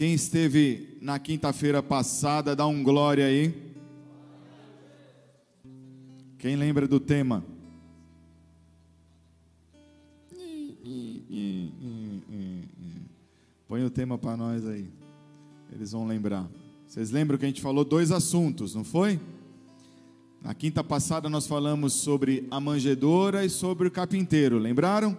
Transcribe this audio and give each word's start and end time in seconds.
Quem 0.00 0.14
esteve 0.14 0.96
na 1.02 1.18
quinta-feira 1.18 1.82
passada, 1.82 2.56
dá 2.56 2.66
um 2.66 2.82
glória 2.82 3.26
aí. 3.26 3.54
Quem 6.38 6.56
lembra 6.56 6.88
do 6.88 6.98
tema? 6.98 7.44
Põe 13.68 13.84
o 13.84 13.90
tema 13.90 14.16
para 14.16 14.38
nós 14.38 14.66
aí. 14.66 14.88
Eles 15.70 15.92
vão 15.92 16.06
lembrar. 16.06 16.48
Vocês 16.88 17.10
lembram 17.10 17.36
que 17.36 17.44
a 17.44 17.48
gente 17.48 17.60
falou 17.60 17.84
dois 17.84 18.10
assuntos, 18.10 18.74
não 18.74 18.84
foi? 18.84 19.20
Na 20.40 20.54
quinta 20.54 20.82
passada 20.82 21.28
nós 21.28 21.46
falamos 21.46 21.92
sobre 21.92 22.48
a 22.50 22.58
manjedoura 22.58 23.44
e 23.44 23.50
sobre 23.50 23.88
o 23.88 23.90
carpinteiro, 23.90 24.56
lembraram? 24.56 25.14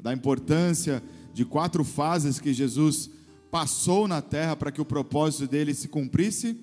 Da 0.00 0.14
importância 0.14 1.02
de 1.34 1.44
quatro 1.44 1.84
fases 1.84 2.40
que 2.40 2.54
Jesus 2.54 3.20
passou 3.52 4.08
na 4.08 4.22
terra 4.22 4.56
para 4.56 4.72
que 4.72 4.80
o 4.80 4.84
propósito 4.84 5.46
dele 5.46 5.74
se 5.74 5.86
cumprisse. 5.86 6.58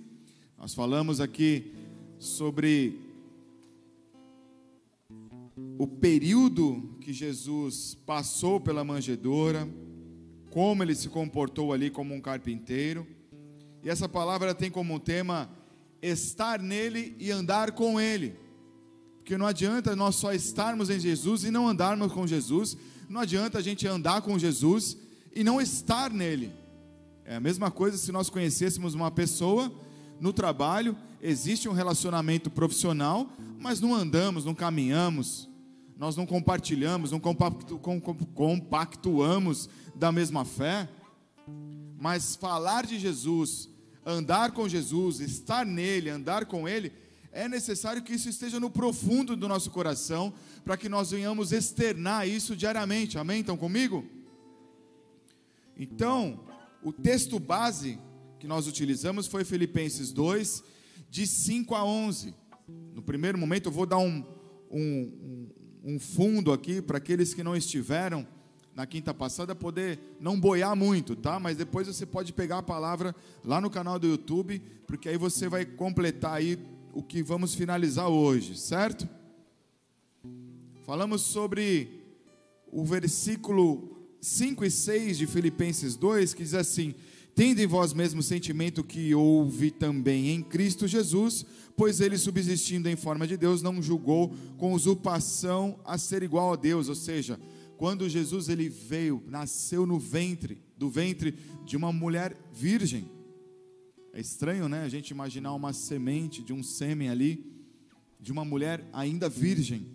Nós 0.58 0.74
falamos 0.74 1.22
aqui 1.22 1.72
sobre 2.18 3.00
o 5.78 5.86
período 5.86 6.98
que 7.00 7.14
Jesus 7.14 7.96
passou 8.08 8.60
pela 8.60 8.84
manjedoura, 8.84 9.70
como 10.50 10.82
ele 10.82 10.96
se 10.96 11.10
comportou 11.10 11.72
ali 11.72 11.92
como 11.92 12.16
um 12.16 12.20
carpinteiro. 12.20 13.06
E 13.84 13.90
essa 13.90 14.10
palavra 14.10 14.56
tem 14.56 14.72
como 14.72 15.00
tema 15.00 15.48
estar 16.02 16.60
nele 16.60 17.16
e 17.20 17.30
andar 17.30 17.74
com 17.74 18.02
ele. 18.02 18.36
Porque 19.20 19.38
não 19.38 19.46
adianta 19.46 19.96
nós 19.96 20.16
só 20.16 20.34
estarmos 20.34 20.90
em 20.90 21.00
Jesus 21.00 21.44
e 21.44 21.52
não 21.52 21.68
andarmos 21.68 22.12
com 22.12 22.26
Jesus, 22.26 22.76
não 23.08 23.22
adianta 23.22 23.60
a 23.60 23.62
gente 23.62 23.86
andar 23.86 24.24
com 24.24 24.40
Jesus 24.40 24.98
e 25.36 25.44
não 25.44 25.62
estar 25.62 26.10
nele. 26.10 26.52
É 27.30 27.36
a 27.36 27.40
mesma 27.40 27.70
coisa 27.70 27.96
se 27.96 28.12
nós 28.12 28.28
conhecêssemos 28.28 28.96
uma 28.96 29.12
pessoa 29.12 29.72
no 30.20 30.34
trabalho, 30.34 30.98
existe 31.22 31.70
um 31.70 31.74
relacionamento 31.74 32.50
profissional, 32.50 33.32
mas 33.60 33.80
não 33.80 33.94
andamos, 33.94 34.46
não 34.46 34.56
caminhamos, 34.56 35.48
nós 35.96 36.16
não 36.16 36.26
compartilhamos, 36.26 37.12
não 37.12 37.20
compactu, 37.20 37.80
compactuamos 38.34 39.70
da 39.94 40.12
mesma 40.12 40.44
fé. 40.44 40.90
Mas 42.00 42.36
falar 42.36 42.88
de 42.88 42.98
Jesus, 42.98 43.70
andar 44.04 44.52
com 44.52 44.68
Jesus, 44.68 45.20
estar 45.20 45.64
nele, 45.64 46.10
andar 46.10 46.48
com 46.48 46.68
ele, 46.68 46.92
é 47.32 47.48
necessário 47.48 48.02
que 48.02 48.14
isso 48.14 48.28
esteja 48.28 48.60
no 48.60 48.72
profundo 48.72 49.36
do 49.36 49.48
nosso 49.48 49.70
coração, 49.70 50.34
para 50.66 50.76
que 50.76 50.90
nós 50.90 51.12
venhamos 51.12 51.52
externar 51.52 52.28
isso 52.28 52.56
diariamente. 52.56 53.20
Amém? 53.20 53.42
Estão 53.42 53.56
comigo? 53.56 54.04
Então, 55.78 56.49
o 56.84 56.92
texto 56.92 57.40
base 57.40 58.00
que 58.40 58.48
nós 58.48 58.68
utilizamos 58.68 59.28
foi 59.28 59.44
Filipenses 59.44 60.12
2, 60.12 60.64
de 61.10 61.28
5 61.28 61.76
a 61.76 61.84
11. 61.84 62.34
No 62.94 63.02
primeiro 63.02 63.38
momento, 63.38 63.68
eu 63.68 63.72
vou 63.72 63.86
dar 63.86 63.98
um, 63.98 64.24
um, 64.72 65.50
um 65.84 66.00
fundo 66.00 66.54
aqui 66.54 66.82
para 66.82 66.98
aqueles 66.98 67.34
que 67.34 67.44
não 67.44 67.56
estiveram 67.56 68.26
na 68.74 68.86
quinta 68.86 69.14
passada 69.14 69.54
poder 69.54 70.00
não 70.22 70.40
boiar 70.40 70.74
muito, 70.76 71.16
tá? 71.16 71.38
Mas 71.38 71.58
depois 71.58 71.88
você 71.88 72.06
pode 72.06 72.32
pegar 72.32 72.60
a 72.60 72.64
palavra 72.64 73.14
lá 73.44 73.60
no 73.60 73.70
canal 73.70 74.00
do 74.00 74.08
YouTube, 74.08 74.62
porque 74.88 75.10
aí 75.10 75.18
você 75.18 75.50
vai 75.50 75.66
completar 75.66 76.36
aí 76.36 76.58
o 76.94 77.04
que 77.04 77.22
vamos 77.22 77.54
finalizar 77.54 78.08
hoje, 78.08 78.58
certo? 78.58 79.08
Falamos 80.86 81.24
sobre 81.24 82.06
o 82.72 82.86
versículo 82.86 83.99
5 84.22 84.66
e 84.66 84.72
6 84.72 85.18
de 85.18 85.28
Filipenses 85.28 85.96
2, 85.96 86.34
que 86.34 86.44
diz 86.44 86.54
assim: 86.54 86.94
Tende 87.36 87.64
em 87.64 87.68
vós 87.68 87.94
mesmo 87.94 88.20
o 88.20 88.24
sentimento 88.24 88.84
que 88.84 89.16
houve 89.16 89.72
também 89.72 90.30
em 90.30 90.44
Cristo 90.44 90.88
Jesus, 90.88 91.46
pois 91.78 92.02
ele, 92.02 92.18
subsistindo 92.18 92.90
em 92.90 92.96
forma 92.96 93.26
de 93.26 93.38
Deus, 93.38 93.62
não 93.62 93.82
julgou 93.82 94.36
com 94.58 94.74
usurpação 94.74 95.80
a 95.86 95.98
ser 95.98 96.22
igual 96.22 96.52
a 96.52 96.56
Deus. 96.58 96.90
Ou 96.90 96.96
seja, 96.96 97.40
quando 97.78 98.10
Jesus 98.10 98.50
ele 98.50 98.68
veio, 98.68 99.24
nasceu 99.26 99.86
no 99.86 99.98
ventre, 99.98 100.62
do 100.78 100.90
ventre 100.90 101.36
de 101.66 101.78
uma 101.78 101.94
mulher 101.94 102.36
virgem. 102.52 103.10
É 104.12 104.20
estranho, 104.20 104.68
né? 104.68 104.84
A 104.84 104.90
gente 104.90 105.12
imaginar 105.12 105.54
uma 105.54 105.72
semente 105.72 106.44
de 106.44 106.52
um 106.52 106.62
sêmen 106.62 107.08
ali, 107.08 107.46
de 108.20 108.34
uma 108.34 108.44
mulher 108.44 108.84
ainda 108.92 109.30
virgem. 109.30 109.88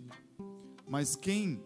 Mas 0.89 1.15
quem 1.15 1.61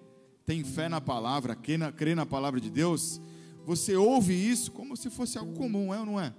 tem 0.49 0.63
fé 0.63 0.89
na 0.89 0.99
palavra, 0.99 1.53
crê 1.55 1.77
na, 1.77 1.91
crê 1.91 2.15
na 2.15 2.25
palavra 2.25 2.59
de 2.59 2.71
Deus, 2.71 3.21
você 3.67 3.95
ouve 3.95 4.33
isso 4.33 4.71
como 4.71 4.97
se 4.97 5.07
fosse 5.07 5.37
algo 5.37 5.53
comum, 5.53 5.93
é 5.93 5.99
ou 5.99 6.05
não 6.07 6.19
é? 6.19 6.33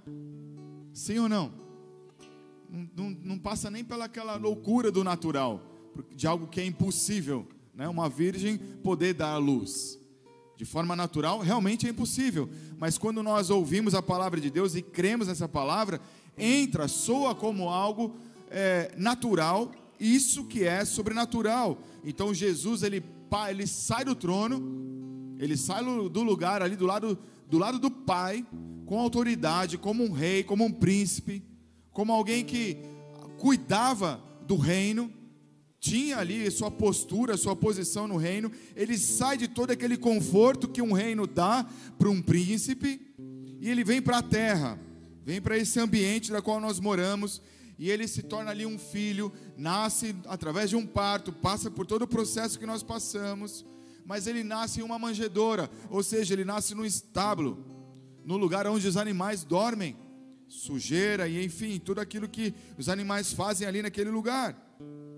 Sim 0.91 1.19
ou 1.19 1.29
não? 1.29 1.49
Não, 2.69 2.89
não, 2.93 3.17
não 3.23 3.39
passa 3.39 3.71
nem 3.71 3.85
pelaquela 3.85 4.35
loucura 4.35 4.91
do 4.91 5.01
natural, 5.01 5.63
de 6.13 6.27
algo 6.27 6.45
que 6.45 6.59
é 6.59 6.65
impossível, 6.65 7.47
né? 7.73 7.87
Uma 7.87 8.09
virgem 8.09 8.57
poder 8.57 9.13
dar 9.13 9.29
a 9.29 9.37
luz. 9.37 9.97
De 10.57 10.65
forma 10.65 10.93
natural, 10.93 11.39
realmente 11.39 11.87
é 11.87 11.89
impossível. 11.89 12.49
Mas 12.77 12.97
quando 12.97 13.23
nós 13.23 13.49
ouvimos 13.49 13.95
a 13.95 14.01
palavra 14.01 14.41
de 14.41 14.51
Deus 14.51 14.75
e 14.75 14.81
cremos 14.81 15.29
nessa 15.29 15.47
palavra, 15.47 16.01
entra, 16.37 16.89
soa 16.89 17.33
como 17.33 17.69
algo 17.69 18.13
é, 18.49 18.93
natural, 18.97 19.71
isso 19.97 20.43
que 20.43 20.65
é 20.65 20.83
sobrenatural. 20.83 21.77
Então 22.03 22.33
Jesus 22.33 22.83
ele 22.83 23.01
ele 23.49 23.65
sai 23.65 24.03
do 24.03 24.15
trono, 24.15 25.35
ele 25.39 25.55
sai 25.55 25.83
do 25.83 26.23
lugar 26.23 26.61
ali 26.61 26.75
do 26.75 26.85
lado, 26.85 27.17
do 27.49 27.57
lado 27.57 27.79
do 27.79 27.89
Pai, 27.89 28.45
com 28.85 28.99
autoridade, 28.99 29.77
como 29.77 30.03
um 30.03 30.11
rei, 30.11 30.43
como 30.43 30.65
um 30.65 30.71
príncipe, 30.71 31.43
como 31.91 32.11
alguém 32.11 32.43
que 32.43 32.77
cuidava 33.37 34.21
do 34.45 34.55
reino, 34.55 35.11
tinha 35.79 36.17
ali 36.17 36.49
sua 36.51 36.69
postura, 36.69 37.37
sua 37.37 37.55
posição 37.55 38.07
no 38.07 38.17
reino. 38.17 38.51
Ele 38.75 38.97
sai 38.97 39.37
de 39.37 39.47
todo 39.47 39.71
aquele 39.71 39.97
conforto 39.97 40.67
que 40.67 40.81
um 40.81 40.91
reino 40.91 41.25
dá 41.25 41.65
para 41.97 42.09
um 42.09 42.21
príncipe 42.21 43.01
e 43.59 43.69
ele 43.69 43.83
vem 43.83 44.01
para 44.01 44.19
a 44.19 44.23
terra, 44.23 44.79
vem 45.23 45.41
para 45.41 45.57
esse 45.57 45.79
ambiente 45.79 46.31
da 46.31 46.41
qual 46.41 46.59
nós 46.59 46.79
moramos 46.79 47.41
e 47.81 47.89
ele 47.89 48.07
se 48.07 48.21
torna 48.21 48.51
ali 48.51 48.63
um 48.63 48.77
filho, 48.77 49.33
nasce 49.57 50.15
através 50.27 50.69
de 50.69 50.75
um 50.75 50.85
parto, 50.85 51.33
passa 51.33 51.71
por 51.71 51.83
todo 51.83 52.03
o 52.03 52.07
processo 52.07 52.59
que 52.59 52.65
nós 52.67 52.83
passamos, 52.83 53.65
mas 54.05 54.27
ele 54.27 54.43
nasce 54.43 54.81
em 54.81 54.83
uma 54.83 54.99
manjedoura, 54.99 55.67
ou 55.89 56.03
seja, 56.03 56.35
ele 56.35 56.45
nasce 56.45 56.75
no 56.75 56.85
estábulo, 56.85 57.65
no 58.23 58.37
lugar 58.37 58.67
onde 58.67 58.87
os 58.87 58.97
animais 58.97 59.43
dormem, 59.43 59.97
sujeira 60.47 61.27
e 61.27 61.43
enfim, 61.43 61.79
tudo 61.79 61.99
aquilo 61.99 62.29
que 62.29 62.53
os 62.77 62.87
animais 62.87 63.33
fazem 63.33 63.67
ali 63.67 63.81
naquele 63.81 64.11
lugar. 64.11 64.55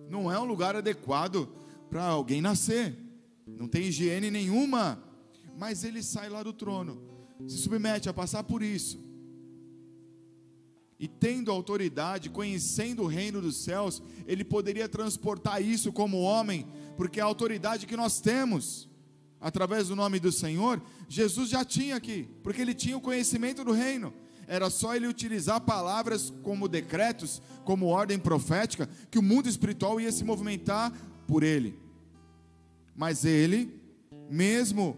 Não 0.09 0.31
é 0.31 0.39
um 0.39 0.45
lugar 0.45 0.73
adequado 0.73 1.49
para 1.89 2.05
alguém 2.05 2.41
nascer. 2.41 2.97
Não 3.45 3.67
tem 3.67 3.87
higiene 3.87 4.31
nenhuma, 4.31 5.03
mas 5.59 5.83
ele 5.83 6.01
sai 6.01 6.29
lá 6.29 6.41
do 6.41 6.53
trono, 6.53 7.03
se 7.45 7.57
submete 7.57 8.07
a 8.07 8.13
passar 8.13 8.45
por 8.45 8.63
isso 8.63 9.11
e 10.99 11.07
tendo 11.07 11.51
autoridade, 11.51 12.29
conhecendo 12.29 13.03
o 13.03 13.07
reino 13.07 13.41
dos 13.41 13.57
céus, 13.57 14.01
ele 14.25 14.43
poderia 14.43 14.87
transportar 14.87 15.61
isso 15.61 15.91
como 15.91 16.21
homem, 16.21 16.67
porque 16.95 17.19
a 17.19 17.25
autoridade 17.25 17.85
que 17.85 17.97
nós 17.97 18.21
temos, 18.21 18.89
através 19.41 19.87
do 19.87 19.95
nome 19.95 20.19
do 20.19 20.31
Senhor, 20.31 20.81
Jesus 21.09 21.49
já 21.49 21.65
tinha 21.65 21.95
aqui, 21.95 22.29
porque 22.43 22.61
ele 22.61 22.73
tinha 22.73 22.97
o 22.97 23.01
conhecimento 23.01 23.63
do 23.63 23.71
reino. 23.71 24.13
Era 24.47 24.69
só 24.69 24.95
ele 24.95 25.07
utilizar 25.07 25.61
palavras 25.61 26.33
como 26.43 26.67
decretos, 26.67 27.41
como 27.63 27.87
ordem 27.87 28.19
profética, 28.19 28.89
que 29.09 29.19
o 29.19 29.23
mundo 29.23 29.47
espiritual 29.47 29.99
ia 29.99 30.11
se 30.11 30.23
movimentar 30.23 30.91
por 31.27 31.43
ele. 31.43 31.79
Mas 32.95 33.25
ele, 33.25 33.81
mesmo 34.29 34.97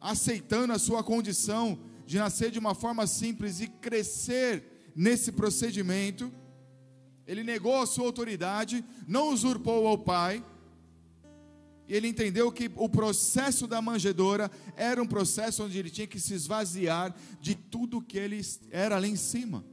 aceitando 0.00 0.72
a 0.72 0.78
sua 0.78 1.02
condição 1.02 1.78
de 2.06 2.18
nascer 2.18 2.50
de 2.50 2.58
uma 2.58 2.74
forma 2.74 3.06
simples 3.06 3.60
e 3.60 3.66
crescer 3.66 4.92
nesse 4.94 5.32
procedimento, 5.32 6.32
ele 7.26 7.42
negou 7.42 7.82
a 7.82 7.86
sua 7.86 8.06
autoridade, 8.06 8.84
não 9.06 9.32
usurpou 9.32 9.86
ao 9.86 9.98
pai, 9.98 10.42
e 11.88 11.94
ele 11.94 12.08
entendeu 12.08 12.50
que 12.50 12.70
o 12.74 12.88
processo 12.88 13.66
da 13.66 13.82
manjedoura 13.82 14.50
era 14.76 15.02
um 15.02 15.06
processo 15.06 15.64
onde 15.64 15.78
ele 15.78 15.90
tinha 15.90 16.06
que 16.06 16.18
se 16.18 16.34
esvaziar 16.34 17.14
de 17.40 17.54
tudo 17.54 18.02
que 18.02 18.18
ele 18.18 18.40
era 18.70 18.98
lá 18.98 19.06
em 19.06 19.16
cima. 19.16 19.64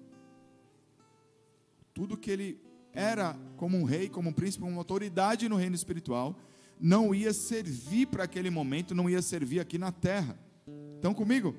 Tudo 1.93 2.17
que 2.17 2.29
ele 2.29 2.61
era 2.91 3.35
como 3.57 3.77
um 3.77 3.83
rei, 3.83 4.09
como 4.09 4.29
um 4.29 4.33
príncipe, 4.33 4.63
uma 4.63 4.77
autoridade 4.77 5.49
no 5.49 5.55
reino 5.55 5.75
espiritual, 5.75 6.39
não 6.79 7.15
ia 7.15 7.33
servir 7.33 8.07
para 8.07 8.25
aquele 8.25 8.49
momento, 8.49 8.93
não 8.93 9.09
ia 9.09 9.21
servir 9.21 9.59
aqui 9.59 9.77
na 9.77 9.91
terra. 9.91 10.37
Estão 10.95 11.13
comigo? 11.13 11.55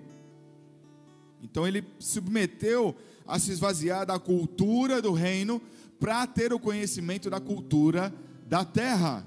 Então 1.44 1.68
ele 1.68 1.84
submeteu 1.98 2.96
a 3.26 3.38
se 3.38 3.52
esvaziar 3.52 4.06
da 4.06 4.18
cultura 4.18 5.02
do 5.02 5.12
reino 5.12 5.60
para 6.00 6.26
ter 6.26 6.52
o 6.52 6.58
conhecimento 6.58 7.28
da 7.28 7.38
cultura 7.38 8.12
da 8.46 8.64
terra. 8.64 9.26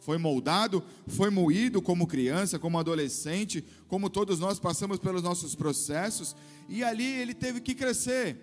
foi 0.00 0.16
moldado, 0.16 0.82
foi 1.06 1.28
moído 1.28 1.82
como 1.82 2.06
criança, 2.06 2.58
como 2.58 2.78
adolescente, 2.78 3.64
como 3.88 4.08
todos 4.08 4.38
nós 4.38 4.58
passamos 4.58 4.98
pelos 4.98 5.22
nossos 5.22 5.54
processos, 5.54 6.34
e 6.68 6.82
ali 6.82 7.04
ele 7.04 7.34
teve 7.34 7.60
que 7.60 7.74
crescer. 7.74 8.36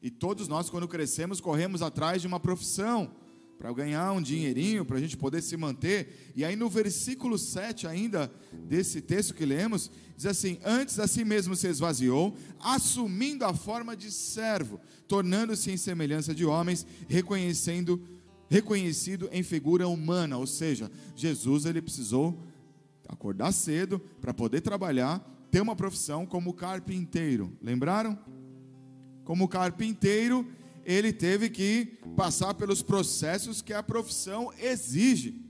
E 0.00 0.10
todos 0.10 0.46
nós, 0.48 0.70
quando 0.70 0.88
crescemos, 0.88 1.40
corremos 1.40 1.82
atrás 1.82 2.22
de 2.22 2.28
uma 2.28 2.40
profissão 2.40 3.10
para 3.58 3.72
ganhar 3.72 4.12
um 4.12 4.20
dinheirinho, 4.20 4.84
para 4.84 4.98
a 4.98 5.00
gente 5.00 5.16
poder 5.16 5.42
se 5.42 5.56
manter. 5.56 6.32
E 6.34 6.44
aí 6.44 6.56
no 6.56 6.68
versículo 6.68 7.38
7 7.38 7.86
ainda 7.86 8.30
desse 8.52 9.00
texto 9.00 9.34
que 9.34 9.44
lemos, 9.44 9.90
diz 10.16 10.26
assim: 10.26 10.58
Antes 10.64 10.98
a 10.98 11.06
si 11.06 11.24
mesmo 11.24 11.56
se 11.56 11.66
esvaziou, 11.68 12.36
assumindo 12.60 13.44
a 13.44 13.54
forma 13.54 13.96
de 13.96 14.10
servo, 14.10 14.80
tornando-se 15.08 15.70
em 15.70 15.76
semelhança 15.76 16.34
de 16.34 16.44
homens, 16.44 16.86
reconhecendo 17.08 18.00
reconhecido 18.48 19.28
em 19.32 19.42
figura 19.42 19.88
humana, 19.88 20.38
ou 20.38 20.46
seja, 20.46 20.90
Jesus 21.14 21.66
ele 21.66 21.82
precisou 21.82 22.38
acordar 23.08 23.52
cedo 23.52 24.00
para 24.20 24.34
poder 24.34 24.60
trabalhar, 24.60 25.18
ter 25.50 25.60
uma 25.60 25.76
profissão 25.76 26.26
como 26.26 26.52
carpinteiro. 26.52 27.56
Lembraram? 27.60 28.18
Como 29.24 29.48
carpinteiro, 29.48 30.46
ele 30.86 31.12
teve 31.12 31.50
que 31.50 31.98
passar 32.16 32.54
pelos 32.54 32.80
processos 32.80 33.60
que 33.60 33.72
a 33.72 33.82
profissão 33.82 34.52
exige. 34.56 35.44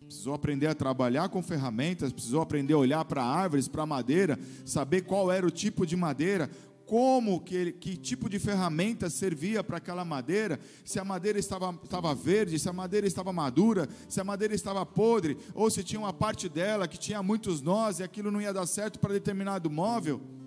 Precisou 0.00 0.32
aprender 0.32 0.66
a 0.66 0.74
trabalhar 0.74 1.28
com 1.28 1.42
ferramentas, 1.42 2.10
precisou 2.10 2.40
aprender 2.40 2.72
a 2.72 2.78
olhar 2.78 3.04
para 3.04 3.22
árvores, 3.22 3.68
para 3.68 3.84
madeira, 3.84 4.38
saber 4.64 5.02
qual 5.02 5.30
era 5.30 5.46
o 5.46 5.50
tipo 5.50 5.84
de 5.84 5.94
madeira, 5.94 6.50
como, 6.86 7.40
que, 7.42 7.72
que 7.72 7.98
tipo 7.98 8.30
de 8.30 8.38
ferramenta 8.38 9.10
servia 9.10 9.62
para 9.62 9.76
aquela 9.76 10.06
madeira, 10.06 10.58
se 10.86 10.98
a 10.98 11.04
madeira 11.04 11.38
estava, 11.38 11.78
estava 11.84 12.14
verde, 12.14 12.58
se 12.58 12.66
a 12.66 12.72
madeira 12.72 13.06
estava 13.06 13.30
madura, 13.30 13.86
se 14.08 14.18
a 14.18 14.24
madeira 14.24 14.54
estava 14.54 14.86
podre, 14.86 15.36
ou 15.54 15.70
se 15.70 15.84
tinha 15.84 16.00
uma 16.00 16.14
parte 16.14 16.48
dela 16.48 16.88
que 16.88 16.96
tinha 16.96 17.22
muitos 17.22 17.60
nós 17.60 17.98
e 17.98 18.02
aquilo 18.02 18.30
não 18.30 18.40
ia 18.40 18.54
dar 18.54 18.66
certo 18.66 18.98
para 18.98 19.12
determinado 19.12 19.68
móvel 19.68 20.37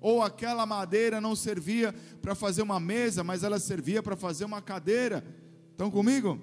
ou 0.00 0.22
aquela 0.22 0.64
madeira 0.64 1.20
não 1.20 1.34
servia 1.34 1.94
para 2.22 2.34
fazer 2.34 2.62
uma 2.62 2.78
mesa, 2.78 3.24
mas 3.24 3.42
ela 3.42 3.58
servia 3.58 4.02
para 4.02 4.16
fazer 4.16 4.44
uma 4.44 4.62
cadeira. 4.62 5.24
Estão 5.72 5.90
comigo? 5.90 6.38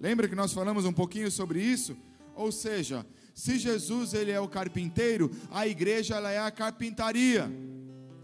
Lembra 0.00 0.28
que 0.28 0.34
nós 0.34 0.52
falamos 0.52 0.84
um 0.84 0.92
pouquinho 0.92 1.30
sobre 1.30 1.60
isso? 1.62 1.96
Ou 2.34 2.50
seja, 2.50 3.06
se 3.34 3.58
Jesus 3.58 4.14
ele 4.14 4.30
é 4.30 4.40
o 4.40 4.48
carpinteiro, 4.48 5.30
a 5.50 5.66
igreja 5.66 6.16
ela 6.16 6.30
é 6.30 6.38
a 6.38 6.50
carpintaria. 6.50 7.50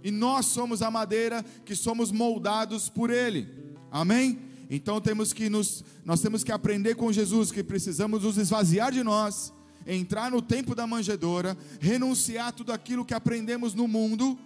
E 0.02 0.10
nós 0.10 0.46
somos 0.46 0.82
a 0.82 0.90
madeira 0.90 1.44
que 1.64 1.74
somos 1.74 2.12
moldados 2.12 2.88
por 2.88 3.10
ele. 3.10 3.48
Amém? 3.90 4.38
Então 4.68 5.00
temos 5.00 5.32
que 5.32 5.48
nos 5.48 5.84
nós 6.04 6.20
temos 6.20 6.42
que 6.44 6.52
aprender 6.52 6.94
com 6.94 7.12
Jesus 7.12 7.50
que 7.50 7.62
precisamos 7.62 8.22
nos 8.22 8.36
esvaziar 8.36 8.92
de 8.92 9.02
nós 9.02 9.52
entrar 9.86 10.30
no 10.30 10.42
tempo 10.42 10.74
da 10.74 10.86
manjedoura, 10.86 11.56
renunciar 11.80 12.52
tudo 12.52 12.72
aquilo 12.72 13.04
que 13.04 13.14
aprendemos 13.14 13.72
no 13.72 13.86
mundo, 13.86 14.38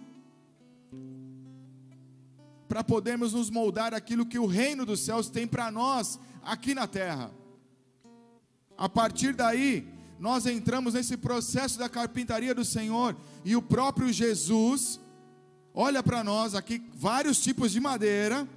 para 2.67 2.83
podermos 2.83 3.33
nos 3.33 3.49
moldar 3.49 3.93
aquilo 3.93 4.25
que 4.25 4.39
o 4.39 4.45
reino 4.45 4.85
dos 4.85 5.01
céus 5.01 5.29
tem 5.29 5.45
para 5.45 5.69
nós 5.69 6.19
aqui 6.41 6.73
na 6.73 6.87
terra. 6.87 7.31
A 8.77 8.87
partir 8.87 9.33
daí, 9.33 9.85
nós 10.17 10.45
entramos 10.45 10.93
nesse 10.93 11.17
processo 11.17 11.77
da 11.77 11.89
carpintaria 11.89 12.55
do 12.55 12.63
Senhor 12.63 13.15
e 13.43 13.55
o 13.55 13.61
próprio 13.61 14.13
Jesus 14.13 15.01
olha 15.73 16.01
para 16.01 16.23
nós 16.23 16.55
aqui 16.55 16.81
vários 16.93 17.41
tipos 17.41 17.71
de 17.71 17.79
madeira 17.79 18.47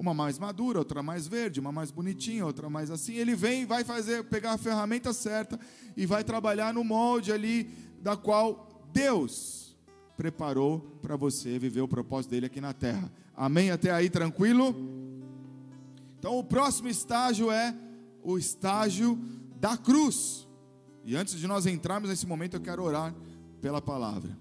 uma 0.00 0.14
mais 0.14 0.38
madura, 0.38 0.78
outra 0.78 1.02
mais 1.02 1.28
verde, 1.28 1.60
uma 1.60 1.70
mais 1.70 1.90
bonitinha, 1.90 2.46
outra 2.46 2.70
mais 2.70 2.90
assim. 2.90 3.16
Ele 3.16 3.34
vem, 3.34 3.66
vai 3.66 3.84
fazer, 3.84 4.24
pegar 4.24 4.52
a 4.52 4.58
ferramenta 4.58 5.12
certa 5.12 5.60
e 5.94 6.06
vai 6.06 6.24
trabalhar 6.24 6.72
no 6.72 6.82
molde 6.82 7.30
ali 7.30 7.70
da 8.00 8.16
qual 8.16 8.88
Deus 8.94 9.76
preparou 10.16 10.80
para 11.02 11.16
você 11.16 11.58
viver 11.58 11.82
o 11.82 11.88
propósito 11.88 12.30
dele 12.30 12.46
aqui 12.46 12.62
na 12.62 12.72
terra. 12.72 13.12
Amém? 13.36 13.70
Até 13.70 13.90
aí 13.90 14.08
tranquilo? 14.08 14.74
Então 16.18 16.38
o 16.38 16.44
próximo 16.44 16.88
estágio 16.88 17.50
é 17.50 17.76
o 18.22 18.38
estágio 18.38 19.18
da 19.60 19.76
cruz. 19.76 20.48
E 21.04 21.14
antes 21.14 21.38
de 21.38 21.46
nós 21.46 21.66
entrarmos 21.66 22.08
nesse 22.08 22.26
momento, 22.26 22.54
eu 22.54 22.60
quero 22.62 22.82
orar 22.82 23.14
pela 23.60 23.82
palavra. 23.82 24.34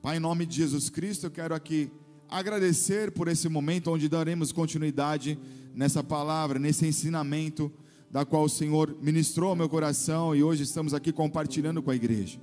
Pai, 0.00 0.18
em 0.18 0.20
nome 0.20 0.46
de 0.46 0.54
Jesus 0.54 0.88
Cristo, 0.88 1.26
eu 1.26 1.30
quero 1.32 1.56
aqui 1.56 1.90
agradecer 2.30 3.10
por 3.10 3.28
esse 3.28 3.48
momento 3.48 3.90
onde 3.90 4.08
daremos 4.08 4.52
continuidade 4.52 5.38
nessa 5.74 6.02
palavra, 6.02 6.58
nesse 6.58 6.86
ensinamento 6.86 7.70
da 8.10 8.24
qual 8.24 8.44
o 8.44 8.48
Senhor 8.48 8.96
ministrou 9.02 9.50
ao 9.50 9.56
meu 9.56 9.68
coração 9.68 10.34
e 10.34 10.42
hoje 10.42 10.62
estamos 10.62 10.94
aqui 10.94 11.12
compartilhando 11.12 11.82
com 11.82 11.90
a 11.90 11.96
igreja. 11.96 12.38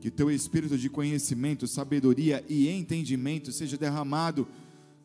Que 0.00 0.10
teu 0.10 0.30
espírito 0.30 0.78
de 0.78 0.88
conhecimento, 0.88 1.66
sabedoria 1.66 2.44
e 2.48 2.68
entendimento 2.68 3.50
seja 3.50 3.76
derramado 3.76 4.46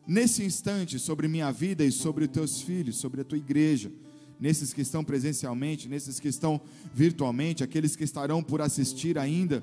nesse 0.06 0.44
instante 0.44 0.98
sobre 0.98 1.26
minha 1.26 1.50
vida 1.50 1.84
e 1.84 1.90
sobre 1.90 2.24
os 2.24 2.30
teus 2.30 2.60
filhos, 2.60 2.96
sobre 2.96 3.20
a 3.20 3.24
tua 3.24 3.38
igreja, 3.38 3.90
nesses 4.38 4.72
que 4.72 4.82
estão 4.82 5.02
presencialmente, 5.02 5.88
nesses 5.88 6.20
que 6.20 6.28
estão 6.28 6.60
virtualmente, 6.92 7.64
aqueles 7.64 7.96
que 7.96 8.04
estarão 8.04 8.42
por 8.42 8.60
assistir 8.60 9.18
ainda 9.18 9.62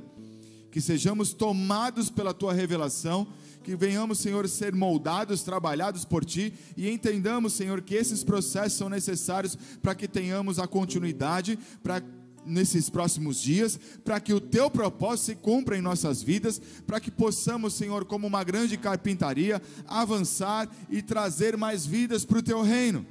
que 0.71 0.79
sejamos 0.79 1.33
tomados 1.33 2.09
pela 2.09 2.33
tua 2.33 2.53
revelação, 2.53 3.27
que 3.61 3.75
venhamos, 3.75 4.19
Senhor, 4.19 4.47
ser 4.47 4.73
moldados, 4.73 5.43
trabalhados 5.43 6.05
por 6.05 6.25
ti 6.25 6.53
e 6.75 6.89
entendamos, 6.89 7.53
Senhor, 7.53 7.81
que 7.81 7.93
esses 7.93 8.23
processos 8.23 8.77
são 8.77 8.89
necessários 8.89 9.57
para 9.81 9.93
que 9.93 10.07
tenhamos 10.07 10.57
a 10.57 10.67
continuidade, 10.67 11.59
para 11.83 12.01
nesses 12.43 12.89
próximos 12.89 13.39
dias, 13.39 13.79
para 14.03 14.19
que 14.19 14.33
o 14.33 14.41
teu 14.41 14.69
propósito 14.69 15.25
se 15.25 15.35
cumpra 15.35 15.77
em 15.77 15.81
nossas 15.81 16.23
vidas, 16.23 16.59
para 16.87 16.99
que 16.99 17.11
possamos, 17.11 17.73
Senhor, 17.73 18.05
como 18.05 18.25
uma 18.25 18.43
grande 18.43 18.77
carpintaria, 18.77 19.61
avançar 19.87 20.67
e 20.89 21.03
trazer 21.03 21.55
mais 21.55 21.85
vidas 21.85 22.25
para 22.25 22.39
o 22.39 22.43
teu 22.43 22.63
reino. 22.63 23.05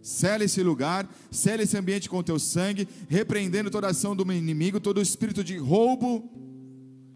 Sela 0.00 0.44
esse 0.44 0.62
lugar, 0.62 1.06
sela 1.30 1.62
esse 1.62 1.76
ambiente 1.76 2.08
com 2.08 2.18
o 2.18 2.22
teu 2.22 2.38
sangue, 2.38 2.88
repreendendo 3.08 3.70
toda 3.70 3.88
ação 3.88 4.16
do 4.16 4.30
inimigo, 4.32 4.80
todo 4.80 5.02
espírito 5.02 5.44
de 5.44 5.58
roubo, 5.58 6.30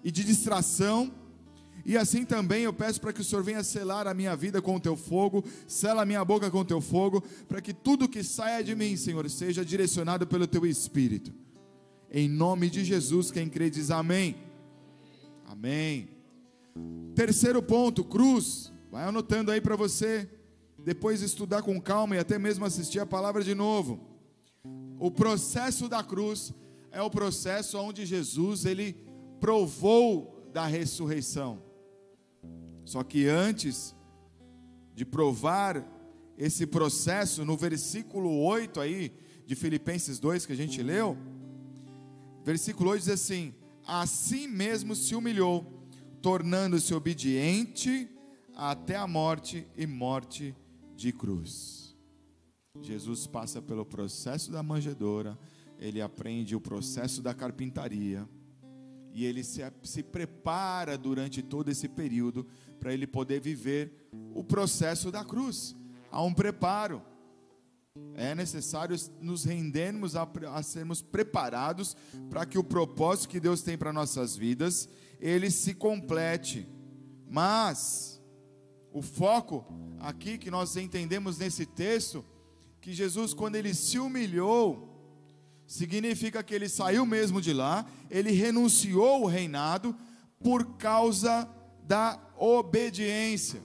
e 0.05 0.13
de 0.13 0.23
distração. 0.23 1.11
E 1.85 1.97
assim 1.97 2.25
também 2.25 2.63
eu 2.63 2.73
peço 2.73 3.01
para 3.01 3.13
que 3.13 3.21
o 3.21 3.25
Senhor 3.25 3.43
venha 3.43 3.65
selar 3.65 4.07
a 4.07 4.15
minha 4.15 4.37
vida 4.37 4.63
com 4.63 4.77
o 4.77 4.81
teu 4.81 4.97
fogo, 4.97 5.45
sela 5.67 6.03
a 6.03 6.07
minha 6.07 6.25
boca 6.25 6.51
com 6.51 6.61
o 6.61 6.65
teu 6.65 6.81
fogo, 6.81 7.23
para 7.49 7.61
que 7.61 7.73
tudo 7.73 8.09
que 8.09 8.23
saia 8.23 8.63
de 8.63 8.75
mim, 8.75 8.97
Senhor, 8.97 9.29
seja 9.29 9.65
direcionado 9.65 10.27
pelo 10.27 10.47
teu 10.47 10.65
espírito. 10.65 11.33
Em 12.11 12.29
nome 12.29 12.71
de 12.71 12.85
Jesus, 12.85 13.31
quem 13.31 13.49
crê 13.49 13.69
diz 13.69 13.91
amém. 13.91 14.37
Amém. 15.47 16.09
Terceiro 17.15 17.63
ponto, 17.63 18.05
cruz. 18.05 18.73
Vai 18.91 19.05
anotando 19.05 19.51
aí 19.51 19.61
para 19.61 19.75
você 19.75 20.29
depois 20.79 21.23
estudar 21.23 21.63
com 21.63 21.81
calma 21.81 22.15
e 22.15 22.19
até 22.19 22.39
mesmo 22.39 22.65
assistir 22.65 23.01
a 23.01 23.07
palavra 23.07 23.43
de 23.43 23.55
novo. 23.55 24.01
O 24.99 25.11
processo 25.11 25.89
da 25.89 26.03
cruz 26.03 26.53
é 26.93 27.03
o 27.03 27.11
processo 27.11 27.79
onde 27.79 28.07
Jesus 28.07 28.65
ele 28.65 28.97
provou 29.41 30.51
da 30.53 30.67
ressurreição. 30.67 31.63
Só 32.85 33.03
que 33.03 33.27
antes 33.27 33.95
de 34.95 35.05
provar 35.05 35.85
esse 36.37 36.67
processo, 36.67 37.45
no 37.45 37.57
versículo 37.57 38.41
8 38.41 38.81
aí 38.81 39.13
de 39.47 39.55
Filipenses 39.55 40.19
2 40.19 40.47
que 40.47 40.53
a 40.53 40.57
gente 40.57 40.83
leu, 40.83 41.17
versículo 42.45 42.91
8 42.91 43.03
diz 43.03 43.11
assim: 43.11 43.55
Assim 43.87 44.47
mesmo 44.47 44.95
se 44.95 45.15
humilhou, 45.15 45.67
tornando-se 46.23 46.95
obediente 46.95 48.09
até 48.55 48.97
a 48.97 49.07
morte 49.07 49.67
e 49.77 49.87
morte 49.87 50.55
de 50.97 51.13
cruz. 51.13 51.97
Jesus 52.83 53.27
passa 53.27 53.63
pelo 53.63 53.85
processo 53.85 54.51
da 54.51 54.63
manjedoura, 54.63 55.39
ele 55.79 56.01
aprende 56.01 56.55
o 56.55 56.61
processo 56.61 57.23
da 57.23 57.33
carpintaria 57.33 58.29
e 59.15 59.25
ele 59.25 59.45
se, 59.45 59.63
se 59.85 60.03
prepara 60.03 60.99
durante 60.99 61.41
todo 61.41 61.71
esse 61.71 61.89
período 61.89 62.47
para 62.81 62.93
ele 62.93 63.07
poder 63.07 63.41
viver 63.41 64.11
o 64.35 64.43
processo 64.43 65.11
da 65.13 65.25
cruz. 65.25 65.77
Há 66.11 66.21
um 66.21 66.35
preparo. 66.35 67.01
É 68.15 68.35
necessário 68.35 68.97
nos 69.21 69.45
rendermos 69.45 70.17
a, 70.17 70.29
a 70.53 70.63
sermos 70.65 71.01
preparados 71.01 71.97
para 72.29 72.45
que 72.45 72.59
o 72.59 72.65
propósito 72.65 73.29
que 73.29 73.39
Deus 73.39 73.63
tem 73.63 73.79
para 73.79 73.93
nossas 73.93 74.37
vidas 74.37 74.89
ele 75.21 75.49
se 75.49 75.75
complete. 75.75 76.69
Mas 77.29 78.21
o 78.93 79.01
foco 79.01 79.65
aqui 80.01 80.37
que 80.39 80.51
nós 80.51 80.77
entendemos 80.77 81.39
nesse 81.39 81.65
texto 81.65 82.25
que 82.81 82.93
Jesus 82.93 83.33
quando 83.33 83.55
ele 83.55 83.73
se 83.73 83.99
humilhou 83.99 84.94
significa 85.67 86.43
que 86.43 86.55
ele 86.55 86.69
saiu 86.69 87.07
mesmo 87.07 87.41
de 87.41 87.53
lá, 87.53 87.87
ele 88.11 88.31
renunciou 88.31 89.23
o 89.23 89.27
reinado 89.27 89.97
por 90.43 90.77
causa 90.77 91.49
da 91.87 92.21
obediência. 92.37 93.63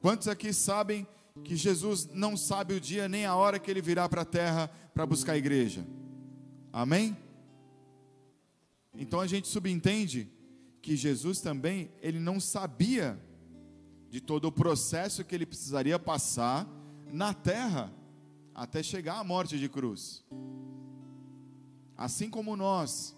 Quantos 0.00 0.28
aqui 0.28 0.52
sabem 0.52 1.06
que 1.44 1.56
Jesus 1.56 2.08
não 2.12 2.36
sabe 2.36 2.74
o 2.74 2.80
dia 2.80 3.08
nem 3.08 3.24
a 3.24 3.34
hora 3.34 3.58
que 3.58 3.70
ele 3.70 3.80
virá 3.80 4.08
para 4.08 4.22
a 4.22 4.24
terra 4.24 4.68
para 4.92 5.06
buscar 5.06 5.32
a 5.32 5.38
igreja. 5.38 5.86
Amém? 6.72 7.16
Então 8.94 9.20
a 9.20 9.26
gente 9.26 9.46
subentende 9.46 10.28
que 10.82 10.96
Jesus 10.96 11.40
também, 11.40 11.90
ele 12.00 12.18
não 12.18 12.40
sabia 12.40 13.18
de 14.10 14.20
todo 14.20 14.46
o 14.46 14.52
processo 14.52 15.24
que 15.24 15.34
ele 15.34 15.46
precisaria 15.46 15.98
passar 15.98 16.66
na 17.12 17.34
terra 17.34 17.92
até 18.58 18.82
chegar 18.82 19.20
à 19.20 19.24
morte 19.24 19.56
de 19.56 19.68
cruz. 19.68 20.24
Assim 21.96 22.28
como 22.28 22.56
nós 22.56 23.16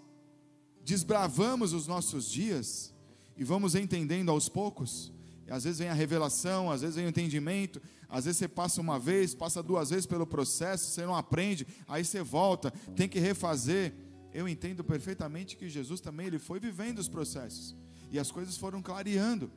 desbravamos 0.84 1.72
os 1.72 1.86
nossos 1.86 2.30
dias 2.30 2.94
e 3.38 3.42
vamos 3.42 3.74
entendendo 3.74 4.30
aos 4.30 4.50
poucos, 4.50 5.10
às 5.48 5.64
vezes 5.64 5.78
vem 5.78 5.88
a 5.88 5.94
revelação, 5.94 6.70
às 6.70 6.82
vezes 6.82 6.96
vem 6.96 7.06
o 7.06 7.08
entendimento, 7.08 7.80
às 8.06 8.26
vezes 8.26 8.36
você 8.38 8.48
passa 8.48 8.82
uma 8.82 8.98
vez, 8.98 9.34
passa 9.34 9.62
duas 9.62 9.88
vezes 9.88 10.04
pelo 10.04 10.26
processo, 10.26 10.90
você 10.90 11.06
não 11.06 11.16
aprende, 11.16 11.66
aí 11.88 12.04
você 12.04 12.22
volta, 12.22 12.70
tem 12.94 13.08
que 13.08 13.18
refazer. 13.18 13.94
Eu 14.34 14.46
entendo 14.46 14.84
perfeitamente 14.84 15.56
que 15.56 15.70
Jesus 15.70 16.02
também 16.02 16.26
ele 16.26 16.38
foi 16.38 16.60
vivendo 16.60 16.98
os 16.98 17.08
processos 17.08 17.74
e 18.12 18.18
as 18.18 18.30
coisas 18.30 18.58
foram 18.58 18.82
clareando, 18.82 19.50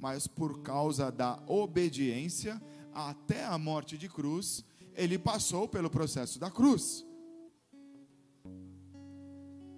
mas 0.00 0.26
por 0.26 0.62
causa 0.62 1.12
da 1.12 1.38
obediência 1.46 2.60
até 2.94 3.44
a 3.44 3.58
morte 3.58 3.98
de 3.98 4.08
cruz, 4.08 4.64
ele 4.96 5.18
passou 5.18 5.68
pelo 5.68 5.90
processo 5.90 6.38
da 6.38 6.50
cruz. 6.50 7.04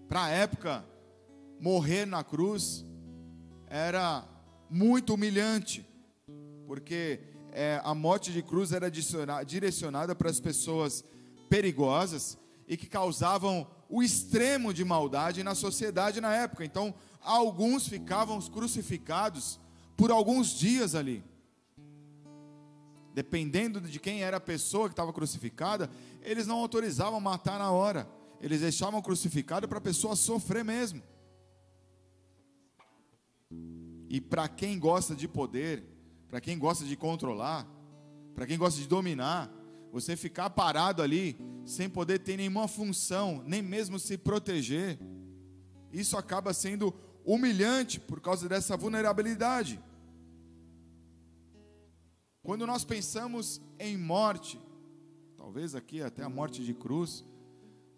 Para 0.09 0.25
a 0.25 0.31
época, 0.31 0.85
morrer 1.61 2.07
na 2.07 2.25
cruz 2.25 2.87
era 3.67 4.27
muito 4.71 5.15
humilhante, 5.15 5.87
porque 6.67 7.21
é, 7.53 7.81
a 7.85 7.95
morte 7.95 8.33
de 8.33 8.43
cruz 8.43 8.73
era 8.73 8.91
direcionada 9.45 10.15
para 10.15 10.31
as 10.31 10.41
pessoas 10.41 11.05
perigosas 11.51 12.39
e 12.67 12.77
que 12.77 12.87
causavam 12.87 13.67
o 13.89 14.03
extremo 14.03 14.73
de 14.73 14.85
maldade 14.85 15.43
na 15.43 15.55
sociedade 15.55 16.21
na 16.21 16.35
época. 16.35 16.65
Então, 16.65 16.95
alguns 17.21 17.89
ficavam 17.89 18.41
crucificados 18.41 19.59
por 19.97 20.11
alguns 20.11 20.51
dias 20.51 20.95
ali. 20.95 21.25
Dependendo 23.19 23.81
de 23.81 23.99
quem 23.99 24.23
era 24.23 24.37
a 24.37 24.41
pessoa 24.41 24.89
que 24.89 24.93
estava 24.93 25.13
crucificada, 25.13 25.91
eles 26.23 26.47
não 26.47 26.61
autorizavam 26.61 27.21
matar 27.21 27.59
na 27.59 27.69
hora. 27.69 28.09
Eles 28.41 28.61
deixavam 28.61 29.03
crucificado 29.03 29.67
para 29.67 29.79
a 29.79 29.81
pessoa 29.81 30.15
sofrer 30.15 30.65
mesmo. 30.65 31.03
E 34.09 34.21
para 34.21 34.47
quem 34.47 34.79
gosta 34.79 35.17
de 35.17 35.27
poder, 35.27 35.83
para 36.29 36.41
quem 36.41 36.57
gosta 36.57 36.85
de 36.85 36.95
controlar, 36.95 37.67
para 38.37 38.47
quem 38.47 38.57
gosta 38.57 38.81
de 38.81 38.87
dominar, 38.87 39.53
você 39.91 40.15
ficar 40.15 40.51
parado 40.51 41.03
ali, 41.03 41.37
sem 41.65 41.89
poder 41.89 42.21
ter 42.21 42.37
nenhuma 42.37 42.69
função, 42.69 43.43
nem 43.45 43.61
mesmo 43.61 43.99
se 43.99 44.17
proteger, 44.17 44.97
isso 45.93 46.17
acaba 46.17 46.55
sendo 46.55 46.95
humilhante 47.25 47.99
por 47.99 48.21
causa 48.21 48.49
dessa 48.49 48.77
vulnerabilidade. 48.77 49.83
Quando 52.49 52.67
nós 52.67 52.83
pensamos 52.83 53.61
em 53.79 53.95
morte, 53.99 54.59
talvez 55.37 55.75
aqui 55.75 56.01
até 56.01 56.23
a 56.23 56.31
morte 56.31 56.65
de 56.65 56.73
cruz, 56.73 57.23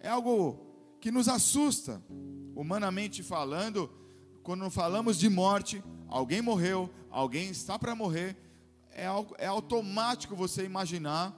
é 0.01 0.09
algo 0.09 0.59
que 1.01 1.13
nos 1.13 1.29
assusta, 1.29 2.03
humanamente 2.57 3.23
falando, 3.23 3.89
quando 4.43 4.69
falamos 4.69 5.21
de 5.21 5.29
morte, 5.29 5.81
alguém 6.09 6.43
morreu, 6.43 6.91
alguém 7.11 7.49
está 7.49 7.79
para 7.79 7.95
morrer, 7.95 8.37
é, 8.91 9.05
é 9.39 9.47
automático 9.47 10.35
você 10.35 10.65
imaginar 10.65 11.33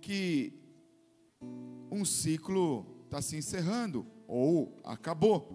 que 0.00 0.52
um 1.90 2.04
ciclo 2.04 2.86
está 3.06 3.20
se 3.20 3.36
encerrando 3.36 4.06
ou 4.28 4.80
acabou. 4.84 5.50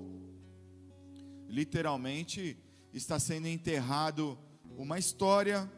Literalmente 1.47 2.57
está 2.91 3.17
sendo 3.17 3.47
enterrado 3.47 4.37
uma 4.77 4.99
história 4.99 5.71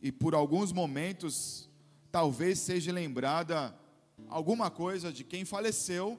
e 0.00 0.12
por 0.12 0.34
alguns 0.34 0.72
momentos 0.72 1.68
talvez 2.10 2.58
seja 2.58 2.92
lembrada 2.92 3.76
alguma 4.28 4.70
coisa 4.70 5.12
de 5.12 5.24
quem 5.24 5.44
faleceu, 5.44 6.18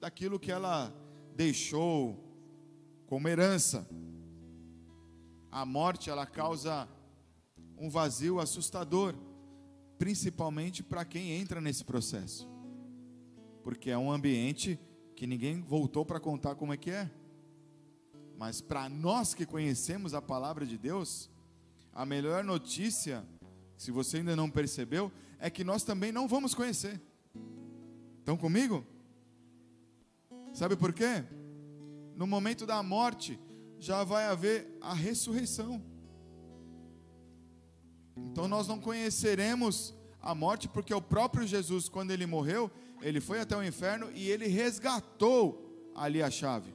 daquilo 0.00 0.38
que 0.38 0.50
ela 0.50 0.94
deixou 1.34 2.24
como 3.06 3.28
herança. 3.28 3.88
A 5.50 5.64
morte 5.64 6.10
ela 6.10 6.26
causa 6.26 6.88
um 7.76 7.88
vazio 7.88 8.40
assustador 8.40 9.14
principalmente 9.98 10.82
para 10.82 11.04
quem 11.04 11.32
entra 11.32 11.60
nesse 11.60 11.84
processo, 11.84 12.48
porque 13.64 13.90
é 13.90 13.98
um 13.98 14.12
ambiente 14.12 14.78
que 15.16 15.26
ninguém 15.26 15.60
voltou 15.60 16.06
para 16.06 16.20
contar 16.20 16.54
como 16.54 16.72
é 16.72 16.76
que 16.76 16.90
é. 16.90 17.10
Mas 18.36 18.60
para 18.60 18.88
nós 18.88 19.34
que 19.34 19.44
conhecemos 19.44 20.14
a 20.14 20.22
palavra 20.22 20.64
de 20.64 20.78
Deus, 20.78 21.28
a 21.98 22.06
melhor 22.06 22.44
notícia, 22.44 23.26
se 23.76 23.90
você 23.90 24.18
ainda 24.18 24.36
não 24.36 24.48
percebeu, 24.48 25.10
é 25.40 25.50
que 25.50 25.64
nós 25.64 25.82
também 25.82 26.12
não 26.12 26.28
vamos 26.28 26.54
conhecer. 26.54 27.02
Estão 28.20 28.36
comigo? 28.36 28.86
Sabe 30.52 30.76
por 30.76 30.92
quê? 30.92 31.24
No 32.14 32.24
momento 32.24 32.64
da 32.64 32.80
morte, 32.84 33.36
já 33.80 34.04
vai 34.04 34.26
haver 34.26 34.78
a 34.80 34.94
ressurreição. 34.94 35.82
Então 38.16 38.46
nós 38.46 38.68
não 38.68 38.78
conheceremos 38.78 39.92
a 40.22 40.36
morte, 40.36 40.68
porque 40.68 40.94
o 40.94 41.02
próprio 41.02 41.48
Jesus, 41.48 41.88
quando 41.88 42.12
ele 42.12 42.26
morreu, 42.26 42.70
ele 43.02 43.20
foi 43.20 43.40
até 43.40 43.56
o 43.56 43.64
inferno 43.64 44.08
e 44.14 44.30
ele 44.30 44.46
resgatou 44.46 45.90
ali 45.96 46.22
a 46.22 46.30
chave. 46.30 46.72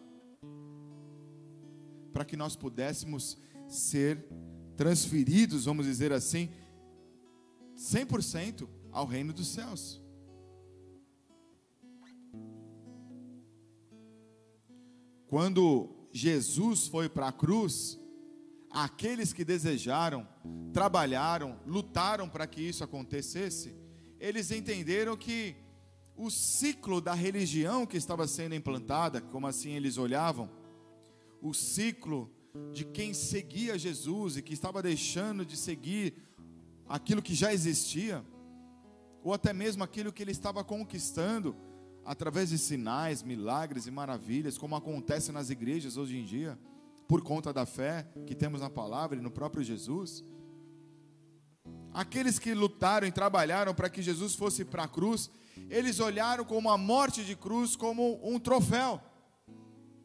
Para 2.12 2.26
que 2.26 2.36
nós 2.36 2.58
pudéssemos 2.58 3.38
ser 3.70 4.28
transferidos, 4.76 5.66
vamos 5.66 5.86
dizer 5.86 6.12
assim, 6.12 6.50
100% 7.76 8.68
ao 8.92 9.06
reino 9.06 9.34
dos 9.34 9.48
céus. 9.48 10.02
Quando 15.28 15.90
Jesus 16.12 16.88
foi 16.88 17.10
para 17.10 17.28
a 17.28 17.32
cruz, 17.32 18.00
aqueles 18.70 19.34
que 19.34 19.44
desejaram, 19.44 20.28
trabalharam, 20.72 21.60
lutaram 21.66 22.30
para 22.30 22.46
que 22.46 22.62
isso 22.62 22.84
acontecesse, 22.84 23.76
eles 24.20 24.52
entenderam 24.52 25.18
que 25.18 25.56
o 26.16 26.30
ciclo 26.30 27.02
da 27.02 27.14
religião 27.14 27.86
que 27.86 27.98
estava 27.98 28.28
sendo 28.28 28.54
implantada, 28.54 29.22
como 29.22 29.48
assim 29.48 29.72
eles 29.72 29.98
olhavam, 29.98 30.50
o 31.42 31.54
ciclo 31.54 32.32
de 32.72 32.86
quem 32.86 33.14
seguia 33.14 33.78
Jesus 33.78 34.38
e 34.38 34.42
que 34.42 34.54
estava 34.54 34.82
deixando 34.82 35.46
de 35.46 35.58
seguir 35.58 36.16
aquilo 36.88 37.22
que 37.22 37.34
já 37.34 37.54
existia, 37.54 38.24
ou 39.24 39.34
até 39.34 39.54
mesmo 39.54 39.84
aquilo 39.84 40.12
que 40.12 40.22
ele 40.22 40.32
estava 40.32 40.64
conquistando 40.64 41.56
através 42.06 42.50
de 42.50 42.58
sinais, 42.58 43.24
milagres 43.24 43.88
e 43.88 43.92
maravilhas, 43.92 44.58
como 44.58 44.76
acontece 44.76 45.32
nas 45.32 45.50
igrejas 45.50 45.98
hoje 45.98 46.18
em 46.18 46.26
dia 46.26 46.60
por 47.08 47.22
conta 47.22 47.54
da 47.54 47.66
fé 47.66 48.08
que 48.26 48.36
temos 48.36 48.62
na 48.62 48.70
palavra 48.70 49.18
e 49.18 49.22
no 49.22 49.32
próprio 49.32 49.64
Jesus. 49.64 50.24
Aqueles 51.94 52.40
que 52.40 52.54
lutaram 52.54 53.08
e 53.08 53.12
trabalharam 53.12 53.74
para 53.74 53.90
que 53.90 54.02
Jesus 54.02 54.36
fosse 54.36 54.66
para 54.66 54.84
a 54.84 54.88
cruz, 54.88 55.30
eles 55.70 56.00
olharam 56.00 56.44
como 56.44 56.70
a 56.70 56.78
morte 56.78 57.24
de 57.24 57.36
cruz 57.36 57.76
como 57.76 58.20
um 58.24 58.40
troféu. 58.40 59.00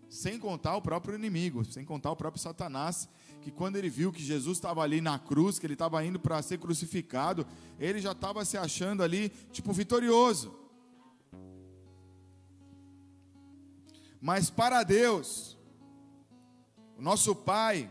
Sem 0.08 0.38
contar 0.38 0.76
o 0.76 0.82
próprio 0.82 1.14
inimigo, 1.14 1.64
sem 1.64 1.84
contar 1.84 2.10
o 2.10 2.16
próprio 2.16 2.42
Satanás, 2.42 3.08
que 3.42 3.50
quando 3.50 3.76
ele 3.76 3.90
viu 3.90 4.12
que 4.12 4.22
Jesus 4.22 4.58
estava 4.58 4.82
ali 4.82 5.00
na 5.00 5.18
cruz, 5.18 5.58
que 5.58 5.66
ele 5.66 5.74
estava 5.74 6.04
indo 6.04 6.18
para 6.18 6.40
ser 6.42 6.58
crucificado, 6.58 7.46
ele 7.78 8.00
já 8.00 8.12
estava 8.12 8.44
se 8.44 8.56
achando 8.56 9.02
ali, 9.02 9.28
tipo, 9.52 9.72
vitorioso. 9.72 10.54
Mas 14.20 14.50
para 14.50 14.82
Deus, 14.82 15.56
o 16.96 17.02
nosso 17.02 17.34
pai, 17.34 17.90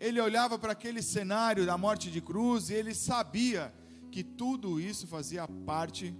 ele 0.00 0.20
olhava 0.20 0.58
para 0.58 0.72
aquele 0.72 1.02
cenário 1.02 1.66
da 1.66 1.76
morte 1.76 2.10
de 2.10 2.20
cruz 2.20 2.70
e 2.70 2.74
ele 2.74 2.94
sabia 2.94 3.74
que 4.10 4.22
tudo 4.22 4.80
isso 4.80 5.06
fazia 5.06 5.46
parte 5.66 6.14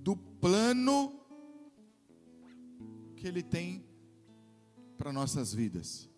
do 0.00 0.16
plano 0.16 1.17
que 3.18 3.26
ele 3.26 3.42
tem 3.42 3.84
para 4.96 5.12
nossas 5.12 5.52
vidas. 5.52 6.08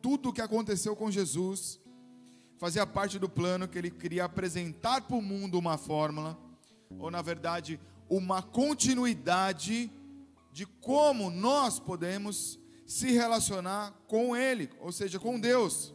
Tudo 0.00 0.28
o 0.28 0.32
que 0.32 0.40
aconteceu 0.40 0.94
com 0.94 1.10
Jesus 1.10 1.80
fazia 2.58 2.86
parte 2.86 3.18
do 3.18 3.28
plano 3.28 3.68
que 3.68 3.76
ele 3.76 3.90
queria 3.90 4.24
apresentar 4.24 5.02
para 5.02 5.16
o 5.16 5.22
mundo 5.22 5.58
uma 5.58 5.76
fórmula, 5.76 6.38
ou 6.98 7.10
na 7.10 7.20
verdade, 7.20 7.80
uma 8.08 8.42
continuidade 8.42 9.90
de 10.52 10.64
como 10.64 11.30
nós 11.30 11.78
podemos 11.78 12.58
se 12.86 13.10
relacionar 13.10 13.92
com 14.06 14.36
Ele, 14.36 14.70
ou 14.80 14.92
seja, 14.92 15.18
com 15.18 15.38
Deus, 15.38 15.92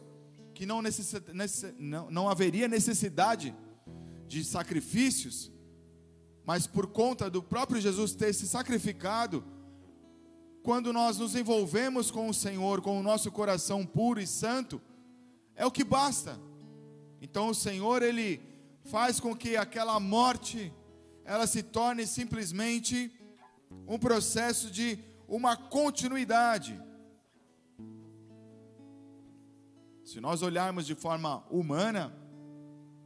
que 0.54 0.66
não, 0.66 0.82
necess, 0.82 1.74
não, 1.78 2.10
não 2.10 2.28
haveria 2.28 2.68
necessidade 2.68 3.54
de 4.28 4.44
sacrifícios, 4.44 5.50
mas 6.44 6.66
por 6.66 6.86
conta 6.86 7.30
do 7.30 7.42
próprio 7.42 7.80
Jesus 7.80 8.14
ter 8.14 8.32
se 8.34 8.46
sacrificado, 8.46 9.42
quando 10.62 10.92
nós 10.92 11.18
nos 11.18 11.34
envolvemos 11.34 12.10
com 12.10 12.28
o 12.28 12.34
Senhor, 12.34 12.80
com 12.80 12.98
o 12.98 13.02
nosso 13.02 13.30
coração 13.30 13.84
puro 13.84 14.20
e 14.20 14.26
santo, 14.26 14.80
é 15.56 15.66
o 15.66 15.70
que 15.70 15.82
basta. 15.82 16.38
Então 17.20 17.48
o 17.48 17.54
Senhor, 17.54 18.02
Ele 18.02 18.40
faz 18.84 19.18
com 19.18 19.34
que 19.34 19.56
aquela 19.56 19.98
morte, 19.98 20.72
ela 21.24 21.46
se 21.46 21.62
torne 21.62 22.06
simplesmente 22.06 23.10
um 23.86 23.98
processo 23.98 24.70
de 24.70 24.98
uma 25.26 25.56
continuidade. 25.56 26.80
Se 30.04 30.20
nós 30.20 30.42
olharmos 30.42 30.86
de 30.86 30.94
forma 30.94 31.44
humana, 31.50 32.12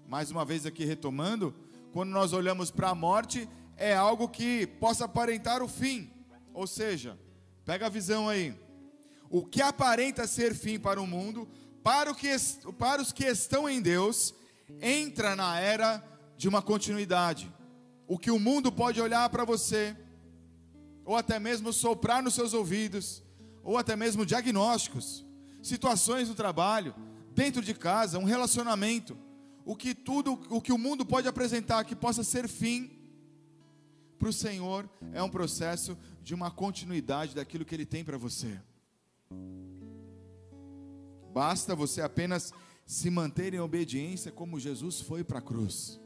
mais 0.07 0.31
uma 0.31 0.45
vez 0.45 0.67
aqui 0.67 0.85
retomando, 0.85 1.55
quando 1.93 2.11
nós 2.11 2.33
olhamos 2.33 2.71
para 2.71 2.91
a 2.91 2.95
morte, 2.95 3.49
é 3.77 3.95
algo 3.95 4.29
que 4.29 4.67
possa 4.67 5.05
aparentar 5.05 5.63
o 5.63 5.69
fim. 5.69 6.11
Ou 6.53 6.67
seja, 6.67 7.19
pega 7.67 7.87
a 7.87 7.91
visão 7.91 8.29
aí. 8.29 8.55
O 9.29 9.45
que 9.45 9.61
aparenta 9.61 10.27
ser 10.27 10.55
fim 10.55 10.79
para 10.79 11.03
o 11.03 11.07
mundo, 11.07 11.49
para, 11.83 12.13
o 12.13 12.15
que, 12.15 12.29
para 12.79 13.03
os 13.03 13.13
que 13.13 13.25
estão 13.25 13.69
em 13.69 13.83
Deus, 13.83 14.33
entra 14.81 15.35
na 15.35 15.59
era 15.59 16.03
de 16.37 16.49
uma 16.49 16.63
continuidade. 16.63 17.53
O 18.07 18.19
que 18.19 18.31
o 18.31 18.39
mundo 18.39 18.71
pode 18.71 19.01
olhar 19.01 19.29
para 19.31 19.45
você, 19.45 19.97
ou 21.05 21.17
até 21.17 21.41
mesmo 21.41 21.73
soprar 21.73 22.23
nos 22.23 22.35
seus 22.35 22.55
ouvidos, 22.55 23.21
ou 23.65 23.77
até 23.77 23.97
mesmo 23.97 24.25
diagnósticos, 24.25 25.27
situações 25.61 26.29
no 26.29 26.37
trabalho, 26.37 26.95
dentro 27.35 27.61
de 27.61 27.75
casa, 27.75 28.19
um 28.19 28.25
relacionamento, 28.25 29.19
o 29.65 29.75
que 29.75 29.93
tudo, 29.93 30.41
o 30.49 30.61
que 30.61 30.73
o 30.73 30.79
mundo 30.79 31.05
pode 31.05 31.27
apresentar 31.27 31.85
que 31.85 31.97
possa 31.97 32.23
ser 32.23 32.47
fim 32.47 32.96
para 34.19 34.29
o 34.29 34.33
Senhor 34.33 34.89
é 35.13 35.23
um 35.23 35.29
processo 35.29 35.97
de 36.23 36.35
uma 36.35 36.51
continuidade 36.51 37.35
daquilo 37.35 37.65
que 37.65 37.75
Ele 37.75 37.87
tem 37.87 38.05
para 38.05 38.19
você. 38.19 38.61
Basta 41.33 41.75
você 41.75 42.01
apenas 42.01 42.53
se 42.87 43.11
manter 43.11 43.53
em 43.53 43.61
obediência 43.61 44.33
como 44.33 44.61
Jesus 44.61 45.01
foi 45.01 45.23
para 45.23 45.39
a 45.39 45.43
cruz. 45.43 46.01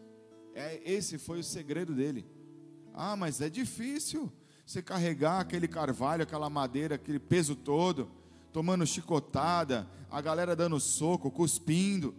É, 0.54 0.80
esse 0.84 1.18
foi 1.18 1.40
o 1.40 1.44
segredo 1.44 1.94
dele. 1.94 2.26
Ah, 2.92 3.16
mas 3.16 3.40
é 3.40 3.48
difícil 3.48 4.32
você 4.66 4.82
carregar 4.82 5.40
aquele 5.40 5.68
carvalho, 5.68 6.22
aquela 6.22 6.50
madeira, 6.50 6.96
aquele 6.96 7.18
peso 7.18 7.54
todo, 7.54 8.10
tomando 8.52 8.86
chicotada, 8.86 9.88
a 10.10 10.20
galera 10.20 10.56
dando 10.56 10.80
soco, 10.80 11.30
cuspindo 11.30 12.14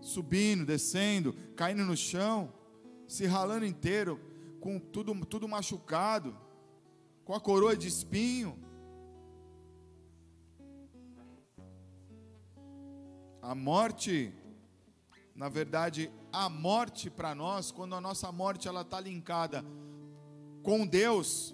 subindo, 0.00 0.64
descendo, 0.64 1.34
caindo 1.54 1.84
no 1.84 1.96
chão, 1.96 2.52
se 3.10 3.26
ralando 3.26 3.66
inteiro, 3.66 4.20
com 4.60 4.78
tudo, 4.78 5.12
tudo 5.26 5.48
machucado, 5.48 6.38
com 7.24 7.34
a 7.34 7.40
coroa 7.40 7.76
de 7.76 7.88
espinho. 7.88 8.56
A 13.42 13.52
morte, 13.52 14.32
na 15.34 15.48
verdade, 15.48 16.08
a 16.32 16.48
morte 16.48 17.10
para 17.10 17.34
nós, 17.34 17.72
quando 17.72 17.96
a 17.96 18.00
nossa 18.00 18.30
morte 18.30 18.68
ela 18.68 18.82
está 18.82 19.00
linkada 19.00 19.64
com 20.62 20.86
Deus, 20.86 21.52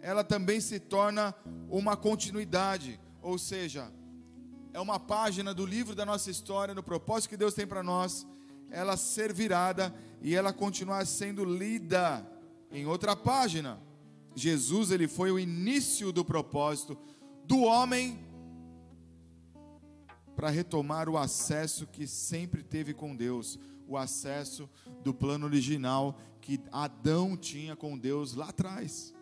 ela 0.00 0.24
também 0.24 0.60
se 0.60 0.80
torna 0.80 1.32
uma 1.70 1.96
continuidade, 1.96 2.98
ou 3.22 3.38
seja, 3.38 3.92
é 4.72 4.80
uma 4.80 4.98
página 4.98 5.54
do 5.54 5.64
livro 5.64 5.94
da 5.94 6.04
nossa 6.04 6.32
história, 6.32 6.74
no 6.74 6.82
propósito 6.82 7.30
que 7.30 7.36
Deus 7.36 7.54
tem 7.54 7.66
para 7.66 7.84
nós, 7.84 8.26
ela 8.76 8.96
ser 8.96 9.32
virada 9.32 9.94
e 10.20 10.34
ela 10.34 10.52
continuar 10.52 11.06
sendo 11.06 11.44
lida 11.44 12.26
em 12.70 12.84
outra 12.86 13.16
página. 13.16 13.80
Jesus, 14.34 14.90
ele 14.90 15.08
foi 15.08 15.30
o 15.30 15.38
início 15.38 16.12
do 16.12 16.22
propósito 16.22 16.98
do 17.46 17.62
homem 17.62 18.18
para 20.34 20.50
retomar 20.50 21.08
o 21.08 21.16
acesso 21.16 21.86
que 21.86 22.06
sempre 22.06 22.62
teve 22.62 22.92
com 22.92 23.16
Deus, 23.16 23.58
o 23.88 23.96
acesso 23.96 24.68
do 25.02 25.14
plano 25.14 25.46
original 25.46 26.18
que 26.42 26.60
Adão 26.70 27.34
tinha 27.34 27.74
com 27.74 27.96
Deus 27.96 28.34
lá 28.34 28.50
atrás. 28.50 29.14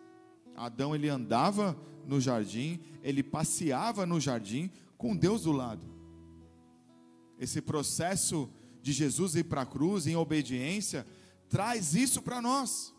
Adão 0.57 0.97
ele 0.97 1.09
andava 1.09 1.79
no 2.05 2.21
jardim, 2.21 2.81
ele 3.05 3.23
passeava 3.23 4.05
no 4.05 4.19
jardim, 4.19 4.69
com 4.99 5.17
Deus 5.17 5.43
do 5.43 5.53
lado. 5.53 5.87
Esse 7.39 7.61
processo 7.61 8.51
de 8.85 8.93
Jesus 8.93 9.35
ir 9.35 9.45
para 9.45 9.63
a 9.63 9.67
cruz 9.67 10.07
em 10.07 10.15
obediência 10.15 11.07
traz 11.49 11.95
isso 11.95 12.21
para 12.21 12.43
nós. 12.43 12.93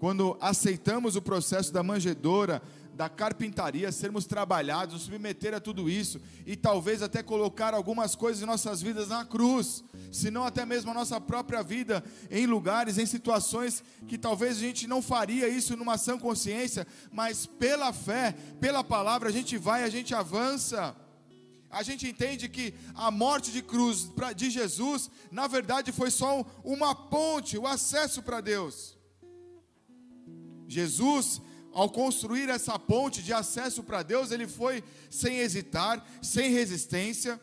Quando 0.00 0.36
aceitamos 0.40 1.14
o 1.14 1.22
processo 1.22 1.72
da 1.72 1.80
manjedora, 1.80 2.60
da 2.92 3.08
carpintaria, 3.08 3.92
sermos 3.92 4.26
trabalhados, 4.26 4.94
nos 4.94 5.02
submeter 5.04 5.54
a 5.54 5.60
tudo 5.60 5.88
isso 5.88 6.20
e 6.44 6.56
talvez 6.56 7.02
até 7.02 7.22
colocar 7.22 7.72
algumas 7.72 8.16
coisas 8.16 8.42
em 8.42 8.46
nossas 8.46 8.82
vidas 8.82 9.08
na 9.10 9.24
cruz, 9.24 9.84
se 10.10 10.28
não 10.28 10.42
até 10.42 10.66
mesmo 10.66 10.90
a 10.90 10.94
nossa 10.94 11.20
própria 11.20 11.62
vida 11.62 12.02
em 12.28 12.46
lugares, 12.46 12.98
em 12.98 13.06
situações 13.06 13.84
que 14.08 14.18
talvez 14.18 14.56
a 14.56 14.60
gente 14.60 14.88
não 14.88 15.00
faria 15.00 15.48
isso 15.48 15.76
numa 15.76 15.96
sã 15.96 16.18
consciência, 16.18 16.84
mas 17.12 17.46
pela 17.46 17.92
fé, 17.92 18.34
pela 18.60 18.82
palavra, 18.82 19.28
a 19.28 19.32
gente 19.32 19.56
vai, 19.56 19.84
a 19.84 19.88
gente 19.88 20.12
avança. 20.16 20.96
A 21.76 21.82
gente 21.82 22.08
entende 22.08 22.48
que 22.48 22.72
a 22.94 23.10
morte 23.10 23.52
de 23.52 23.60
cruz 23.60 24.10
de 24.34 24.48
Jesus, 24.48 25.10
na 25.30 25.46
verdade, 25.46 25.92
foi 25.92 26.10
só 26.10 26.42
uma 26.64 26.94
ponte, 26.94 27.58
o 27.58 27.66
acesso 27.66 28.22
para 28.22 28.40
Deus. 28.40 28.96
Jesus 30.66 31.42
ao 31.74 31.90
construir 31.90 32.48
essa 32.48 32.78
ponte 32.78 33.22
de 33.22 33.34
acesso 33.34 33.82
para 33.82 34.02
Deus, 34.02 34.30
ele 34.30 34.48
foi 34.48 34.82
sem 35.10 35.40
hesitar, 35.40 36.02
sem 36.22 36.50
resistência, 36.50 37.38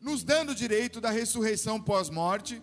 nos 0.00 0.24
dando 0.24 0.50
o 0.50 0.54
direito 0.56 1.00
da 1.00 1.10
ressurreição 1.10 1.80
pós-morte, 1.80 2.60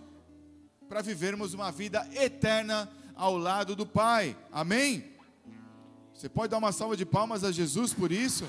para 0.89 1.01
vivermos 1.01 1.53
uma 1.53 1.71
vida 1.71 2.05
eterna 2.13 2.91
ao 3.15 3.37
lado 3.37 3.77
do 3.77 3.85
Pai. 3.85 4.35
Amém? 4.51 5.13
Você 6.13 6.27
pode 6.27 6.51
dar 6.51 6.57
uma 6.57 6.73
salva 6.73 6.97
de 6.97 7.05
palmas 7.05 7.45
a 7.45 7.51
Jesus 7.53 7.93
por 7.93 8.11
isso? 8.11 8.43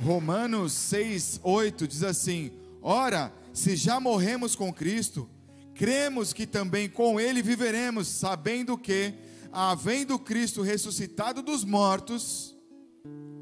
Romanos 0.00 0.72
6, 0.72 1.40
8 1.42 1.88
diz 1.88 2.02
assim: 2.02 2.52
Ora, 2.82 3.32
se 3.52 3.76
já 3.76 3.98
morremos 3.98 4.54
com 4.54 4.72
Cristo, 4.72 5.28
cremos 5.74 6.32
que 6.32 6.46
também 6.46 6.88
com 6.88 7.18
ele 7.18 7.42
viveremos, 7.42 8.08
sabendo 8.08 8.76
que, 8.76 9.14
havendo 9.52 10.18
Cristo 10.18 10.62
ressuscitado 10.62 11.42
dos 11.42 11.64
mortos, 11.64 12.56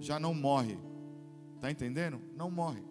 já 0.01 0.21
não 0.21 0.35
morre. 0.35 0.79
Está 1.57 1.71
entendendo? 1.71 2.21
Não 2.37 2.51
morre. 2.51 2.83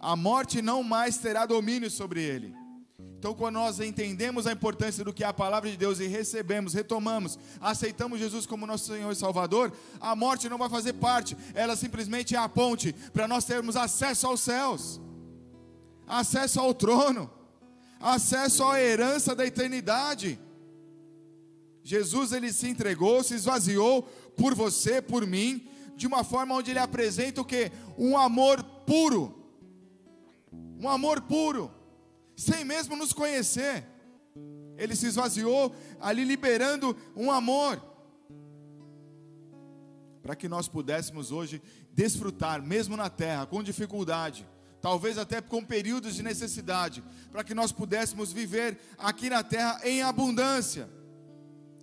A 0.00 0.16
morte 0.16 0.60
não 0.60 0.82
mais 0.82 1.18
terá 1.18 1.46
domínio 1.46 1.90
sobre 1.90 2.22
ele. 2.22 2.54
Então, 2.98 3.34
quando 3.34 3.54
nós 3.54 3.80
entendemos 3.80 4.46
a 4.46 4.52
importância 4.52 5.02
do 5.02 5.12
que 5.12 5.24
é 5.24 5.26
a 5.26 5.32
palavra 5.32 5.70
de 5.70 5.76
Deus 5.76 5.98
e 5.98 6.06
recebemos, 6.06 6.74
retomamos, 6.74 7.38
aceitamos 7.60 8.18
Jesus 8.18 8.44
como 8.46 8.66
nosso 8.66 8.92
Senhor 8.92 9.10
e 9.10 9.16
Salvador, 9.16 9.72
a 10.00 10.14
morte 10.14 10.48
não 10.48 10.58
vai 10.58 10.68
fazer 10.68 10.92
parte, 10.92 11.36
ela 11.54 11.74
simplesmente 11.74 12.36
é 12.36 12.38
a 12.38 12.48
ponte 12.48 12.92
para 13.12 13.26
nós 13.26 13.44
termos 13.44 13.76
acesso 13.76 14.26
aos 14.26 14.40
céus, 14.40 15.00
acesso 16.06 16.60
ao 16.60 16.74
trono 16.74 17.30
acesso 18.04 18.62
à 18.64 18.78
herança 18.78 19.34
da 19.34 19.46
eternidade. 19.46 20.38
Jesus 21.82 22.32
ele 22.32 22.52
se 22.52 22.68
entregou, 22.68 23.22
se 23.22 23.34
esvaziou 23.34 24.02
por 24.36 24.54
você, 24.54 25.00
por 25.00 25.26
mim, 25.26 25.66
de 25.96 26.06
uma 26.06 26.22
forma 26.22 26.54
onde 26.54 26.70
ele 26.70 26.78
apresenta 26.78 27.40
o 27.40 27.44
que? 27.44 27.72
Um 27.96 28.18
amor 28.18 28.62
puro. 28.86 29.34
Um 30.78 30.88
amor 30.88 31.22
puro, 31.22 31.70
sem 32.36 32.64
mesmo 32.64 32.96
nos 32.96 33.12
conhecer. 33.12 33.86
Ele 34.76 34.96
se 34.96 35.06
esvaziou 35.06 35.74
ali 36.00 36.24
liberando 36.24 36.96
um 37.14 37.30
amor. 37.30 37.82
Para 40.22 40.34
que 40.34 40.48
nós 40.48 40.66
pudéssemos 40.66 41.30
hoje 41.30 41.62
desfrutar, 41.92 42.62
mesmo 42.62 42.96
na 42.96 43.08
terra, 43.08 43.46
com 43.46 43.62
dificuldade, 43.62 44.46
talvez 44.80 45.16
até 45.16 45.40
com 45.40 45.64
períodos 45.64 46.14
de 46.14 46.22
necessidade, 46.22 47.02
para 47.30 47.44
que 47.44 47.54
nós 47.54 47.72
pudéssemos 47.72 48.32
viver 48.32 48.78
aqui 48.98 49.30
na 49.30 49.42
terra 49.42 49.80
em 49.84 50.02
abundância, 50.02 50.88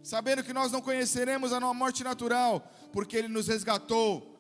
sabendo 0.04 0.44
que 0.44 0.54
nós 0.54 0.72
não 0.72 0.82
conheceremos 0.82 1.54
a 1.54 1.60
morte 1.74 2.04
natural, 2.04 2.72
porque 2.92 3.16
Ele 3.16 3.28
nos 3.28 3.48
resgatou, 3.48 4.32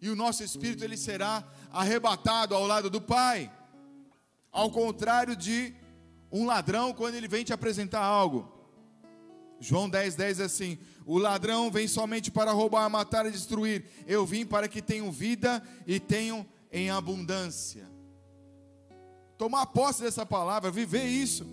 e 0.00 0.08
o 0.08 0.16
nosso 0.16 0.42
espírito 0.42 0.82
ele 0.82 0.96
será 0.96 1.44
arrebatado 1.70 2.54
ao 2.54 2.66
lado 2.66 2.88
do 2.88 3.00
Pai, 3.00 3.52
ao 4.52 4.70
contrário 4.70 5.36
de 5.36 5.74
um 6.30 6.46
ladrão 6.46 6.92
quando 6.92 7.14
ele 7.14 7.28
vem 7.28 7.44
te 7.44 7.52
apresentar 7.52 8.02
algo. 8.02 8.60
João 9.60 9.88
10, 9.88 10.14
10 10.14 10.40
é 10.40 10.44
assim: 10.44 10.78
O 11.04 11.18
ladrão 11.18 11.70
vem 11.70 11.86
somente 11.86 12.30
para 12.30 12.52
roubar, 12.52 12.88
matar 12.88 13.26
e 13.26 13.30
destruir. 13.30 13.84
Eu 14.06 14.24
vim 14.24 14.46
para 14.46 14.68
que 14.68 14.80
tenham 14.80 15.12
vida 15.12 15.62
e 15.86 16.00
tenham 16.00 16.46
em 16.72 16.90
abundância. 16.90 17.86
Tomar 19.36 19.66
posse 19.66 20.02
dessa 20.02 20.24
palavra, 20.24 20.70
viver 20.70 21.04
isso. 21.04 21.46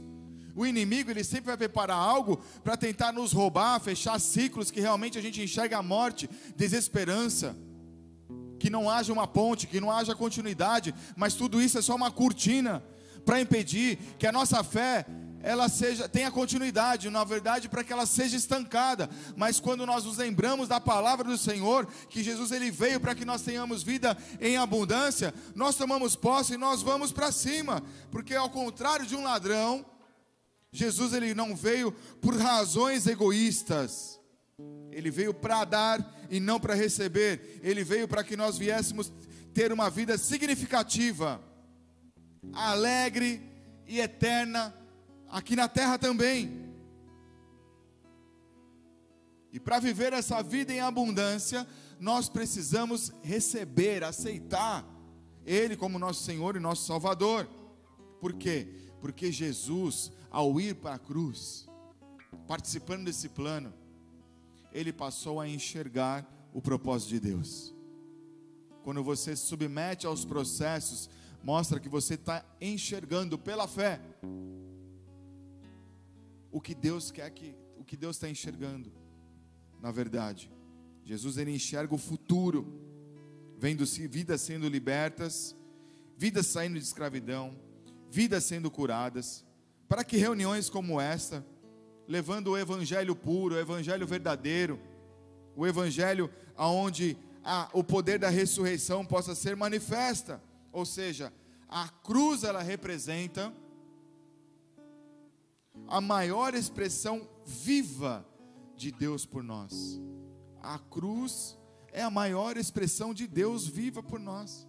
O 0.56 0.66
inimigo, 0.66 1.12
ele 1.12 1.24
sempre 1.24 1.48
vai 1.48 1.58
preparar 1.58 1.98
algo 1.98 2.42
para 2.64 2.76
tentar 2.76 3.12
nos 3.12 3.32
roubar, 3.32 3.80
fechar 3.80 4.20
ciclos 4.20 4.72
que 4.72 4.82
realmente 4.82 5.18
a 5.18 5.22
gente 5.22 5.42
enxerga 5.42 5.78
a 5.78 5.84
morte, 5.84 6.30
desesperança. 6.56 7.56
Que 8.60 8.70
não 8.70 8.90
haja 8.90 9.14
uma 9.14 9.28
ponte, 9.28 9.68
que 9.68 9.80
não 9.80 9.92
haja 9.92 10.16
continuidade, 10.16 10.94
mas 11.16 11.34
tudo 11.34 11.62
isso 11.62 11.78
é 11.78 11.82
só 11.82 11.96
uma 11.96 12.12
cortina 12.12 12.84
para 13.26 13.42
impedir 13.42 13.98
que 14.18 14.26
a 14.26 14.32
nossa 14.32 14.64
fé 14.64 15.06
ela 15.42 15.70
seja 15.70 16.10
tenha 16.10 16.32
continuidade, 16.32 17.10
na 17.10 17.24
verdade, 17.24 17.70
para 17.70 17.84
que 17.84 17.94
ela 17.94 18.06
seja 18.06 18.36
estancada. 18.36 19.10
Mas 19.36 19.60
quando 19.60 19.86
nós 19.86 20.04
nos 20.04 20.18
lembramos 20.18 20.68
da 20.68 20.80
palavra 20.80 21.26
do 21.26 21.38
Senhor, 21.38 21.86
que 22.10 22.24
Jesus 22.24 22.52
ele 22.52 22.72
veio 22.72 23.00
para 23.00 23.16
que 23.16 23.26
nós 23.26 23.42
tenhamos 23.42 23.84
vida 23.84 24.18
em 24.42 24.58
abundância, 24.58 25.34
nós 25.56 25.76
tomamos 25.76 26.16
posse 26.16 26.54
e 26.54 26.58
nós 26.58 26.82
vamos 26.82 27.12
para 27.12 27.32
cima, 27.32 27.84
porque 28.12 28.36
ao 28.36 28.50
contrário 28.50 29.06
de 29.06 29.16
um 29.16 29.24
ladrão, 29.24 29.86
Jesus 30.72 31.14
ele 31.14 31.34
não 31.34 31.56
veio 31.56 31.92
por 32.22 32.36
razões 32.36 33.08
egoístas. 33.08 34.17
Ele 34.98 35.12
veio 35.12 35.32
para 35.32 35.64
dar 35.64 36.18
e 36.28 36.40
não 36.40 36.60
para 36.60 36.74
receber. 36.74 37.60
Ele 37.62 37.84
veio 37.84 38.08
para 38.08 38.24
que 38.24 38.36
nós 38.36 38.58
viéssemos 38.58 39.14
ter 39.54 39.72
uma 39.72 39.92
vida 39.92 40.18
significativa, 40.18 41.40
alegre 42.52 43.40
e 43.86 44.00
eterna 44.00 44.74
aqui 45.30 45.56
na 45.56 45.68
terra 45.68 46.00
também. 46.00 46.74
E 49.54 49.60
para 49.60 49.78
viver 49.78 50.14
essa 50.14 50.42
vida 50.42 50.74
em 50.74 50.80
abundância, 50.80 51.68
nós 52.00 52.28
precisamos 52.28 53.14
receber, 53.22 54.04
aceitar 54.04 54.84
Ele 55.46 55.78
como 55.78 56.00
nosso 56.00 56.24
Senhor 56.24 56.56
e 56.56 56.60
nosso 56.60 56.88
Salvador. 56.88 57.48
Por 58.20 58.34
quê? 58.34 58.68
Porque 59.00 59.32
Jesus, 59.32 60.12
ao 60.32 60.60
ir 60.60 60.74
para 60.74 60.96
a 60.96 61.00
cruz, 61.00 61.68
participando 62.48 63.06
desse 63.06 63.30
plano, 63.30 63.72
ele 64.72 64.92
passou 64.94 65.40
a 65.40 65.48
enxergar 65.48 66.28
o 66.54 66.62
propósito 66.62 67.10
de 67.10 67.20
Deus. 67.20 67.74
Quando 68.84 69.04
você 69.04 69.36
se 69.36 69.44
submete 69.46 70.06
aos 70.06 70.24
processos, 70.24 71.10
mostra 71.44 71.80
que 71.80 71.90
você 71.90 72.14
está 72.16 72.46
enxergando 72.60 73.38
pela 73.38 73.68
fé 73.68 74.00
o 76.52 76.62
que 76.62 76.74
Deus 76.74 77.12
quer 77.12 77.30
que, 77.30 77.54
o 77.78 77.84
que 77.84 77.96
Deus 77.96 78.16
está 78.16 78.30
enxergando. 78.30 78.92
Na 79.82 79.92
verdade, 79.92 80.52
Jesus 81.04 81.38
ele 81.38 81.54
enxerga 81.54 81.94
o 81.94 81.98
futuro, 81.98 82.66
vendo 83.58 83.86
vidas 83.86 84.42
sendo 84.42 84.68
libertas, 84.68 85.56
vidas 86.18 86.48
saindo 86.48 86.80
de 86.80 86.86
escravidão, 86.86 87.56
vidas 88.10 88.44
sendo 88.44 88.72
curadas, 88.72 89.46
para 89.88 90.04
que 90.04 90.18
reuniões 90.18 90.70
como 90.70 91.00
esta, 91.00 91.46
levando 92.08 92.48
o 92.48 92.58
evangelho 92.58 93.16
puro, 93.16 93.56
o 93.56 93.60
evangelho 93.60 94.08
verdadeiro, 94.08 94.80
o 95.56 95.68
evangelho 95.68 96.30
aonde 96.56 97.18
a, 97.44 97.70
o 97.74 97.84
poder 97.84 98.20
da 98.20 98.30
ressurreição 98.30 99.06
possa 99.06 99.36
ser 99.36 99.56
manifesta, 99.56 100.42
ou 100.72 100.86
seja, 100.86 101.34
a 101.68 101.90
cruz 101.90 102.44
ela 102.44 102.62
representa 102.62 103.54
a 105.88 106.00
maior 106.00 106.54
expressão 106.54 107.28
viva 107.46 108.26
de 108.76 108.92
Deus 108.92 109.26
por 109.26 109.44
nós. 109.44 110.00
A 110.62 110.80
cruz 110.80 111.58
é 111.92 112.02
a 112.02 112.10
maior 112.10 112.58
expressão 112.58 113.14
de 113.14 113.28
Deus 113.28 113.66
viva 113.66 114.02
por 114.02 114.20
nós. 114.20 114.68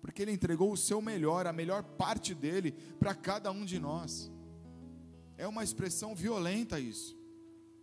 Porque 0.00 0.22
Ele 0.22 0.32
entregou 0.32 0.72
o 0.72 0.76
seu 0.76 1.02
melhor, 1.02 1.46
a 1.46 1.52
melhor 1.52 1.82
parte 1.82 2.34
dele, 2.34 2.72
para 2.98 3.14
cada 3.14 3.50
um 3.50 3.64
de 3.64 3.78
nós. 3.78 4.30
É 5.36 5.46
uma 5.46 5.62
expressão 5.62 6.14
violenta 6.14 6.80
isso. 6.80 7.16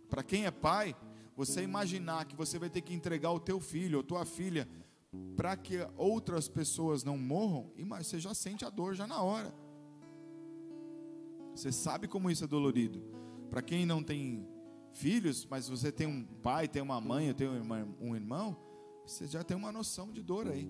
Para 0.08 0.22
quem 0.22 0.46
é 0.46 0.50
pai, 0.50 0.96
você 1.36 1.62
imaginar 1.62 2.24
que 2.26 2.36
você 2.36 2.58
vai 2.58 2.70
ter 2.70 2.80
que 2.80 2.94
entregar 2.94 3.32
o 3.32 3.40
teu 3.40 3.60
filho 3.60 3.98
ou 3.98 4.04
tua 4.04 4.24
filha 4.24 4.68
para 5.36 5.56
que 5.56 5.78
outras 5.96 6.48
pessoas 6.48 7.04
não 7.04 7.16
morram, 7.16 7.70
você 8.02 8.18
já 8.18 8.34
sente 8.34 8.64
a 8.64 8.70
dor 8.70 8.94
já 8.94 9.06
na 9.06 9.22
hora. 9.22 9.54
Você 11.54 11.70
sabe 11.70 12.08
como 12.08 12.30
isso 12.30 12.44
é 12.44 12.46
dolorido. 12.46 13.00
Para 13.48 13.62
quem 13.62 13.86
não 13.86 14.02
tem 14.02 14.48
filhos, 14.92 15.46
mas 15.46 15.68
você 15.68 15.92
tem 15.92 16.06
um 16.06 16.24
pai, 16.24 16.66
tem 16.66 16.82
uma 16.82 17.00
mãe, 17.00 17.32
tem 17.34 17.48
um 18.00 18.14
irmão, 18.14 18.56
você 19.06 19.26
já 19.26 19.44
tem 19.44 19.56
uma 19.56 19.70
noção 19.70 20.12
de 20.12 20.22
dor 20.22 20.48
aí. 20.48 20.68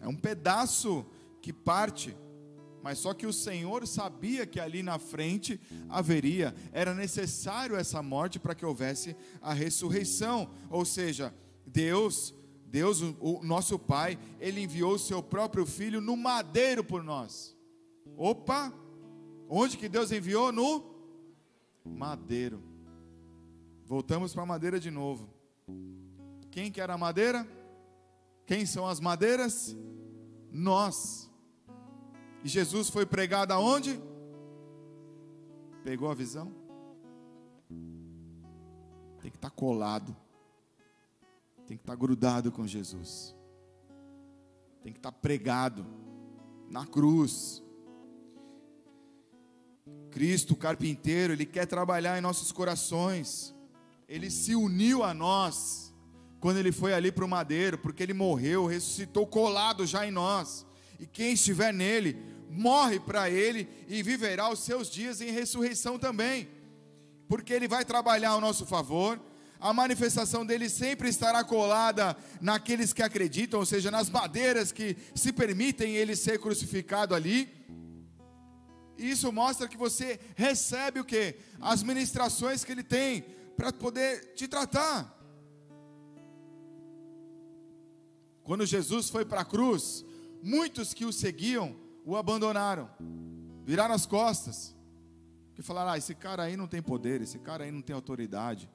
É 0.00 0.06
um 0.06 0.16
pedaço 0.16 1.04
que 1.40 1.52
parte, 1.52 2.16
mas 2.86 3.00
só 3.00 3.12
que 3.12 3.26
o 3.26 3.32
Senhor 3.32 3.84
sabia 3.84 4.46
que 4.46 4.60
ali 4.60 4.80
na 4.80 4.96
frente 4.96 5.60
haveria, 5.88 6.54
era 6.70 6.94
necessário 6.94 7.74
essa 7.74 8.00
morte 8.00 8.38
para 8.38 8.54
que 8.54 8.64
houvesse 8.64 9.16
a 9.42 9.52
ressurreição. 9.52 10.48
Ou 10.70 10.84
seja, 10.84 11.34
Deus, 11.66 12.32
Deus, 12.64 13.00
o 13.18 13.40
nosso 13.42 13.76
Pai, 13.76 14.16
ele 14.38 14.60
enviou 14.60 14.94
o 14.94 15.00
seu 15.00 15.20
próprio 15.20 15.66
filho 15.66 16.00
no 16.00 16.16
madeiro 16.16 16.84
por 16.84 17.02
nós. 17.02 17.56
Opa! 18.16 18.72
Onde 19.48 19.76
que 19.76 19.88
Deus 19.88 20.12
enviou? 20.12 20.52
No 20.52 20.84
madeiro. 21.84 22.62
Voltamos 23.84 24.32
para 24.32 24.44
a 24.44 24.46
madeira 24.46 24.78
de 24.78 24.92
novo. 24.92 25.28
Quem 26.52 26.70
que 26.70 26.80
era 26.80 26.94
a 26.94 26.98
madeira? 26.98 27.44
Quem 28.46 28.64
são 28.64 28.86
as 28.86 29.00
madeiras? 29.00 29.76
Nós. 30.52 31.25
E 32.46 32.48
Jesus 32.48 32.88
foi 32.88 33.04
pregado 33.04 33.52
aonde? 33.52 34.00
Pegou 35.82 36.08
a 36.08 36.14
visão? 36.14 36.54
Tem 39.20 39.32
que 39.32 39.36
estar 39.36 39.50
tá 39.50 39.56
colado. 39.56 40.16
Tem 41.66 41.76
que 41.76 41.82
estar 41.82 41.94
tá 41.94 41.98
grudado 41.98 42.52
com 42.52 42.64
Jesus. 42.64 43.34
Tem 44.80 44.92
que 44.92 44.98
estar 45.00 45.10
tá 45.10 45.18
pregado 45.18 45.84
na 46.70 46.86
cruz. 46.86 47.64
Cristo, 50.12 50.52
o 50.52 50.56
carpinteiro, 50.56 51.32
ele 51.32 51.46
quer 51.46 51.66
trabalhar 51.66 52.16
em 52.16 52.20
nossos 52.20 52.52
corações. 52.52 53.52
Ele 54.08 54.30
se 54.30 54.54
uniu 54.54 55.02
a 55.02 55.12
nós 55.12 55.92
quando 56.38 56.58
ele 56.58 56.70
foi 56.70 56.94
ali 56.94 57.10
para 57.10 57.24
o 57.24 57.28
madeiro, 57.28 57.76
porque 57.76 58.04
ele 58.04 58.14
morreu, 58.14 58.66
ressuscitou 58.66 59.26
colado 59.26 59.84
já 59.84 60.06
em 60.06 60.12
nós. 60.12 60.64
E 60.98 61.06
quem 61.06 61.32
estiver 61.32 61.72
nele, 61.72 62.16
morre 62.50 62.98
para 62.98 63.28
ele 63.30 63.68
e 63.88 64.02
viverá 64.02 64.50
os 64.50 64.60
seus 64.60 64.90
dias 64.90 65.20
em 65.20 65.30
ressurreição 65.30 65.98
também. 65.98 66.48
Porque 67.28 67.52
ele 67.52 67.68
vai 67.68 67.84
trabalhar 67.84 68.30
ao 68.30 68.40
nosso 68.40 68.64
favor. 68.64 69.20
A 69.58 69.72
manifestação 69.72 70.44
dele 70.44 70.68
sempre 70.68 71.08
estará 71.08 71.42
colada 71.42 72.16
naqueles 72.40 72.92
que 72.92 73.02
acreditam, 73.02 73.60
ou 73.60 73.66
seja, 73.66 73.90
nas 73.90 74.10
madeiras 74.10 74.70
que 74.70 74.96
se 75.14 75.32
permitem 75.32 75.96
ele 75.96 76.14
ser 76.14 76.38
crucificado 76.38 77.14
ali 77.14 77.56
e 78.98 79.10
isso 79.10 79.30
mostra 79.30 79.68
que 79.68 79.76
você 79.76 80.18
recebe 80.34 81.00
o 81.00 81.04
que? 81.04 81.36
As 81.60 81.82
ministrações 81.82 82.64
que 82.64 82.72
ele 82.72 82.82
tem 82.82 83.22
para 83.56 83.72
poder 83.72 84.34
te 84.34 84.48
tratar. 84.48 85.12
Quando 88.42 88.64
Jesus 88.64 89.10
foi 89.10 89.24
para 89.24 89.40
a 89.40 89.44
cruz, 89.44 90.04
muitos 90.42 90.94
que 90.94 91.04
o 91.04 91.12
seguiam 91.12 91.76
o 92.04 92.16
abandonaram, 92.16 92.88
viraram 93.64 93.94
as 93.94 94.06
costas, 94.06 94.74
que 95.54 95.62
falaram: 95.62 95.90
ah, 95.90 95.98
esse 95.98 96.14
cara 96.14 96.44
aí 96.44 96.56
não 96.56 96.68
tem 96.68 96.80
poder, 96.80 97.20
esse 97.20 97.38
cara 97.38 97.64
aí 97.64 97.70
não 97.70 97.82
tem 97.82 97.94
autoridade, 97.94 98.70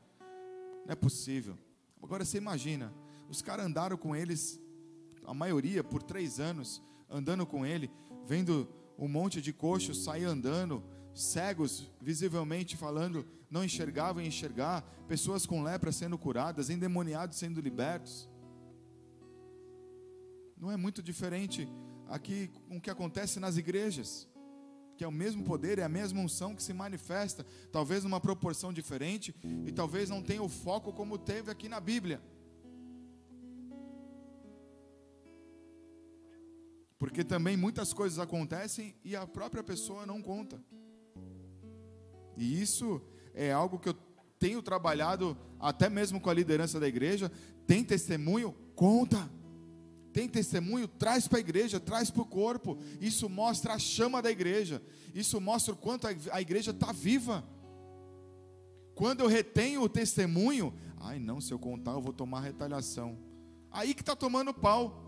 não 0.85 0.91
é 0.91 0.95
possível. 0.95 1.57
Agora 2.03 2.25
você 2.25 2.37
imagina, 2.37 2.93
os 3.29 3.41
caras 3.41 3.65
andaram 3.65 3.95
com 3.95 4.15
eles, 4.15 4.59
a 5.25 5.33
maioria 5.33 5.83
por 5.83 6.03
três 6.03 6.39
anos, 6.39 6.81
andando 7.09 7.45
com 7.45 7.65
ele, 7.65 7.89
vendo 8.25 8.67
um 8.97 9.07
monte 9.07 9.41
de 9.41 9.53
coxos 9.53 10.03
sair 10.03 10.25
andando, 10.25 10.83
cegos 11.13 11.89
visivelmente 12.01 12.75
falando, 12.75 13.25
não 13.49 13.63
enxergavam 13.63 14.21
e 14.21 14.27
enxergar, 14.27 14.81
pessoas 15.07 15.45
com 15.45 15.63
lepra 15.63 15.91
sendo 15.91 16.17
curadas, 16.17 16.69
endemoniados 16.69 17.37
sendo 17.37 17.61
libertos. 17.61 18.29
Não 20.61 20.71
é 20.71 20.77
muito 20.77 21.01
diferente 21.01 21.67
aqui 22.07 22.51
com 22.69 22.77
o 22.77 22.81
que 22.81 22.91
acontece 22.91 23.39
nas 23.39 23.57
igrejas, 23.57 24.29
que 24.95 25.03
é 25.03 25.07
o 25.07 25.11
mesmo 25.11 25.43
poder, 25.43 25.79
é 25.79 25.83
a 25.83 25.89
mesma 25.89 26.21
unção 26.21 26.53
que 26.55 26.61
se 26.61 26.71
manifesta, 26.71 27.43
talvez 27.71 28.03
numa 28.03 28.21
proporção 28.21 28.71
diferente 28.71 29.33
e 29.65 29.71
talvez 29.71 30.07
não 30.07 30.21
tenha 30.21 30.43
o 30.43 30.47
foco 30.47 30.93
como 30.93 31.17
teve 31.17 31.49
aqui 31.49 31.67
na 31.67 31.79
Bíblia. 31.79 32.21
Porque 36.99 37.23
também 37.23 37.57
muitas 37.57 37.91
coisas 37.91 38.19
acontecem 38.19 38.93
e 39.03 39.15
a 39.15 39.25
própria 39.25 39.63
pessoa 39.63 40.05
não 40.05 40.21
conta. 40.21 40.63
E 42.37 42.61
isso 42.61 43.01
é 43.33 43.51
algo 43.51 43.79
que 43.79 43.89
eu 43.89 43.95
tenho 44.37 44.61
trabalhado 44.61 45.35
até 45.59 45.89
mesmo 45.89 46.21
com 46.21 46.29
a 46.29 46.35
liderança 46.35 46.79
da 46.79 46.87
igreja. 46.87 47.31
Tem 47.65 47.83
testemunho? 47.83 48.53
Conta. 48.75 49.40
Tem 50.13 50.27
testemunho? 50.27 50.87
Traz 50.87 51.27
para 51.27 51.37
a 51.37 51.41
igreja, 51.41 51.79
traz 51.79 52.09
para 52.09 52.21
o 52.21 52.25
corpo. 52.25 52.77
Isso 52.99 53.29
mostra 53.29 53.73
a 53.73 53.79
chama 53.79 54.21
da 54.21 54.29
igreja. 54.29 54.81
Isso 55.13 55.39
mostra 55.39 55.73
o 55.73 55.77
quanto 55.77 56.07
a 56.07 56.41
igreja 56.41 56.71
está 56.71 56.91
viva. 56.91 57.43
Quando 58.93 59.21
eu 59.21 59.27
retenho 59.27 59.81
o 59.81 59.89
testemunho, 59.89 60.73
ai 60.97 61.17
não, 61.17 61.39
se 61.39 61.53
eu 61.53 61.59
contar 61.59 61.93
eu 61.93 62.01
vou 62.01 62.13
tomar 62.13 62.41
retaliação. 62.41 63.17
Aí 63.71 63.93
que 63.93 64.01
está 64.01 64.15
tomando 64.15 64.53
pau. 64.53 65.07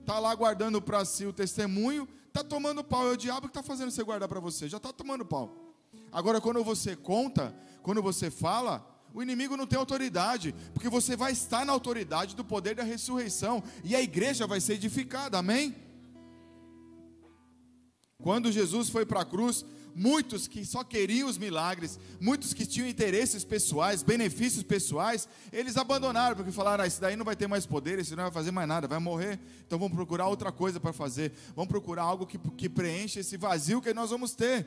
Está 0.00 0.18
lá 0.18 0.34
guardando 0.34 0.82
para 0.82 1.02
si 1.06 1.24
o 1.24 1.32
testemunho, 1.32 2.06
está 2.28 2.44
tomando 2.44 2.84
pau. 2.84 3.08
É 3.08 3.12
o 3.12 3.16
diabo 3.16 3.48
que 3.48 3.58
está 3.58 3.62
fazendo 3.62 3.90
você 3.90 4.02
guardar 4.02 4.28
para 4.28 4.38
você, 4.38 4.68
já 4.68 4.76
está 4.76 4.92
tomando 4.92 5.24
pau. 5.24 5.74
Agora, 6.12 6.40
quando 6.40 6.62
você 6.62 6.94
conta, 6.94 7.56
quando 7.82 8.02
você 8.02 8.30
fala, 8.30 8.86
o 9.14 9.22
inimigo 9.22 9.56
não 9.56 9.66
tem 9.66 9.78
autoridade, 9.78 10.52
porque 10.74 10.88
você 10.88 11.14
vai 11.16 11.30
estar 11.30 11.64
na 11.64 11.72
autoridade 11.72 12.34
do 12.34 12.44
poder 12.44 12.74
da 12.74 12.82
ressurreição 12.82 13.62
e 13.84 13.94
a 13.94 14.02
igreja 14.02 14.44
vai 14.44 14.60
ser 14.60 14.74
edificada, 14.74 15.38
amém? 15.38 15.74
Quando 18.20 18.50
Jesus 18.50 18.88
foi 18.88 19.06
para 19.06 19.20
a 19.20 19.24
cruz, 19.24 19.64
muitos 19.94 20.48
que 20.48 20.64
só 20.64 20.82
queriam 20.82 21.28
os 21.28 21.38
milagres, 21.38 22.00
muitos 22.20 22.52
que 22.52 22.66
tinham 22.66 22.88
interesses 22.88 23.44
pessoais, 23.44 24.02
benefícios 24.02 24.64
pessoais, 24.64 25.28
eles 25.52 25.76
abandonaram, 25.76 26.34
porque 26.34 26.50
falaram: 26.50 26.82
ah, 26.82 26.86
esse 26.86 27.00
daí 27.00 27.14
não 27.14 27.24
vai 27.24 27.36
ter 27.36 27.46
mais 27.46 27.64
poder, 27.64 28.00
esse 28.00 28.16
não 28.16 28.24
vai 28.24 28.32
fazer 28.32 28.50
mais 28.50 28.66
nada, 28.66 28.88
vai 28.88 28.98
morrer, 28.98 29.38
então 29.64 29.78
vamos 29.78 29.94
procurar 29.94 30.26
outra 30.26 30.50
coisa 30.50 30.80
para 30.80 30.92
fazer, 30.92 31.32
vamos 31.54 31.68
procurar 31.68 32.02
algo 32.02 32.26
que, 32.26 32.38
que 32.38 32.68
preencha 32.68 33.20
esse 33.20 33.36
vazio 33.36 33.80
que 33.80 33.94
nós 33.94 34.10
vamos 34.10 34.34
ter. 34.34 34.66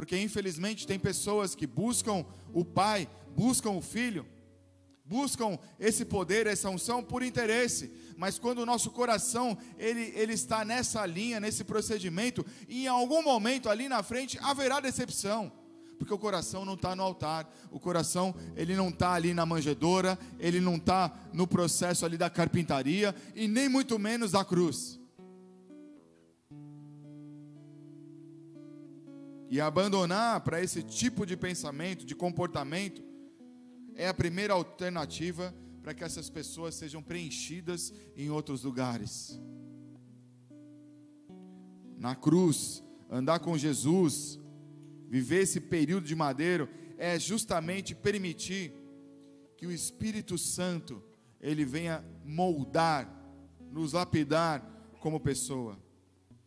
Porque 0.00 0.16
infelizmente 0.18 0.86
tem 0.86 0.98
pessoas 0.98 1.54
que 1.54 1.66
buscam 1.66 2.24
o 2.54 2.64
pai, 2.64 3.06
buscam 3.36 3.72
o 3.72 3.82
filho, 3.82 4.26
buscam 5.04 5.58
esse 5.78 6.06
poder, 6.06 6.46
essa 6.46 6.70
unção 6.70 7.04
por 7.04 7.22
interesse, 7.22 7.92
mas 8.16 8.38
quando 8.38 8.60
o 8.60 8.64
nosso 8.64 8.90
coração 8.92 9.58
ele, 9.76 10.10
ele 10.16 10.32
está 10.32 10.64
nessa 10.64 11.04
linha, 11.04 11.38
nesse 11.38 11.64
procedimento, 11.64 12.46
em 12.66 12.86
algum 12.86 13.22
momento 13.22 13.68
ali 13.68 13.90
na 13.90 14.02
frente 14.02 14.38
haverá 14.40 14.80
decepção, 14.80 15.52
porque 15.98 16.14
o 16.14 16.18
coração 16.18 16.64
não 16.64 16.76
está 16.76 16.96
no 16.96 17.02
altar, 17.02 17.46
o 17.70 17.78
coração 17.78 18.34
ele 18.56 18.74
não 18.74 18.88
está 18.88 19.12
ali 19.12 19.34
na 19.34 19.44
manjedoura, 19.44 20.18
ele 20.38 20.60
não 20.60 20.76
está 20.76 21.12
no 21.30 21.46
processo 21.46 22.06
ali 22.06 22.16
da 22.16 22.30
carpintaria 22.30 23.14
e 23.34 23.46
nem 23.46 23.68
muito 23.68 23.98
menos 23.98 24.30
da 24.30 24.42
cruz. 24.46 24.99
E 29.50 29.60
abandonar 29.60 30.42
para 30.42 30.62
esse 30.62 30.80
tipo 30.80 31.26
de 31.26 31.36
pensamento, 31.36 32.06
de 32.06 32.14
comportamento, 32.14 33.02
é 33.96 34.06
a 34.06 34.14
primeira 34.14 34.54
alternativa 34.54 35.52
para 35.82 35.92
que 35.92 36.04
essas 36.04 36.30
pessoas 36.30 36.76
sejam 36.76 37.02
preenchidas 37.02 37.92
em 38.16 38.30
outros 38.30 38.62
lugares. 38.62 39.40
Na 41.98 42.14
cruz, 42.14 42.80
andar 43.10 43.40
com 43.40 43.58
Jesus, 43.58 44.38
viver 45.08 45.42
esse 45.42 45.60
período 45.60 46.06
de 46.06 46.14
madeiro, 46.14 46.68
é 46.96 47.18
justamente 47.18 47.92
permitir 47.92 48.72
que 49.56 49.66
o 49.66 49.72
Espírito 49.72 50.38
Santo 50.38 51.02
ele 51.40 51.64
venha 51.64 52.04
moldar, 52.24 53.10
nos 53.72 53.94
lapidar 53.94 54.62
como 55.00 55.18
pessoa. 55.18 55.76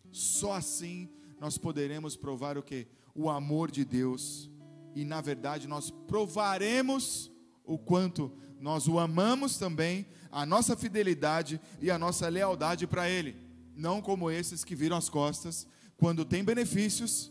Só 0.09 0.53
assim 0.53 1.09
nós 1.43 1.57
poderemos 1.57 2.15
provar 2.15 2.57
o 2.57 2.63
que? 2.63 2.87
O 3.13 3.29
amor 3.29 3.69
de 3.69 3.83
Deus. 3.83 4.49
E 4.95 5.03
na 5.03 5.19
verdade 5.19 5.67
nós 5.67 5.91
provaremos 5.91 7.29
o 7.65 7.77
quanto 7.77 8.31
nós 8.61 8.87
o 8.87 8.97
amamos 8.97 9.57
também, 9.57 10.07
a 10.31 10.45
nossa 10.45 10.73
fidelidade 10.77 11.59
e 11.81 11.91
a 11.91 11.99
nossa 11.99 12.29
lealdade 12.29 12.87
para 12.87 13.09
Ele. 13.09 13.35
Não 13.75 14.01
como 14.01 14.31
esses 14.31 14.63
que 14.63 14.73
viram 14.73 14.95
as 14.95 15.09
costas 15.09 15.67
quando 15.97 16.23
tem 16.23 16.45
benefícios 16.45 17.29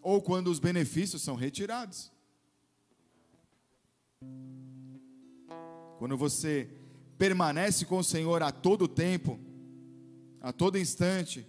ou 0.00 0.22
quando 0.22 0.50
os 0.50 0.58
benefícios 0.58 1.20
são 1.20 1.34
retirados. 1.34 2.10
Quando 5.98 6.16
você 6.16 6.70
permanece 7.18 7.84
com 7.84 7.98
o 7.98 8.04
Senhor 8.04 8.42
a 8.42 8.50
todo 8.50 8.88
tempo, 8.88 9.38
a 10.40 10.54
todo 10.54 10.78
instante, 10.78 11.46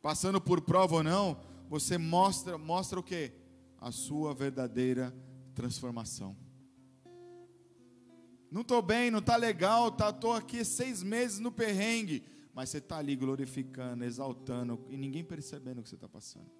passando 0.00 0.40
por 0.40 0.60
prova 0.60 0.96
ou 0.96 1.02
não, 1.02 1.40
você 1.68 1.98
mostra, 1.98 2.56
mostra 2.56 2.98
o 2.98 3.02
que? 3.02 3.32
A 3.80 3.90
sua 3.90 4.34
verdadeira 4.34 5.14
transformação. 5.54 6.36
Não 8.50 8.62
estou 8.62 8.80
bem, 8.80 9.10
não 9.10 9.18
está 9.18 9.36
legal, 9.36 9.90
tá, 9.90 10.08
estou 10.08 10.32
aqui 10.32 10.64
seis 10.64 11.02
meses 11.02 11.38
no 11.38 11.52
perrengue, 11.52 12.24
mas 12.54 12.70
você 12.70 12.78
está 12.78 12.96
ali 12.96 13.14
glorificando, 13.14 14.04
exaltando, 14.04 14.84
e 14.88 14.96
ninguém 14.96 15.22
percebendo 15.22 15.80
o 15.80 15.82
que 15.82 15.88
você 15.88 15.96
está 15.96 16.08
passando. 16.08 16.50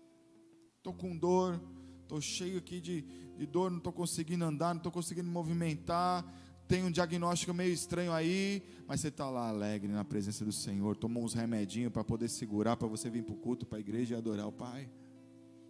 Estou 0.77 0.92
com 0.92 1.16
dor, 1.16 1.61
estou 2.03 2.20
cheio 2.20 2.59
aqui 2.59 2.81
de, 2.81 3.03
de 3.37 3.46
dor, 3.46 3.70
não 3.70 3.79
estou 3.79 3.92
conseguindo 3.92 4.44
andar, 4.44 4.74
não 4.74 4.79
estou 4.79 4.92
conseguindo 4.92 5.31
movimentar, 5.31 6.24
tem 6.68 6.85
um 6.85 6.90
diagnóstico 6.90 7.54
meio 7.54 7.72
estranho 7.72 8.12
aí, 8.12 8.62
mas 8.87 9.00
você 9.00 9.09
está 9.09 9.28
lá 9.31 9.48
alegre 9.48 9.90
na 9.90 10.04
presença 10.04 10.44
do 10.44 10.52
Senhor, 10.52 10.94
tomou 10.96 11.24
uns 11.24 11.33
remedinhos 11.33 11.90
para 11.90 12.04
poder 12.04 12.28
segurar, 12.28 12.76
para 12.76 12.87
você 12.87 13.09
vir 13.09 13.24
para 13.24 13.33
o 13.33 13.38
culto, 13.38 13.64
para 13.64 13.78
a 13.78 13.81
igreja 13.81 14.14
e 14.14 14.18
adorar 14.18 14.46
o 14.46 14.52
Pai. 14.52 14.90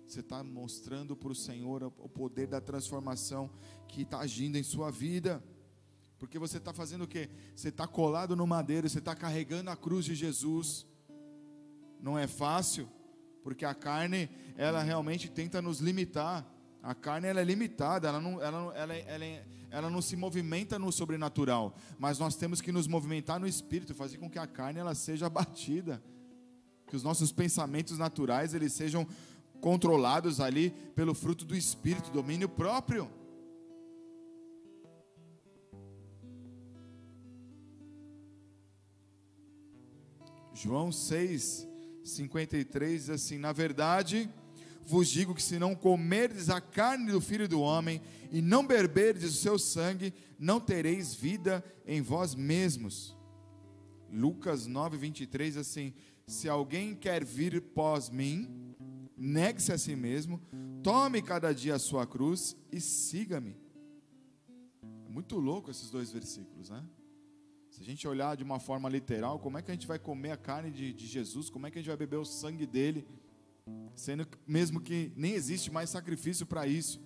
Você 0.05 0.21
está 0.21 0.43
mostrando 0.43 1.15
para 1.15 1.31
o 1.31 1.35
Senhor 1.37 1.85
o 1.85 2.09
poder 2.09 2.49
da 2.49 2.61
transformação 2.61 3.49
que 3.87 4.03
está 4.03 4.19
agindo 4.19 4.57
em 4.57 4.63
sua 4.65 4.91
vida. 4.91 5.43
Porque 6.19 6.39
você 6.39 6.57
está 6.57 6.73
fazendo 6.73 7.05
o 7.05 7.07
quê? 7.07 7.29
Você 7.55 7.69
está 7.69 7.87
colado 7.87 8.35
no 8.35 8.47
madeiro, 8.47 8.89
você 8.89 8.99
está 8.99 9.15
carregando 9.15 9.71
a 9.71 9.77
cruz 9.77 10.05
de 10.05 10.17
Jesus. 10.17 10.85
Não 12.01 12.19
é 12.19 12.27
fácil, 12.27 12.89
porque 13.45 13.65
a 13.65 13.75
carne, 13.75 14.29
ela 14.57 14.83
realmente 14.83 15.31
tenta 15.31 15.63
nos 15.63 15.79
limitar. 15.79 16.45
A 16.83 16.95
carne 16.95 17.27
ela 17.27 17.41
é 17.41 17.45
limitada, 17.45 18.09
ela 18.09 18.21
não, 18.21 18.41
ela, 18.43 18.73
ela, 18.77 18.95
ela, 18.95 19.25
ela 19.71 19.91
não 19.91 20.01
se 20.01 20.17
movimenta 20.17 20.79
no 20.79 20.91
sobrenatural, 20.93 21.77
mas 21.99 22.19
nós 22.19 22.37
temos 22.37 22.61
que 22.61 22.73
nos 22.73 22.87
movimentar 22.87 23.41
no 23.41 23.47
espírito, 23.47 23.95
fazer 23.95 24.19
com 24.19 24.31
que 24.31 24.39
a 24.39 24.47
carne 24.47 24.79
ela 24.79 24.95
seja 24.95 25.27
abatida, 25.27 26.03
que 26.87 26.97
os 26.97 27.03
nossos 27.03 27.33
pensamentos 27.33 27.99
naturais 27.99 28.55
eles 28.55 28.73
sejam 28.73 29.07
controlados 29.61 30.41
ali 30.41 30.71
pelo 30.95 31.15
fruto 31.15 31.45
do 31.45 31.57
espírito, 31.57 32.11
domínio 32.11 32.49
próprio. 32.49 33.11
João 40.55 40.91
6, 40.91 41.69
53 42.03 43.01
diz 43.01 43.11
assim: 43.11 43.39
Na 43.39 43.53
verdade, 43.53 44.29
vos 44.89 45.07
digo 45.07 45.35
que 45.35 45.43
se 45.43 45.59
não 45.59 45.75
comerdes 45.75 46.49
a 46.49 46.63
carne 46.63 47.13
do 47.13 47.21
filho 47.21 47.47
do 47.47 47.61
homem 47.61 48.01
e 48.33 48.41
não 48.41 48.67
beberdes 48.67 49.35
o 49.35 49.37
seu 49.37 49.59
sangue, 49.59 50.15
não 50.39 50.59
tereis 50.59 51.15
vida 51.15 51.63
em 51.87 52.01
vós 52.01 52.35
mesmos. 52.35 53.15
Lucas 54.11 54.67
9, 54.67 54.97
23 54.97 55.59
assim: 55.59 55.93
Se 56.27 56.49
alguém 56.49 56.95
quer 56.95 57.23
vir 57.23 57.61
pós 57.61 58.09
mim, 58.09 58.75
negue-se 59.15 59.71
a 59.73 59.77
si 59.77 59.95
mesmo, 59.95 60.41
tome 60.83 61.21
cada 61.21 61.53
dia 61.53 61.75
a 61.75 61.79
sua 61.79 62.07
cruz 62.07 62.57
e 62.73 62.81
siga-me. 62.81 63.59
É 65.07 65.11
muito 65.11 65.39
louco 65.39 65.71
esses 65.71 65.91
dois 65.91 66.11
versículos, 66.11 66.71
né? 66.71 66.83
Se 67.69 67.83
a 67.83 67.85
gente 67.85 68.09
olhar 68.09 68.37
de 68.39 68.43
uma 68.43 68.59
forma 68.59 68.89
literal, 68.89 69.39
como 69.39 69.59
é 69.59 69.63
que 69.63 69.71
a 69.71 69.75
gente 69.75 69.87
vai 69.87 69.99
comer 69.99 70.31
a 70.31 70.37
carne 70.39 70.71
de, 70.71 70.95
de 70.95 71.07
Jesus? 71.07 71.51
Como 71.51 71.67
é 71.67 71.71
que 71.71 71.79
a 71.79 71.83
gente 71.83 71.89
vai 71.89 71.97
beber 71.99 72.17
o 72.17 72.25
sangue 72.25 72.67
dele? 72.67 73.07
Sendo 73.95 74.27
mesmo 74.47 74.81
que 74.81 75.13
nem 75.17 75.33
existe 75.33 75.71
mais 75.71 75.91
sacrifício 75.91 76.47
para 76.47 76.67
isso. 76.67 77.01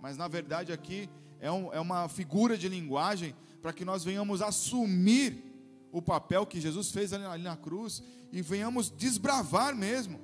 Mas 0.00 0.16
na 0.16 0.28
verdade 0.28 0.72
aqui 0.72 1.08
é, 1.40 1.50
um, 1.50 1.72
é 1.72 1.80
uma 1.80 2.08
figura 2.08 2.56
de 2.56 2.68
linguagem 2.68 3.34
para 3.60 3.72
que 3.72 3.84
nós 3.84 4.04
venhamos 4.04 4.42
assumir 4.42 5.44
o 5.92 6.00
papel 6.00 6.46
que 6.46 6.60
Jesus 6.60 6.90
fez 6.90 7.12
ali, 7.12 7.24
ali 7.24 7.42
na 7.42 7.56
cruz 7.56 8.02
e 8.32 8.40
venhamos 8.40 8.90
desbravar 8.90 9.74
mesmo 9.76 10.20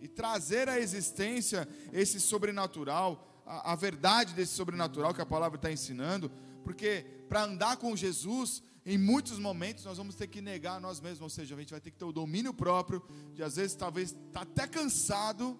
e 0.00 0.08
trazer 0.08 0.68
à 0.68 0.78
existência 0.78 1.68
esse 1.92 2.20
sobrenatural, 2.20 3.42
a, 3.46 3.72
a 3.72 3.74
verdade 3.74 4.34
desse 4.34 4.52
sobrenatural 4.52 5.12
que 5.14 5.20
a 5.20 5.26
palavra 5.26 5.56
está 5.56 5.70
ensinando, 5.70 6.30
porque 6.64 7.04
para 7.28 7.44
andar 7.44 7.76
com 7.76 7.96
Jesus 7.96 8.62
em 8.84 8.98
muitos 8.98 9.38
momentos 9.38 9.84
nós 9.84 9.98
vamos 9.98 10.14
ter 10.14 10.26
que 10.26 10.40
negar 10.40 10.76
a 10.76 10.80
nós 10.80 11.00
mesmos, 11.00 11.20
ou 11.20 11.28
seja, 11.28 11.54
a 11.54 11.58
gente 11.58 11.70
vai 11.70 11.80
ter 11.80 11.90
que 11.90 11.98
ter 11.98 12.04
o 12.04 12.12
domínio 12.12 12.52
próprio, 12.54 13.02
de 13.34 13.42
às 13.42 13.56
vezes 13.56 13.76
talvez 13.76 14.16
está 14.28 14.42
até 14.42 14.66
cansado, 14.66 15.58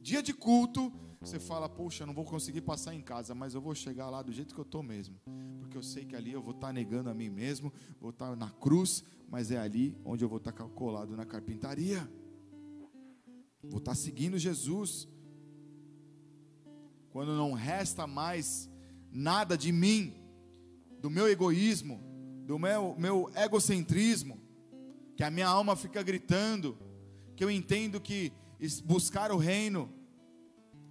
dia 0.00 0.22
de 0.22 0.32
culto, 0.32 0.92
você 1.20 1.40
fala, 1.40 1.68
poxa, 1.68 2.04
não 2.04 2.14
vou 2.14 2.24
conseguir 2.24 2.60
passar 2.60 2.94
em 2.94 3.00
casa, 3.00 3.34
mas 3.34 3.54
eu 3.54 3.60
vou 3.60 3.74
chegar 3.74 4.08
lá 4.10 4.22
do 4.22 4.32
jeito 4.32 4.54
que 4.54 4.60
eu 4.60 4.64
estou 4.64 4.82
mesmo, 4.82 5.16
porque 5.60 5.76
eu 5.76 5.82
sei 5.82 6.04
que 6.04 6.14
ali 6.14 6.32
eu 6.32 6.42
vou 6.42 6.54
estar 6.54 6.68
tá 6.68 6.72
negando 6.72 7.10
a 7.10 7.14
mim 7.14 7.30
mesmo, 7.30 7.72
vou 8.00 8.10
estar 8.10 8.30
tá 8.30 8.36
na 8.36 8.50
cruz, 8.50 9.02
mas 9.28 9.50
é 9.50 9.58
ali 9.58 9.96
onde 10.04 10.24
eu 10.24 10.28
vou 10.28 10.38
estar 10.38 10.52
tá 10.52 10.64
colado 10.64 11.16
na 11.16 11.24
carpintaria. 11.24 12.08
Vou 13.62 13.78
estar 13.78 13.94
seguindo 13.94 14.38
Jesus. 14.38 15.08
Quando 17.10 17.34
não 17.34 17.52
resta 17.52 18.06
mais 18.06 18.70
nada 19.10 19.56
de 19.56 19.72
mim, 19.72 20.14
do 21.00 21.10
meu 21.10 21.28
egoísmo, 21.28 22.00
do 22.46 22.60
meu, 22.60 22.94
meu 22.96 23.28
egocentrismo, 23.34 24.40
que 25.16 25.24
a 25.24 25.30
minha 25.30 25.48
alma 25.48 25.74
fica 25.74 26.00
gritando, 26.00 26.78
que 27.34 27.42
eu 27.42 27.50
entendo 27.50 28.00
que 28.00 28.32
buscar 28.84 29.32
o 29.32 29.36
reino 29.36 29.92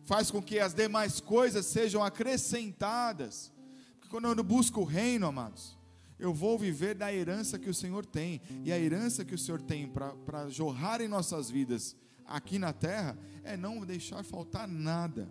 faz 0.04 0.30
com 0.30 0.42
que 0.42 0.60
as 0.60 0.74
demais 0.74 1.22
coisas 1.22 1.66
sejam 1.66 2.04
acrescentadas. 2.04 3.54
Porque 3.94 4.10
quando 4.10 4.38
eu 4.38 4.44
busco 4.44 4.82
o 4.82 4.84
reino, 4.84 5.28
amados, 5.28 5.78
eu 6.20 6.34
vou 6.34 6.60
viver 6.60 6.94
da 6.94 7.12
herança 7.14 7.58
que 7.58 7.70
o 7.70 7.74
Senhor 7.74 8.06
tem. 8.06 8.42
E 8.66 8.72
a 8.72 8.78
herança 8.78 9.24
que 9.24 9.34
o 9.34 9.40
Senhor 9.40 9.62
tem 9.62 9.88
para 9.88 10.50
jorrar 10.50 11.00
em 11.00 11.08
nossas 11.08 11.50
vidas 11.50 11.96
aqui 12.26 12.60
na 12.60 12.74
terra 12.74 13.18
é 13.44 13.56
não 13.56 13.86
deixar 13.86 14.24
faltar 14.26 14.68
nada. 14.68 15.30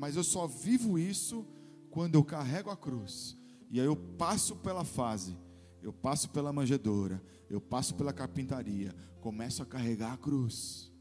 Mas 0.00 0.16
eu 0.16 0.24
só 0.24 0.48
vivo 0.48 0.98
isso 0.98 1.46
quando 1.90 2.16
eu 2.16 2.24
carrego 2.24 2.70
a 2.70 2.76
cruz. 2.76 3.38
E 3.74 3.80
aí 3.80 3.86
eu 3.86 3.96
passo 3.96 4.54
pela 4.54 4.84
fase, 4.84 5.36
eu 5.82 5.92
passo 5.92 6.30
pela 6.30 6.52
manjedoura, 6.52 7.20
eu 7.50 7.60
passo 7.60 7.96
pela 7.96 8.12
carpintaria, 8.12 8.94
começo 9.20 9.64
a 9.64 9.66
carregar 9.66 10.12
a 10.12 10.16
cruz. 10.16 10.92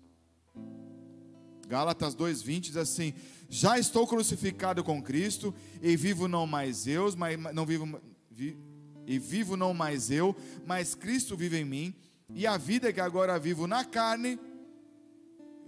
Gálatas 1.68 2.16
2:20 2.16 2.60
diz 2.62 2.78
assim: 2.78 3.14
Já 3.48 3.78
estou 3.78 4.08
crucificado 4.08 4.84
com 4.84 5.04
Cristo 5.04 5.54
e 5.84 5.96
vivo 5.96 6.28
não 6.28 6.48
mais 6.48 6.88
eu, 6.88 7.16
mas 7.16 7.38
não 7.54 7.64
vivo 7.64 8.02
vi, 8.32 8.58
e 9.06 9.20
vivo 9.20 9.56
não 9.56 9.72
mais 9.72 10.10
eu, 10.10 10.36
mas 10.66 10.96
Cristo 10.96 11.38
vive 11.38 11.60
em 11.60 11.66
mim, 11.66 11.94
e 12.28 12.48
a 12.48 12.58
vida 12.58 12.92
que 12.92 13.00
agora 13.00 13.38
vivo 13.38 13.68
na 13.68 13.86
carne, 13.86 14.40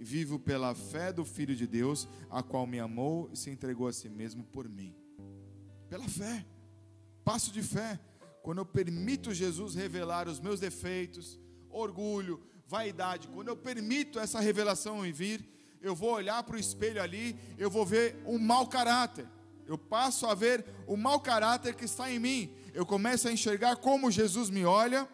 vivo 0.00 0.40
pela 0.40 0.74
fé 0.74 1.12
do 1.12 1.24
Filho 1.24 1.54
de 1.54 1.68
Deus, 1.68 2.08
a 2.28 2.42
qual 2.42 2.66
me 2.66 2.80
amou 2.80 3.30
e 3.32 3.36
se 3.36 3.48
entregou 3.48 3.86
a 3.86 3.92
si 3.92 4.08
mesmo 4.08 4.42
por 4.42 4.68
mim. 4.68 4.92
Pela 5.88 6.08
fé, 6.08 6.44
passo 7.26 7.50
de 7.50 7.60
fé, 7.60 7.98
quando 8.40 8.58
eu 8.58 8.64
permito 8.64 9.34
Jesus 9.34 9.74
revelar 9.74 10.28
os 10.28 10.38
meus 10.38 10.60
defeitos, 10.60 11.40
orgulho, 11.68 12.40
vaidade, 12.68 13.26
quando 13.26 13.48
eu 13.48 13.56
permito 13.56 14.20
essa 14.20 14.38
revelação 14.38 15.02
vir, 15.12 15.44
eu 15.82 15.92
vou 15.92 16.12
olhar 16.12 16.40
para 16.44 16.54
o 16.54 16.58
espelho 16.58 17.02
ali, 17.02 17.36
eu 17.58 17.68
vou 17.68 17.84
ver 17.84 18.16
um 18.24 18.38
mau 18.38 18.68
caráter. 18.68 19.26
Eu 19.66 19.76
passo 19.76 20.24
a 20.24 20.34
ver 20.36 20.64
o 20.86 20.96
mau 20.96 21.18
caráter 21.18 21.74
que 21.74 21.84
está 21.84 22.08
em 22.08 22.20
mim. 22.20 22.54
Eu 22.72 22.86
começo 22.86 23.26
a 23.26 23.32
enxergar 23.32 23.74
como 23.74 24.08
Jesus 24.08 24.48
me 24.48 24.64
olha 24.64 25.08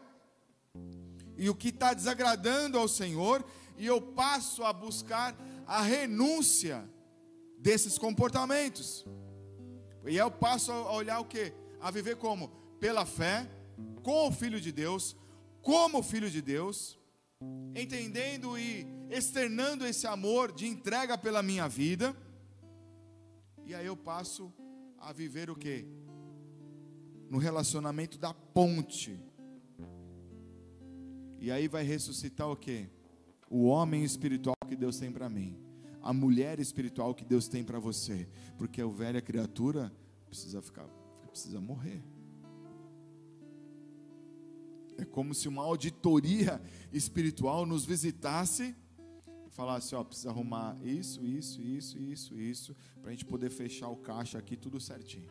e 1.39 1.49
o 1.49 1.55
que 1.55 1.69
está 1.69 1.95
desagradando 1.95 2.77
ao 2.77 2.89
Senhor, 2.89 3.43
e 3.79 3.87
eu 3.87 4.03
passo 4.03 4.63
a 4.65 4.71
buscar 4.71 5.35
a 5.67 5.81
renúncia 5.81 6.87
desses 7.59 7.97
comportamentos. 7.97 9.03
E 10.07 10.19
eu 10.19 10.31
passo 10.31 10.71
a 10.71 10.93
olhar 10.93 11.19
o 11.19 11.25
que? 11.25 11.62
A 11.83 11.91
viver 11.91 12.17
como? 12.17 12.49
Pela 12.81 13.05
fé, 13.05 13.47
com 14.03 14.29
o 14.29 14.33
Filho 14.33 14.61
de 14.61 14.73
Deus, 14.73 15.17
como 15.61 16.03
Filho 16.03 16.31
de 16.31 16.41
Deus, 16.41 16.99
entendendo 17.75 18.57
e 18.57 18.87
externando 19.11 19.85
esse 19.85 20.07
amor 20.07 20.53
de 20.53 20.67
entrega 20.67 21.19
pela 21.19 21.43
minha 21.43 21.69
vida 21.69 22.17
e 23.65 23.75
aí 23.75 23.87
eu 23.87 23.97
passo 23.97 24.53
a 24.99 25.13
viver 25.13 25.49
o 25.49 25.57
que? 25.57 25.87
No 27.31 27.39
relacionamento 27.39 28.19
da 28.19 28.35
ponte. 28.35 29.19
E 31.39 31.51
aí 31.51 31.69
vai 31.69 31.83
ressuscitar 31.83 32.51
o 32.51 32.57
que? 32.57 32.89
O 33.49 33.65
homem 33.65 34.05
espiritual 34.05 34.57
que 34.69 34.77
Deus 34.77 34.99
tem 34.99 35.11
para 35.11 35.29
mim. 35.29 35.59
A 36.03 36.13
mulher 36.13 36.59
espiritual 36.59 37.15
que 37.15 37.25
Deus 37.25 37.49
tem 37.49 37.65
para 37.65 37.79
você. 37.79 38.29
Porque 38.59 38.81
a 38.81 38.87
velha 38.87 39.23
criatura 39.23 39.93
precisa 40.27 40.61
ficar, 40.61 40.89
precisa 41.33 41.61
morrer. 41.61 42.01
É 44.97 45.05
como 45.05 45.35
se 45.35 45.49
uma 45.49 45.63
auditoria 45.63 46.63
espiritual 46.93 47.67
nos 47.67 47.85
visitasse 47.85 48.77
falasse, 49.53 49.95
ó, 49.95 50.03
precisa 50.03 50.31
arrumar 50.31 50.77
isso, 50.83 51.25
isso, 51.25 51.61
isso, 51.61 51.99
isso, 51.99 52.41
isso, 52.41 52.77
para 53.01 53.11
a 53.11 53.13
gente 53.13 53.25
poder 53.25 53.51
fechar 53.51 53.89
o 53.89 53.97
caixa 53.97 54.39
aqui 54.39 54.57
tudo 54.57 54.81
certinho. 54.81 55.31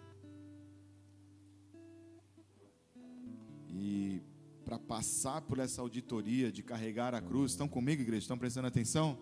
E 3.67 4.21
para 4.63 4.77
passar 4.77 5.41
por 5.41 5.57
essa 5.57 5.81
auditoria 5.81 6.51
de 6.51 6.61
carregar 6.61 7.15
a 7.15 7.21
cruz, 7.21 7.51
estão 7.51 7.67
comigo, 7.67 8.01
igreja? 8.01 8.23
Estão 8.23 8.37
prestando 8.37 8.67
atenção? 8.67 9.17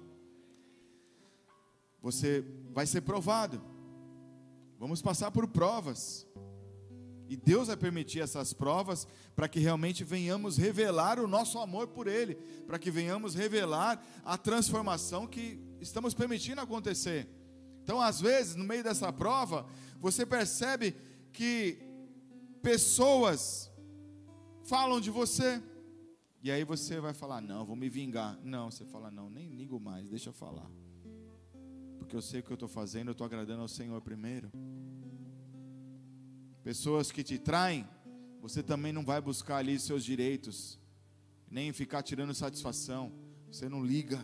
Você 2.01 2.43
vai 2.71 2.85
ser 2.85 3.01
provado. 3.01 3.61
Vamos 4.77 5.01
passar 5.01 5.31
por 5.31 5.47
provas. 5.47 6.27
E 7.29 7.37
Deus 7.37 7.67
vai 7.67 7.77
permitir 7.77 8.21
essas 8.21 8.53
provas 8.53 9.07
para 9.35 9.47
que 9.47 9.59
realmente 9.59 10.03
venhamos 10.03 10.57
revelar 10.57 11.19
o 11.19 11.27
nosso 11.27 11.59
amor 11.59 11.89
por 11.89 12.07
Ele, 12.07 12.33
para 12.65 12.79
que 12.79 12.89
venhamos 12.89 13.35
revelar 13.35 14.03
a 14.25 14.35
transformação 14.35 15.27
que 15.27 15.61
estamos 15.79 16.15
permitindo 16.15 16.59
acontecer. 16.59 17.29
Então, 17.83 18.01
às 18.01 18.19
vezes, 18.19 18.55
no 18.55 18.63
meio 18.63 18.83
dessa 18.83 19.13
prova, 19.13 19.67
você 19.99 20.25
percebe 20.25 20.95
que 21.31 21.77
pessoas 22.63 23.71
falam 24.63 24.99
de 24.99 25.11
você, 25.11 25.61
e 26.41 26.49
aí 26.49 26.63
você 26.63 26.99
vai 26.99 27.13
falar: 27.13 27.41
Não, 27.41 27.63
vou 27.63 27.75
me 27.75 27.89
vingar. 27.89 28.39
Não, 28.43 28.71
você 28.71 28.85
fala: 28.85 29.11
Não, 29.11 29.29
nem 29.29 29.49
ligo 29.49 29.79
mais, 29.79 30.09
deixa 30.09 30.29
eu 30.29 30.33
falar, 30.33 30.69
porque 31.99 32.15
eu 32.15 32.23
sei 32.23 32.39
o 32.39 32.43
que 32.43 32.51
eu 32.51 32.55
estou 32.55 32.67
fazendo, 32.69 33.09
eu 33.09 33.11
estou 33.11 33.25
agradando 33.25 33.61
ao 33.61 33.67
Senhor 33.67 34.01
primeiro 34.01 34.51
pessoas 36.63 37.11
que 37.11 37.23
te 37.23 37.37
traem, 37.37 37.87
você 38.41 38.61
também 38.63 38.93
não 38.93 39.03
vai 39.03 39.21
buscar 39.21 39.57
ali 39.57 39.79
seus 39.79 40.03
direitos, 40.03 40.79
nem 41.49 41.73
ficar 41.73 42.03
tirando 42.03 42.33
satisfação, 42.33 43.11
você 43.51 43.67
não 43.67 43.83
liga. 43.83 44.19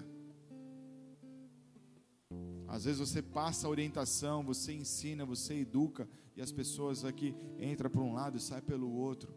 Às 2.67 2.85
vezes 2.85 2.99
você 2.99 3.21
passa 3.21 3.67
a 3.67 3.69
orientação, 3.69 4.43
você 4.43 4.73
ensina, 4.73 5.25
você 5.25 5.55
educa, 5.55 6.07
e 6.35 6.41
as 6.41 6.51
pessoas 6.51 7.05
aqui 7.05 7.35
entram 7.57 7.89
para 7.89 8.01
um 8.01 8.13
lado 8.13 8.37
e 8.37 8.41
saem 8.41 8.61
pelo 8.61 8.91
outro. 8.91 9.33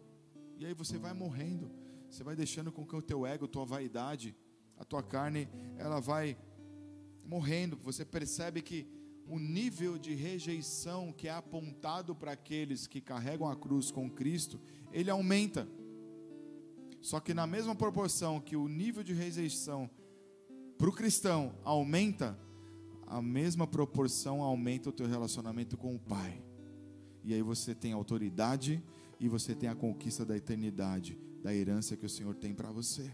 E 0.59 0.67
aí 0.67 0.75
você 0.75 0.99
vai 0.99 1.13
morrendo, 1.13 1.71
você 2.11 2.25
vai 2.25 2.35
deixando 2.35 2.73
com 2.73 2.85
que 2.85 2.97
o 2.97 3.03
teu 3.03 3.25
ego, 3.25 3.47
tua 3.47 3.65
vaidade, 3.65 4.35
a 4.77 4.85
tua 4.85 5.03
carne, 5.03 5.49
ela 5.77 6.01
vai 6.01 6.37
morrendo. 7.25 7.77
Você 7.85 8.05
percebe 8.05 8.63
que 8.63 8.87
o 9.29 9.38
nível 9.38 9.99
de 9.99 10.14
rejeição 10.14 11.12
que 11.12 11.29
é 11.29 11.33
apontado 11.33 12.14
para 12.14 12.33
aqueles 12.33 12.87
que 12.87 13.01
carregam 13.01 13.49
a 13.49 13.55
cruz 13.55 13.91
com 13.91 14.11
Cristo, 14.11 14.59
ele 14.91 15.11
aumenta. 15.11 15.69
Só 17.01 17.21
que 17.21 17.35
na 17.35 17.47
mesma 17.47 17.75
proporção 17.75 18.41
que 18.41 18.57
o 18.57 18.67
nível 18.67 19.03
de 19.03 19.12
rejeição 19.12 19.88
para 20.79 20.88
o 20.88 20.93
cristão 20.93 21.55
aumenta, 21.62 22.38
a 23.07 23.21
mesma 23.21 23.67
proporção 23.67 24.43
aumenta 24.43 24.88
o 24.88 24.93
teu 24.93 25.07
relacionamento 25.07 25.77
com 25.77 25.95
o 25.95 25.99
Pai. 25.99 26.43
E 27.23 27.35
aí 27.35 27.43
você 27.43 27.75
tem 27.75 27.93
autoridade 27.93 28.83
e 29.21 29.29
você 29.29 29.55
tem 29.55 29.69
a 29.69 29.75
conquista 29.75 30.25
da 30.25 30.37
eternidade, 30.37 31.19
da 31.43 31.55
herança 31.55 31.97
que 31.97 32.07
o 32.07 32.09
Senhor 32.09 32.35
tem 32.35 32.55
para 32.55 32.71
você. 32.71 33.12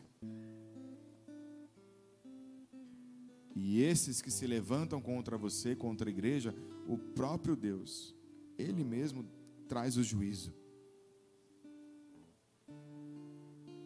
E 3.55 3.81
esses 3.83 4.21
que 4.21 4.31
se 4.31 4.47
levantam 4.47 5.01
contra 5.01 5.39
você, 5.39 5.77
contra 5.77 6.09
a 6.09 6.13
igreja, 6.13 6.55
o 6.89 6.99
próprio 6.99 7.55
Deus, 7.55 8.15
Ele 8.59 8.83
mesmo 8.83 9.25
traz 9.69 9.97
o 9.97 10.03
juízo. 10.03 10.53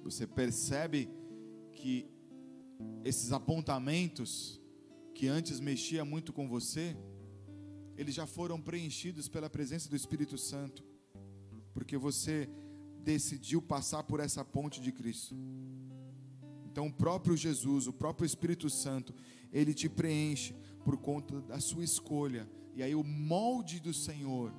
Você 0.03 0.27
percebe 0.27 1.11
que 1.73 2.07
esses 3.05 3.31
apontamentos 3.33 4.61
que 5.15 5.27
antes 5.27 5.61
mexia 5.61 6.05
muito 6.05 6.33
com 6.33 6.49
você, 6.49 6.97
eles 7.97 8.15
já 8.15 8.27
foram 8.27 8.61
preenchidos 8.61 9.29
pela 9.29 9.51
presença 9.51 9.89
do 9.89 9.97
Espírito 9.97 10.39
Santo, 10.39 10.85
porque 11.75 11.97
você 11.97 12.49
decidiu 13.03 13.61
passar 13.61 14.05
por 14.05 14.21
essa 14.21 14.45
ponte 14.45 14.81
de 14.81 14.93
Cristo. 14.93 15.37
Então, 16.65 16.87
o 16.87 16.93
próprio 16.93 17.37
Jesus, 17.37 17.89
o 17.89 17.93
próprio 17.93 18.25
Espírito 18.25 18.71
Santo, 18.71 19.13
ele 19.53 19.75
te 19.75 19.89
preenche 19.89 20.55
por 20.85 20.97
conta 20.97 21.41
da 21.41 21.61
sua 21.61 21.85
escolha. 21.85 22.49
E 22.75 22.83
aí 22.83 22.95
o 22.95 23.03
molde 23.03 23.81
do 23.81 23.93
Senhor 23.93 24.53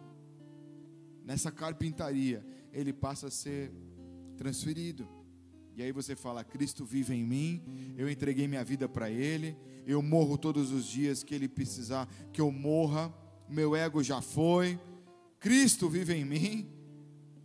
nessa 1.24 1.52
carpintaria, 1.52 2.46
ele 2.74 2.92
passa 2.92 3.28
a 3.28 3.32
ser 3.32 3.72
transferido. 4.36 5.08
E 5.76 5.84
aí 5.84 5.92
você 5.92 6.16
fala: 6.16 6.44
Cristo 6.44 6.84
vive 6.84 7.14
em 7.14 7.24
mim, 7.24 7.64
eu 7.98 8.10
entreguei 8.10 8.48
minha 8.48 8.64
vida 8.64 8.90
para 8.90 9.10
Ele, 9.10 9.56
eu 9.86 10.02
morro 10.02 10.38
todos 10.38 10.72
os 10.72 10.86
dias 10.86 11.24
que 11.24 11.34
Ele 11.36 11.48
precisar 11.48 12.10
que 12.34 12.42
eu 12.42 12.52
morra, 12.52 13.14
meu 13.48 13.76
ego 13.76 14.04
já 14.04 14.22
foi, 14.22 14.80
Cristo 15.40 15.88
vive 15.88 16.14
em 16.14 16.26
mim, 16.26 16.68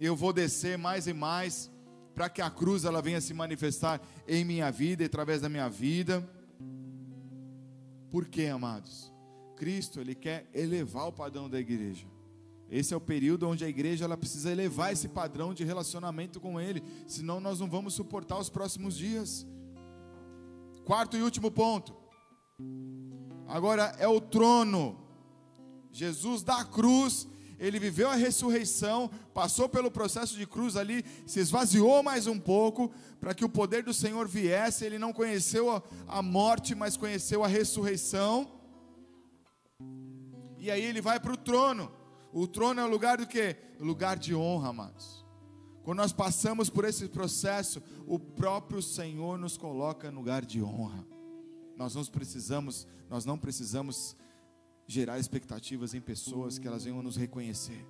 eu 0.01 0.17
vou 0.17 0.33
descer 0.33 0.77
mais 0.77 1.07
e 1.07 1.13
mais 1.13 1.71
para 2.15 2.29
que 2.29 2.41
a 2.41 2.51
cruz 2.51 2.85
ela 2.85 3.03
venha 3.03 3.21
se 3.21 3.35
manifestar 3.35 4.01
em 4.27 4.45
minha 4.45 4.71
vida, 4.71 5.05
através 5.05 5.41
da 5.41 5.49
minha 5.49 5.69
vida. 5.69 6.29
Por 8.15 8.29
quê, 8.29 8.47
amados? 8.47 9.13
Cristo, 9.57 10.01
ele 10.01 10.15
quer 10.15 10.49
elevar 10.55 11.09
o 11.09 11.13
padrão 11.13 11.51
da 11.51 11.59
igreja. 11.59 12.07
Esse 12.71 12.95
é 12.95 12.97
o 12.97 13.01
período 13.01 13.49
onde 13.49 13.65
a 13.65 13.69
igreja 13.69 14.05
ela 14.05 14.17
precisa 14.17 14.53
elevar 14.53 14.93
esse 14.93 15.09
padrão 15.09 15.53
de 15.53 15.65
relacionamento 15.65 16.39
com 16.39 16.61
ele, 16.61 16.81
senão 17.09 17.41
nós 17.41 17.59
não 17.59 17.69
vamos 17.69 17.93
suportar 17.93 18.39
os 18.39 18.49
próximos 18.49 18.97
dias. 18.97 19.45
Quarto 20.85 21.17
e 21.17 21.23
último 21.23 21.51
ponto. 21.51 21.93
Agora 23.49 23.93
é 23.99 24.07
o 24.07 24.21
trono. 24.21 24.97
Jesus 25.91 26.45
da 26.45 26.65
cruz, 26.65 27.27
ele 27.59 27.79
viveu 27.79 28.09
a 28.09 28.15
ressurreição, 28.15 29.11
passou 29.33 29.69
pelo 29.69 29.91
processo 29.91 30.37
de 30.37 30.47
cruz 30.47 30.77
ali, 30.77 31.05
se 31.27 31.41
esvaziou 31.41 32.03
mais 32.03 32.27
um 32.27 32.39
pouco, 32.39 32.91
para 33.21 33.35
que 33.35 33.45
o 33.45 33.49
poder 33.49 33.83
do 33.83 33.95
Senhor 33.95 34.27
viesse. 34.29 34.85
Ele 34.85 34.99
não 34.99 35.13
conheceu 35.13 35.83
a 36.07 36.23
morte, 36.23 36.75
mas 36.75 36.97
conheceu 36.97 37.45
a 37.45 37.49
ressurreição. 37.49 38.51
E 40.59 40.71
aí 40.71 40.83
ele 40.83 41.01
vai 41.01 41.21
para 41.21 41.33
o 41.33 41.37
trono. 41.37 41.91
O 42.33 42.47
trono 42.47 42.81
é 42.81 42.85
o 42.85 42.91
lugar 42.91 43.19
do 43.19 43.27
que? 43.27 43.57
Lugar 43.79 44.17
de 44.17 44.35
honra, 44.35 44.71
amados. 44.71 45.25
Quando 45.85 45.99
nós 45.99 46.13
passamos 46.13 46.71
por 46.71 46.85
esse 46.85 47.07
processo, 47.09 47.83
o 48.07 48.19
próprio 48.19 48.81
Senhor 48.81 49.39
nos 49.39 49.57
coloca 49.57 50.11
no 50.11 50.19
lugar 50.19 50.45
de 50.45 50.63
honra. 50.63 51.07
Nós 51.77 51.95
não 51.95 52.05
precisamos, 52.07 52.87
nós 53.11 53.25
não 53.25 53.37
precisamos 53.39 54.17
gerar 54.87 55.19
expectativas 55.19 55.95
em 55.95 56.01
pessoas 56.01 56.59
que 56.59 56.67
elas 56.67 56.85
venham 56.85 57.03
nos 57.03 57.17
reconhecer. 57.17 57.87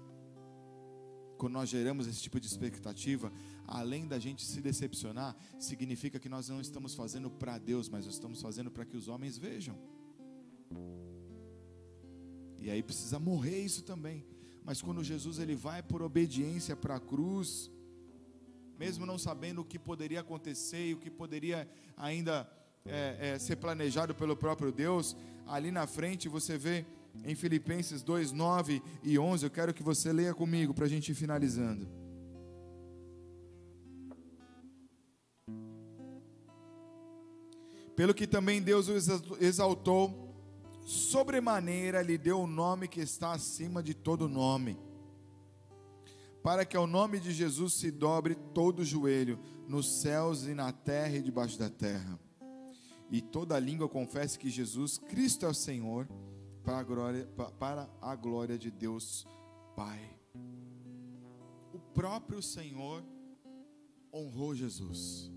Quando 1.36 1.54
nós 1.54 1.68
geramos 1.68 2.06
esse 2.06 2.22
tipo 2.22 2.38
de 2.38 2.46
expectativa, 2.46 3.32
além 3.66 4.06
da 4.06 4.18
gente 4.18 4.44
se 4.44 4.60
decepcionar, 4.60 5.36
significa 5.58 6.18
que 6.18 6.28
nós 6.28 6.48
não 6.48 6.60
estamos 6.60 6.94
fazendo 6.94 7.30
para 7.30 7.58
Deus, 7.58 7.88
mas 7.88 8.06
estamos 8.06 8.40
fazendo 8.40 8.70
para 8.70 8.84
que 8.84 8.96
os 8.96 9.08
homens 9.08 9.36
vejam. 9.36 9.76
E 12.58 12.70
aí 12.70 12.82
precisa 12.82 13.18
morrer 13.18 13.60
isso 13.60 13.82
também. 13.82 14.24
Mas 14.64 14.80
quando 14.80 15.04
Jesus 15.04 15.38
ele 15.38 15.54
vai 15.54 15.82
por 15.82 16.00
obediência 16.00 16.74
para 16.74 16.96
a 16.96 17.00
cruz, 17.00 17.70
mesmo 18.78 19.04
não 19.04 19.18
sabendo 19.18 19.60
o 19.60 19.64
que 19.64 19.78
poderia 19.78 20.20
acontecer 20.20 20.86
e 20.88 20.94
o 20.94 20.98
que 20.98 21.10
poderia 21.10 21.68
ainda 21.96 22.50
é, 22.86 23.34
é, 23.34 23.38
ser 23.38 23.56
planejado 23.56 24.14
pelo 24.14 24.36
próprio 24.36 24.72
Deus, 24.72 25.14
ali 25.46 25.70
na 25.70 25.86
frente 25.86 26.28
você 26.28 26.56
vê 26.58 26.84
em 27.24 27.34
Filipenses 27.34 28.02
2, 28.02 28.32
9 28.32 28.82
e 29.02 29.18
11. 29.18 29.44
Eu 29.44 29.50
quero 29.50 29.74
que 29.74 29.82
você 29.82 30.12
leia 30.12 30.34
comigo 30.34 30.74
para 30.74 30.86
a 30.86 30.88
gente 30.88 31.12
ir 31.12 31.14
finalizando. 31.14 31.86
Pelo 37.94 38.12
que 38.12 38.26
também 38.26 38.60
Deus 38.60 38.88
o 38.88 39.36
exaltou 39.40 40.24
sobremaneira 40.84 42.02
lhe 42.02 42.18
deu 42.18 42.40
o 42.40 42.46
nome 42.46 42.88
que 42.88 43.00
está 43.00 43.32
acima 43.32 43.82
de 43.82 43.94
todo 43.94 44.28
nome, 44.28 44.76
para 46.42 46.64
que 46.64 46.76
ao 46.76 46.86
nome 46.86 47.20
de 47.20 47.32
Jesus 47.32 47.74
se 47.74 47.90
dobre 47.90 48.34
todo 48.34 48.80
o 48.80 48.84
joelho, 48.84 49.38
nos 49.66 50.02
céus 50.02 50.44
e 50.44 50.54
na 50.54 50.72
terra 50.72 51.16
e 51.16 51.22
debaixo 51.22 51.58
da 51.58 51.70
terra, 51.70 52.18
e 53.14 53.20
toda 53.20 53.60
língua 53.60 53.88
confesse 53.88 54.36
que 54.36 54.50
Jesus 54.50 54.98
Cristo 54.98 55.46
é 55.46 55.48
o 55.48 55.54
Senhor, 55.54 56.08
para 56.64 56.78
a 56.78 56.82
glória, 56.82 57.24
para 57.60 57.88
a 58.00 58.16
glória 58.16 58.58
de 58.58 58.72
Deus 58.72 59.24
Pai. 59.76 60.18
O 61.72 61.78
próprio 61.78 62.42
Senhor 62.42 63.04
honrou 64.12 64.52
Jesus. 64.52 65.30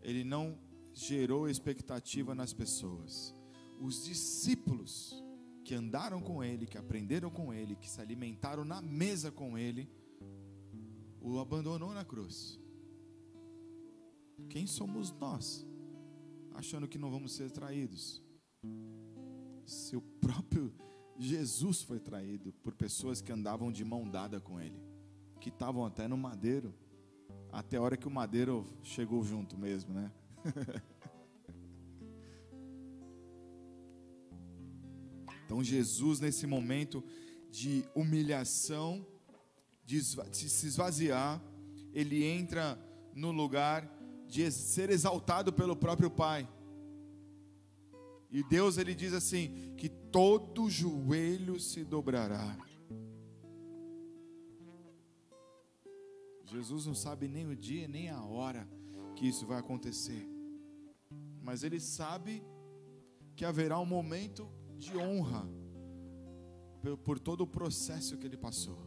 Ele 0.00 0.24
não 0.24 0.58
gerou 0.94 1.46
expectativa 1.46 2.34
nas 2.34 2.54
pessoas 2.54 3.34
os 3.78 4.02
discípulos 4.02 5.22
que 5.62 5.74
andaram 5.74 6.22
com 6.22 6.42
ele, 6.42 6.64
que 6.64 6.78
aprenderam 6.78 7.28
com 7.28 7.52
ele, 7.52 7.76
que 7.76 7.90
se 7.90 8.00
alimentaram 8.00 8.64
na 8.64 8.80
mesa 8.80 9.30
com 9.30 9.58
ele, 9.58 9.90
o 11.20 11.38
abandonou 11.38 11.92
na 11.92 12.02
cruz. 12.02 12.58
Quem 14.48 14.66
somos 14.66 15.12
nós? 15.12 15.66
Achando 16.54 16.88
que 16.88 16.96
não 16.96 17.10
vamos 17.10 17.32
ser 17.32 17.50
traídos. 17.50 18.22
Se 19.66 19.96
o 19.96 20.00
próprio 20.00 20.72
Jesus 21.18 21.82
foi 21.82 22.00
traído 22.00 22.52
por 22.62 22.74
pessoas 22.74 23.20
que 23.20 23.32
andavam 23.32 23.70
de 23.70 23.84
mão 23.84 24.08
dada 24.08 24.40
com 24.40 24.60
ele, 24.60 24.80
que 25.40 25.48
estavam 25.48 25.84
até 25.84 26.08
no 26.08 26.16
madeiro, 26.16 26.74
até 27.52 27.76
a 27.76 27.82
hora 27.82 27.96
que 27.96 28.08
o 28.08 28.10
madeiro 28.10 28.66
chegou 28.82 29.22
junto 29.24 29.58
mesmo, 29.58 29.92
né? 29.92 30.12
Então, 35.44 35.62
Jesus, 35.62 36.20
nesse 36.20 36.46
momento 36.46 37.04
de 37.50 37.84
humilhação, 37.94 39.06
de 39.84 40.02
se 40.02 40.66
esvaziar, 40.66 41.40
ele 41.92 42.24
entra 42.24 42.78
no 43.14 43.30
lugar 43.30 43.88
de 44.26 44.50
ser 44.50 44.90
exaltado 44.90 45.52
pelo 45.52 45.76
próprio 45.76 46.10
Pai. 46.10 46.48
E 48.30 48.42
Deus 48.42 48.78
ele 48.78 48.94
diz 48.94 49.12
assim: 49.12 49.74
que 49.76 49.88
todo 49.88 50.68
joelho 50.68 51.60
se 51.60 51.84
dobrará. 51.84 52.56
Jesus 56.46 56.86
não 56.86 56.94
sabe 56.94 57.26
nem 57.26 57.46
o 57.46 57.56
dia 57.56 57.88
nem 57.88 58.10
a 58.10 58.22
hora 58.22 58.68
que 59.16 59.26
isso 59.26 59.46
vai 59.46 59.58
acontecer, 59.58 60.28
mas 61.42 61.64
ele 61.64 61.80
sabe 61.80 62.44
que 63.34 63.44
haverá 63.44 63.78
um 63.78 63.86
momento 63.86 64.48
de 64.78 64.96
honra 64.96 65.48
por, 67.02 67.18
todo 67.18 67.40
o 67.42 67.46
processo 67.46 68.16
que 68.18 68.26
ele 68.26 68.36
passou. 68.36 68.83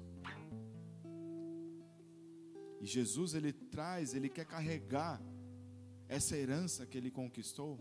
E 2.79 2.85
Jesus 2.85 3.33
ele 3.33 3.51
traz, 3.51 4.13
ele 4.13 4.29
quer 4.29 4.45
carregar 4.45 5.21
essa 6.07 6.37
herança 6.37 6.85
que 6.85 6.97
ele 6.97 7.11
conquistou. 7.11 7.79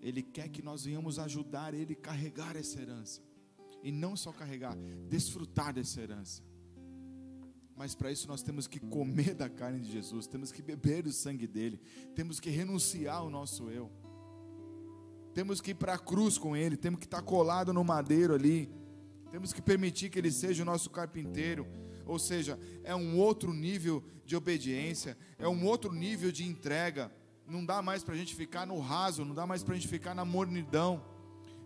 Ele 0.00 0.22
quer 0.22 0.48
que 0.48 0.62
nós 0.62 0.84
venhamos 0.84 1.18
ajudar 1.18 1.74
ele 1.74 1.94
a 1.94 1.96
carregar 1.96 2.56
essa 2.56 2.80
herança. 2.80 3.22
E 3.82 3.90
não 3.90 4.16
só 4.16 4.32
carregar, 4.32 4.76
desfrutar 5.08 5.72
dessa 5.72 6.00
herança. 6.00 6.42
Mas 7.76 7.94
para 7.94 8.10
isso 8.10 8.26
nós 8.26 8.42
temos 8.42 8.66
que 8.66 8.80
comer 8.80 9.34
da 9.34 9.48
carne 9.48 9.80
de 9.80 9.92
Jesus, 9.92 10.26
temos 10.26 10.50
que 10.50 10.62
beber 10.62 11.02
do 11.02 11.12
sangue 11.12 11.46
dele, 11.46 11.78
temos 12.14 12.40
que 12.40 12.50
renunciar 12.50 13.16
ao 13.16 13.30
nosso 13.30 13.70
eu 13.70 13.90
temos 15.36 15.60
que 15.60 15.72
ir 15.72 15.74
para 15.74 15.92
a 15.92 15.98
cruz 15.98 16.38
com 16.38 16.56
Ele, 16.56 16.78
temos 16.78 16.98
que 16.98 17.04
estar 17.04 17.20
colado 17.20 17.70
no 17.70 17.84
madeiro 17.84 18.32
ali, 18.32 18.70
temos 19.30 19.52
que 19.52 19.60
permitir 19.60 20.08
que 20.08 20.18
Ele 20.18 20.32
seja 20.32 20.62
o 20.62 20.64
nosso 20.66 20.88
carpinteiro. 20.88 21.66
Ou 22.06 22.18
seja, 22.18 22.58
é 22.84 22.94
um 22.94 23.18
outro 23.18 23.52
nível 23.52 24.02
de 24.24 24.36
obediência, 24.36 25.16
é 25.38 25.48
um 25.48 25.66
outro 25.66 25.92
nível 25.92 26.30
de 26.30 26.44
entrega. 26.44 27.12
Não 27.46 27.64
dá 27.64 27.82
mais 27.82 28.02
para 28.02 28.14
a 28.14 28.16
gente 28.16 28.34
ficar 28.34 28.66
no 28.66 28.78
raso, 28.78 29.24
não 29.24 29.34
dá 29.34 29.46
mais 29.46 29.62
para 29.62 29.74
a 29.74 29.76
gente 29.76 29.88
ficar 29.88 30.14
na 30.14 30.24
mornidão, 30.24 31.04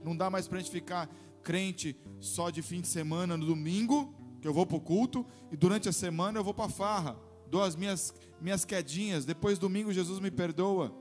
não 0.02 0.16
dá 0.16 0.30
mais 0.30 0.48
para 0.48 0.58
a 0.58 0.60
gente 0.60 0.70
ficar 0.70 1.08
crente 1.42 1.96
só 2.18 2.50
de 2.50 2.62
fim 2.62 2.80
de 2.80 2.88
semana, 2.88 3.36
no 3.36 3.46
domingo, 3.46 4.14
que 4.40 4.48
eu 4.48 4.52
vou 4.52 4.66
para 4.66 4.76
o 4.76 4.80
culto, 4.80 5.26
e 5.50 5.56
durante 5.56 5.88
a 5.88 5.92
semana 5.92 6.38
eu 6.38 6.44
vou 6.44 6.54
para 6.54 6.66
a 6.66 6.70
farra, 6.70 7.18
dou 7.48 7.62
as 7.62 7.76
minhas, 7.76 8.14
minhas 8.40 8.64
quedinhas, 8.64 9.24
depois 9.24 9.58
domingo 9.58 9.92
Jesus 9.92 10.20
me 10.20 10.30
perdoa. 10.30 10.94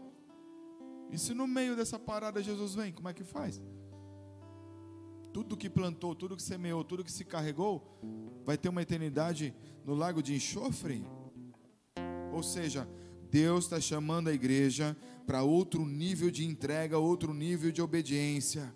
E 1.12 1.18
se 1.18 1.34
no 1.34 1.48
meio 1.48 1.76
dessa 1.76 1.98
parada 1.98 2.44
Jesus 2.44 2.76
vem, 2.76 2.92
como 2.92 3.10
é 3.10 3.14
que 3.14 3.24
faz? 3.24 3.62
Tudo 5.34 5.58
que 5.58 5.70
plantou, 5.70 6.16
tudo 6.16 6.36
que 6.36 6.44
semeou, 6.44 6.84
tudo 6.84 7.04
que 7.04 7.12
se 7.12 7.24
carregou, 7.24 8.00
vai 8.46 8.58
ter 8.58 8.70
uma 8.70 8.82
eternidade 8.82 9.54
no 9.86 9.94
lago 9.94 10.24
de 10.24 10.34
enxofre? 10.34 11.06
Ou 12.32 12.44
seja, 12.44 12.88
Deus 13.30 13.66
está 13.66 13.80
chamando 13.80 14.30
a 14.30 14.34
igreja 14.34 14.98
para 15.26 15.44
outro 15.44 15.86
nível 15.86 16.32
de 16.32 16.46
entrega, 16.46 16.98
outro 16.98 17.34
nível 17.34 17.72
de 17.72 17.82
obediência. 17.82 18.74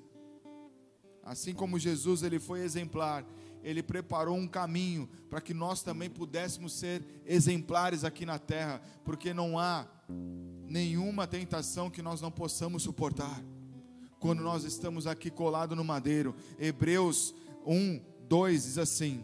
Assim 1.23 1.53
como 1.53 1.79
Jesus 1.79 2.21
ele 2.21 2.39
foi 2.39 2.61
exemplar, 2.61 3.25
ele 3.63 3.81
preparou 3.81 4.35
um 4.35 4.47
caminho 4.47 5.09
para 5.29 5.41
que 5.41 5.53
nós 5.53 5.81
também 5.81 6.09
pudéssemos 6.09 6.73
ser 6.73 7.03
exemplares 7.25 8.03
aqui 8.03 8.25
na 8.25 8.37
terra, 8.37 8.81
porque 9.05 9.33
não 9.33 9.57
há 9.57 9.87
nenhuma 10.67 11.25
tentação 11.25 11.89
que 11.89 12.01
nós 12.01 12.21
não 12.21 12.29
possamos 12.29 12.83
suportar. 12.83 13.41
Quando 14.23 14.41
nós 14.41 14.63
estamos 14.63 15.05
aqui 15.05 15.29
colado 15.29 15.75
no 15.75 15.83
madeiro, 15.83 16.33
Hebreus 16.57 17.35
1, 17.65 17.99
2 18.29 18.63
diz 18.63 18.77
assim: 18.77 19.21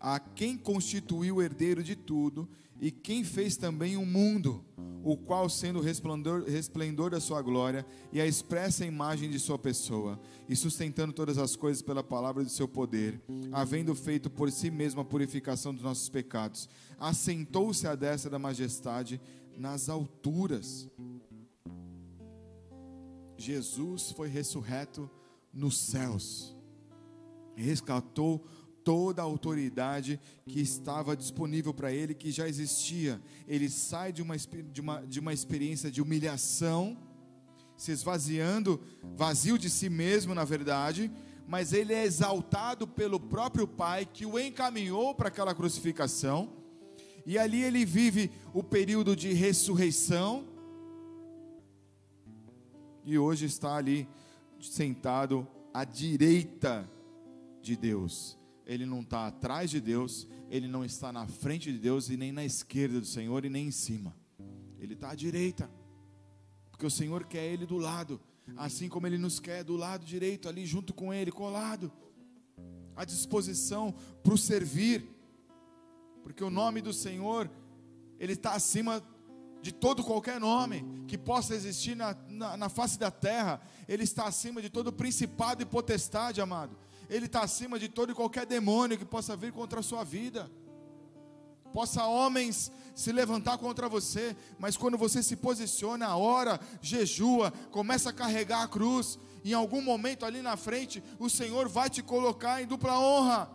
A 0.00 0.18
quem 0.18 0.56
constituiu 0.56 1.36
o 1.36 1.42
herdeiro 1.42 1.82
de 1.84 1.94
tudo 1.94 2.48
e 2.80 2.90
quem 2.90 3.22
fez 3.22 3.58
também 3.58 3.98
o 3.98 4.06
mundo, 4.06 4.64
o 5.04 5.14
qual, 5.14 5.46
sendo 5.50 5.80
o 5.80 5.82
resplendor, 5.82 6.44
resplendor 6.44 7.10
da 7.10 7.20
sua 7.20 7.42
glória 7.42 7.84
e 8.10 8.18
a 8.18 8.26
expressa 8.26 8.86
imagem 8.86 9.28
de 9.28 9.38
sua 9.38 9.58
pessoa, 9.58 10.18
e 10.48 10.56
sustentando 10.56 11.12
todas 11.12 11.36
as 11.36 11.54
coisas 11.54 11.82
pela 11.82 12.02
palavra 12.02 12.42
do 12.42 12.48
seu 12.48 12.66
poder, 12.66 13.20
havendo 13.52 13.94
feito 13.94 14.30
por 14.30 14.50
si 14.50 14.70
mesmo 14.70 15.02
a 15.02 15.04
purificação 15.04 15.74
dos 15.74 15.82
nossos 15.82 16.08
pecados, 16.08 16.66
assentou-se 16.98 17.86
à 17.86 17.94
destra 17.94 18.30
da 18.30 18.38
majestade 18.38 19.20
nas 19.54 19.90
alturas. 19.90 20.88
Jesus 23.38 24.10
foi 24.12 24.28
ressurreto 24.28 25.08
nos 25.54 25.78
céus, 25.78 26.54
resgatou 27.56 28.44
toda 28.84 29.22
a 29.22 29.24
autoridade 29.24 30.18
que 30.46 30.60
estava 30.60 31.16
disponível 31.16 31.72
para 31.72 31.92
ele, 31.92 32.14
que 32.14 32.30
já 32.30 32.48
existia. 32.48 33.20
Ele 33.46 33.68
sai 33.68 34.12
de 34.12 34.22
uma, 34.22 34.36
de, 34.36 34.80
uma, 34.80 35.06
de 35.06 35.20
uma 35.20 35.32
experiência 35.32 35.90
de 35.90 36.00
humilhação, 36.00 36.96
se 37.76 37.92
esvaziando, 37.92 38.80
vazio 39.16 39.56
de 39.58 39.70
si 39.70 39.88
mesmo, 39.88 40.34
na 40.34 40.44
verdade, 40.44 41.10
mas 41.46 41.72
ele 41.72 41.94
é 41.94 42.04
exaltado 42.04 42.86
pelo 42.86 43.20
próprio 43.20 43.68
Pai 43.68 44.04
que 44.04 44.26
o 44.26 44.38
encaminhou 44.38 45.14
para 45.14 45.28
aquela 45.28 45.54
crucificação. 45.54 46.52
E 47.24 47.38
ali 47.38 47.62
ele 47.62 47.84
vive 47.84 48.30
o 48.52 48.62
período 48.62 49.14
de 49.14 49.32
ressurreição. 49.32 50.46
E 53.08 53.18
hoje 53.18 53.46
está 53.46 53.76
ali 53.76 54.08
sentado 54.60 55.46
à 55.72 55.84
direita 55.84 56.88
de 57.62 57.76
Deus. 57.76 58.38
Ele 58.66 58.84
não 58.84 59.00
está 59.00 59.26
atrás 59.26 59.70
de 59.70 59.80
Deus, 59.80 60.28
ele 60.50 60.68
não 60.68 60.84
está 60.84 61.12
na 61.12 61.26
frente 61.26 61.72
de 61.72 61.78
Deus 61.78 62.10
e 62.10 62.16
nem 62.16 62.32
na 62.32 62.44
esquerda 62.44 63.00
do 63.00 63.06
Senhor 63.06 63.44
e 63.44 63.48
nem 63.48 63.68
em 63.68 63.70
cima. 63.70 64.14
Ele 64.78 64.92
está 64.92 65.10
à 65.10 65.14
direita, 65.14 65.70
porque 66.70 66.84
o 66.84 66.90
Senhor 66.90 67.24
quer 67.24 67.44
ele 67.46 67.64
do 67.66 67.78
lado 67.78 68.20
assim 68.56 68.88
como 68.88 69.06
Ele 69.06 69.18
nos 69.18 69.38
quer 69.38 69.64
do 69.64 69.76
lado 69.76 70.04
direito, 70.04 70.48
ali 70.48 70.64
junto 70.64 70.94
com 70.94 71.12
Ele, 71.12 71.30
colado, 71.30 71.92
à 72.96 73.04
disposição 73.04 73.94
para 74.22 74.34
o 74.34 74.38
servir, 74.38 75.04
porque 76.22 76.42
o 76.42 76.50
nome 76.50 76.80
do 76.80 76.92
Senhor, 76.92 77.50
Ele 78.18 78.32
está 78.32 78.54
acima 78.54 79.02
de 79.60 79.72
todo 79.72 80.04
qualquer 80.04 80.40
nome 80.40 80.84
que 81.06 81.18
possa 81.18 81.54
existir 81.54 81.96
na, 81.96 82.16
na, 82.38 82.56
na 82.56 82.68
face 82.68 82.98
da 82.98 83.10
terra, 83.10 83.60
Ele 83.88 84.04
está 84.04 84.26
acima 84.26 84.62
de 84.62 84.70
todo 84.70 84.92
principado 84.92 85.62
e 85.62 85.66
potestade, 85.66 86.40
amado, 86.40 86.76
Ele 87.10 87.26
está 87.26 87.42
acima 87.42 87.78
de 87.78 87.88
todo 87.88 88.12
e 88.12 88.14
qualquer 88.14 88.46
demônio 88.46 88.96
que 88.96 89.04
possa 89.04 89.36
vir 89.36 89.52
contra 89.52 89.80
a 89.80 89.82
sua 89.82 90.04
vida 90.04 90.50
possa 91.72 92.04
homens 92.04 92.72
se 92.94 93.12
levantar 93.12 93.58
contra 93.58 93.88
você, 93.88 94.36
mas 94.58 94.76
quando 94.76 94.98
você 94.98 95.22
se 95.22 95.36
posiciona, 95.36 96.16
ora, 96.16 96.58
jejua, 96.82 97.52
começa 97.70 98.10
a 98.10 98.12
carregar 98.12 98.62
a 98.62 98.68
cruz, 98.68 99.18
em 99.44 99.52
algum 99.52 99.80
momento 99.80 100.26
ali 100.26 100.42
na 100.42 100.56
frente, 100.56 101.02
o 101.18 101.30
Senhor 101.30 101.68
vai 101.68 101.88
te 101.88 102.02
colocar 102.02 102.60
em 102.60 102.66
dupla 102.66 102.98
honra. 102.98 103.50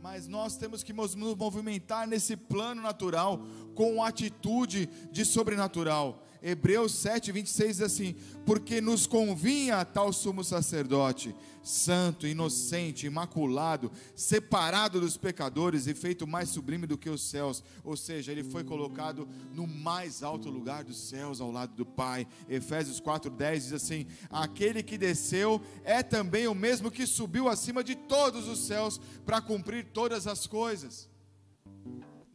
Mas 0.00 0.28
nós 0.28 0.56
temos 0.56 0.82
que 0.82 0.92
nos 0.92 1.14
movimentar 1.14 2.06
nesse 2.06 2.36
plano 2.36 2.80
natural, 2.80 3.42
com 3.78 4.02
atitude 4.02 4.90
de 5.12 5.24
sobrenatural. 5.24 6.26
Hebreus 6.42 6.92
7, 6.96 7.30
26 7.30 7.76
diz 7.76 7.80
assim: 7.80 8.16
Porque 8.44 8.80
nos 8.80 9.06
convinha 9.06 9.84
tal 9.84 10.12
sumo 10.12 10.42
sacerdote, 10.42 11.32
santo, 11.62 12.26
inocente, 12.26 13.06
imaculado, 13.06 13.92
separado 14.16 15.00
dos 15.00 15.16
pecadores 15.16 15.86
e 15.86 15.94
feito 15.94 16.26
mais 16.26 16.48
sublime 16.48 16.88
do 16.88 16.98
que 16.98 17.08
os 17.08 17.22
céus. 17.22 17.62
Ou 17.84 17.96
seja, 17.96 18.32
ele 18.32 18.42
foi 18.42 18.64
colocado 18.64 19.28
no 19.54 19.64
mais 19.64 20.24
alto 20.24 20.50
lugar 20.50 20.82
dos 20.82 20.98
céus, 20.98 21.40
ao 21.40 21.52
lado 21.52 21.72
do 21.76 21.86
Pai. 21.86 22.26
Efésios 22.48 22.98
4, 22.98 23.30
10 23.30 23.62
diz 23.62 23.72
assim: 23.72 24.06
Aquele 24.28 24.82
que 24.82 24.98
desceu 24.98 25.62
é 25.84 26.02
também 26.02 26.48
o 26.48 26.54
mesmo 26.54 26.90
que 26.90 27.06
subiu 27.06 27.48
acima 27.48 27.84
de 27.84 27.94
todos 27.94 28.48
os 28.48 28.58
céus 28.58 29.00
para 29.24 29.40
cumprir 29.40 29.84
todas 29.92 30.26
as 30.26 30.48
coisas. 30.48 31.08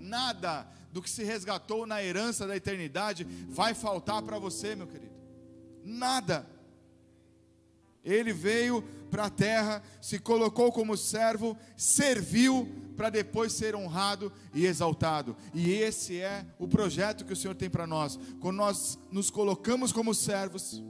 Nada 0.03 0.67
do 0.91 1.01
que 1.01 1.09
se 1.09 1.23
resgatou 1.23 1.85
na 1.85 2.03
herança 2.03 2.45
da 2.45 2.57
eternidade 2.57 3.23
vai 3.47 3.73
faltar 3.73 4.21
para 4.21 4.37
você, 4.37 4.75
meu 4.75 4.85
querido. 4.85 5.13
Nada. 5.81 6.45
Ele 8.03 8.33
veio 8.33 8.81
para 9.09 9.25
a 9.25 9.29
terra, 9.29 9.81
se 10.01 10.19
colocou 10.19 10.73
como 10.73 10.97
servo, 10.97 11.57
serviu 11.77 12.67
para 12.97 13.09
depois 13.09 13.53
ser 13.53 13.75
honrado 13.75 14.29
e 14.53 14.65
exaltado. 14.65 15.37
E 15.53 15.71
esse 15.71 16.19
é 16.19 16.45
o 16.59 16.67
projeto 16.67 17.23
que 17.23 17.31
o 17.31 17.35
Senhor 17.35 17.55
tem 17.55 17.69
para 17.69 17.87
nós. 17.87 18.19
Quando 18.41 18.57
nós 18.57 18.99
nos 19.09 19.29
colocamos 19.29 19.93
como 19.93 20.13
servos, 20.13 20.83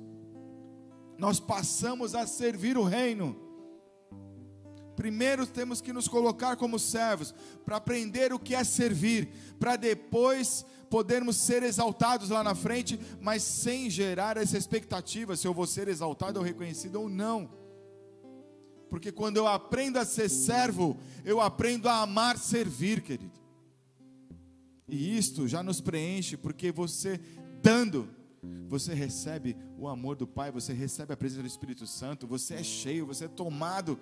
nós 1.19 1.39
passamos 1.39 2.15
a 2.15 2.25
servir 2.25 2.79
o 2.79 2.83
reino. 2.83 3.52
Primeiro 4.95 5.45
temos 5.47 5.81
que 5.81 5.93
nos 5.93 6.07
colocar 6.07 6.55
como 6.55 6.77
servos, 6.77 7.33
para 7.65 7.77
aprender 7.77 8.33
o 8.33 8.39
que 8.39 8.55
é 8.55 8.63
servir, 8.63 9.29
para 9.59 9.75
depois 9.75 10.65
podermos 10.89 11.37
ser 11.37 11.63
exaltados 11.63 12.29
lá 12.29 12.43
na 12.43 12.53
frente, 12.53 12.99
mas 13.19 13.41
sem 13.41 13.89
gerar 13.89 14.37
essa 14.37 14.57
expectativa 14.57 15.35
se 15.35 15.47
eu 15.47 15.53
vou 15.53 15.65
ser 15.65 15.87
exaltado 15.87 16.37
ou 16.39 16.45
reconhecido 16.45 17.01
ou 17.01 17.09
não. 17.09 17.49
Porque 18.89 19.11
quando 19.11 19.37
eu 19.37 19.47
aprendo 19.47 19.97
a 19.97 20.05
ser 20.05 20.29
servo, 20.29 20.95
eu 21.25 21.41
aprendo 21.41 21.89
a 21.89 22.01
amar 22.01 22.37
servir, 22.37 23.01
querido. 23.01 23.41
E 24.87 25.17
isto 25.17 25.47
já 25.47 25.63
nos 25.63 25.81
preenche, 25.81 26.37
porque 26.37 26.71
você 26.71 27.19
dando, 27.59 28.07
você 28.67 28.93
recebe 28.93 29.57
o 29.79 29.87
amor 29.87 30.15
do 30.15 30.27
Pai, 30.27 30.51
você 30.51 30.73
recebe 30.73 31.11
a 31.11 31.17
presença 31.17 31.41
do 31.41 31.47
Espírito 31.47 31.87
Santo, 31.87 32.27
você 32.27 32.53
é 32.53 32.63
cheio, 32.63 33.07
você 33.07 33.25
é 33.25 33.29
tomado 33.29 33.97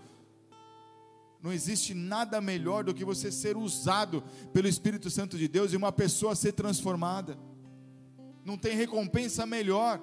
não 1.42 1.52
existe 1.52 1.94
nada 1.94 2.40
melhor 2.40 2.84
do 2.84 2.94
que 2.94 3.04
você 3.04 3.32
ser 3.32 3.58
usado 3.58 4.24
pelo 4.54 4.68
Espírito 4.68 5.10
Santo 5.10 5.38
de 5.38 5.48
Deus 5.48 5.74
e 5.74 5.78
uma 5.78 5.92
pessoa 5.92 6.36
ser 6.36 6.52
transformada. 6.52 7.38
Não 8.46 8.58
tem 8.58 8.76
recompensa 8.76 9.46
melhor. 9.46 10.02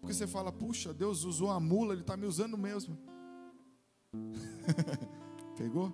Porque 0.00 0.14
você 0.14 0.26
fala, 0.26 0.52
puxa, 0.52 0.92
Deus 0.92 1.24
usou 1.24 1.50
a 1.50 1.60
mula, 1.60 1.92
Ele 1.92 2.02
está 2.02 2.16
me 2.16 2.26
usando 2.26 2.56
mesmo. 2.56 2.98
Pegou? 5.56 5.92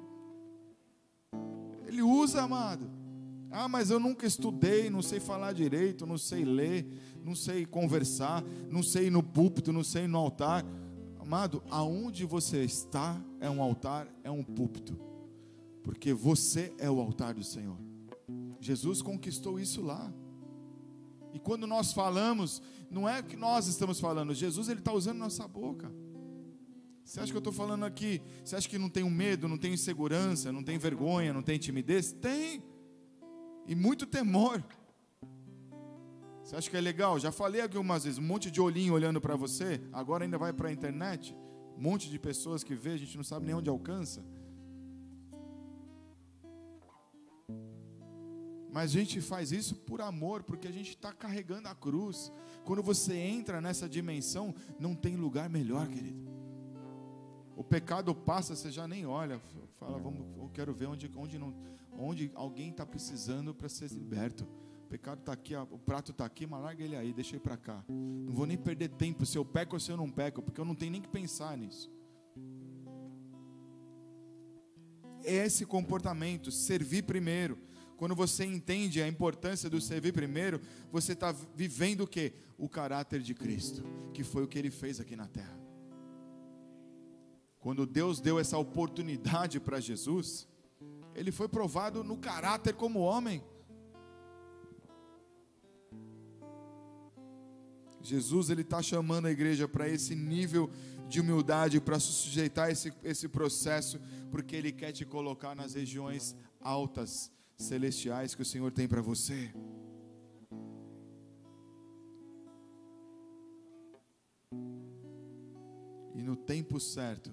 Ele 1.87 2.03
usa, 2.03 2.43
amado. 2.43 2.91
Ah, 3.51 3.69
mas 3.69 3.91
eu 3.91 4.01
nunca 4.01 4.27
estudei, 4.27 4.91
não 4.91 5.01
sei 5.01 5.21
falar 5.21 5.53
direito, 5.53 6.05
não 6.05 6.19
sei 6.19 6.45
ler, 6.45 6.87
não 7.23 7.35
sei 7.35 7.65
conversar, 7.65 8.43
não 8.71 8.83
sei 8.83 9.07
ir 9.07 9.11
no 9.11 9.23
púlpito, 9.23 9.73
não 9.73 9.85
sei 9.85 10.05
ir 10.05 10.09
no 10.09 10.19
altar. 10.19 10.65
Amado, 11.25 11.63
aonde 11.71 12.27
você 12.27 12.65
está 12.65 13.19
é 13.41 13.49
um 13.49 13.63
altar, 13.63 14.07
é 14.23 14.31
um 14.31 14.45
púlpito, 14.45 14.95
porque 15.83 16.13
você 16.13 16.71
é 16.77 16.91
o 16.91 17.01
altar 17.01 17.33
do 17.33 17.43
Senhor. 17.43 17.79
Jesus 18.61 19.01
conquistou 19.01 19.59
isso 19.59 19.81
lá. 19.81 20.13
E 21.33 21.39
quando 21.39 21.67
nós 21.67 21.95
falamos, 21.95 22.61
não 22.91 23.09
é 23.09 23.23
que 23.23 23.37
nós 23.37 23.69
estamos 23.69 23.99
falando, 23.99 24.35
Jesus 24.35 24.69
ele 24.69 24.81
está 24.81 24.93
usando 24.93 25.17
nossa 25.17 25.49
boca. 25.49 25.91
Você 27.03 27.21
acha 27.21 27.33
que 27.33 27.37
eu 27.37 27.41
estou 27.41 27.55
falando 27.55 27.87
aqui? 27.87 28.21
Você 28.45 28.57
acha 28.57 28.69
que 28.69 28.77
não 28.77 28.91
tenho 28.91 29.09
medo, 29.09 29.49
não 29.49 29.57
tenho 29.57 29.73
insegurança, 29.73 30.53
não 30.53 30.63
tenho 30.63 30.79
vergonha, 30.79 31.33
não 31.33 31.43
tenho 31.43 31.59
timidez? 31.59 32.13
Tem. 32.13 32.63
E 33.67 33.75
muito 33.75 34.05
temor. 34.05 34.63
Você 36.45 36.57
acha 36.57 36.69
que 36.71 36.77
é 36.77 36.81
legal? 36.81 37.19
Já 37.19 37.33
falei 37.33 37.63
algumas 37.63 38.05
vezes, 38.05 38.19
um 38.19 38.23
monte 38.23 38.51
de 38.51 38.61
olhinho 38.61 38.93
olhando 38.93 39.19
para 39.19 39.35
você, 39.35 39.81
agora 39.91 40.25
ainda 40.25 40.37
vai 40.37 40.53
para 40.53 40.69
a 40.69 40.73
internet, 40.73 41.35
um 41.75 41.81
monte 41.81 42.11
de 42.11 42.19
pessoas 42.19 42.63
que 42.63 42.75
vê, 42.75 42.91
a 42.91 42.97
gente 42.99 43.17
não 43.17 43.25
sabe 43.25 43.47
nem 43.47 43.55
onde 43.55 43.71
alcança. 43.71 44.23
Mas 48.71 48.91
a 48.91 48.93
gente 48.99 49.23
faz 49.23 49.53
isso 49.53 49.75
por 49.75 50.03
amor, 50.03 50.43
porque 50.43 50.69
a 50.69 50.71
gente 50.71 50.91
está 50.91 51.15
carregando 51.15 51.67
a 51.69 51.75
cruz. 51.75 52.31
Quando 52.65 52.83
você 52.83 53.15
entra 53.15 53.59
nessa 53.61 53.89
dimensão, 53.89 54.55
não 54.79 54.95
tem 54.95 55.17
lugar 55.17 55.49
melhor, 55.49 55.89
querido. 55.89 56.29
O 57.57 57.65
pecado 57.65 58.15
passa, 58.15 58.55
você 58.55 58.71
já 58.71 58.87
nem 58.87 59.07
olha, 59.07 59.41
fala, 59.79 59.97
vamos, 59.97 60.27
eu 60.37 60.51
quero 60.53 60.75
ver 60.75 60.87
onde, 60.87 61.11
onde, 61.17 61.39
não, 61.39 61.55
onde 61.97 62.31
alguém 62.35 62.69
está 62.69 62.85
precisando 62.85 63.55
para 63.55 63.69
ser 63.69 63.91
liberto 63.91 64.47
pecado 64.95 65.19
está 65.19 65.33
aqui, 65.33 65.57
o 65.57 65.77
prato 65.77 66.13
está 66.13 66.25
aqui, 66.25 66.47
mas 66.47 66.63
larga 66.63 66.85
ele 66.85 66.95
aí, 66.95 67.13
deixa 67.13 67.35
ele 67.35 67.41
para 67.41 67.57
cá. 67.57 67.85
Não 67.89 68.33
vou 68.33 68.47
nem 68.47 68.57
perder 68.57 68.91
tempo 68.91 69.27
se 69.27 69.37
eu 69.37 69.45
peco 69.45 69.75
ou 69.75 69.81
se 69.81 69.91
eu 69.91 69.97
não 69.97 70.09
peco, 70.09 70.41
porque 70.41 70.61
eu 70.61 70.65
não 70.65 70.73
tenho 70.73 70.93
nem 70.93 71.03
que 71.03 71.09
pensar 71.09 71.59
nisso. 71.59 71.91
Esse 75.25 75.67
comportamento, 75.67 76.53
servir 76.53 77.03
primeiro. 77.03 77.59
Quando 77.97 78.15
você 78.15 78.45
entende 78.45 79.03
a 79.03 79.09
importância 79.09 79.69
do 79.69 79.81
servir 79.81 80.13
primeiro, 80.13 80.61
você 80.93 81.13
está 81.13 81.33
vivendo 81.33 82.03
o 82.03 82.07
que? 82.07 82.33
O 82.57 82.69
caráter 82.69 83.21
de 83.21 83.35
Cristo, 83.35 83.83
que 84.13 84.23
foi 84.23 84.45
o 84.45 84.49
que 84.49 84.57
ele 84.57 84.71
fez 84.71 85.01
aqui 85.01 85.17
na 85.17 85.27
terra. 85.27 85.59
Quando 87.59 87.85
Deus 87.85 88.21
deu 88.21 88.39
essa 88.39 88.59
oportunidade 88.59 89.59
para 89.59 89.81
Jesus, 89.81 90.47
ele 91.17 91.33
foi 91.33 91.49
provado 91.49 92.05
no 92.05 92.17
caráter 92.17 92.75
como 92.75 93.01
homem. 93.01 93.43
Jesus 98.05 98.51
ele 98.51 98.61
está 98.61 98.83
chamando 98.83 99.27
a 99.27 99.31
igreja 99.31 99.67
para 99.67 99.89
esse 99.89 100.15
nível 100.15 100.71
de 101.09 101.21
humildade, 101.21 101.81
para 101.81 101.99
sujeitar 101.99 102.71
esse, 102.71 102.93
esse 103.03 103.27
processo, 103.29 103.99
porque 104.31 104.55
ele 104.55 104.71
quer 104.71 104.93
te 104.93 105.07
colocar 105.07 105.55
nas 105.55 105.73
regiões 105.75 106.37
altas, 106.61 107.33
celestiais 107.57 108.35
que 108.35 108.43
o 108.43 108.45
Senhor 108.45 108.71
tem 108.71 108.87
para 108.87 109.01
você. 109.01 109.51
E 116.15 116.23
no 116.23 116.37
tempo 116.37 116.79
certo, 116.79 117.31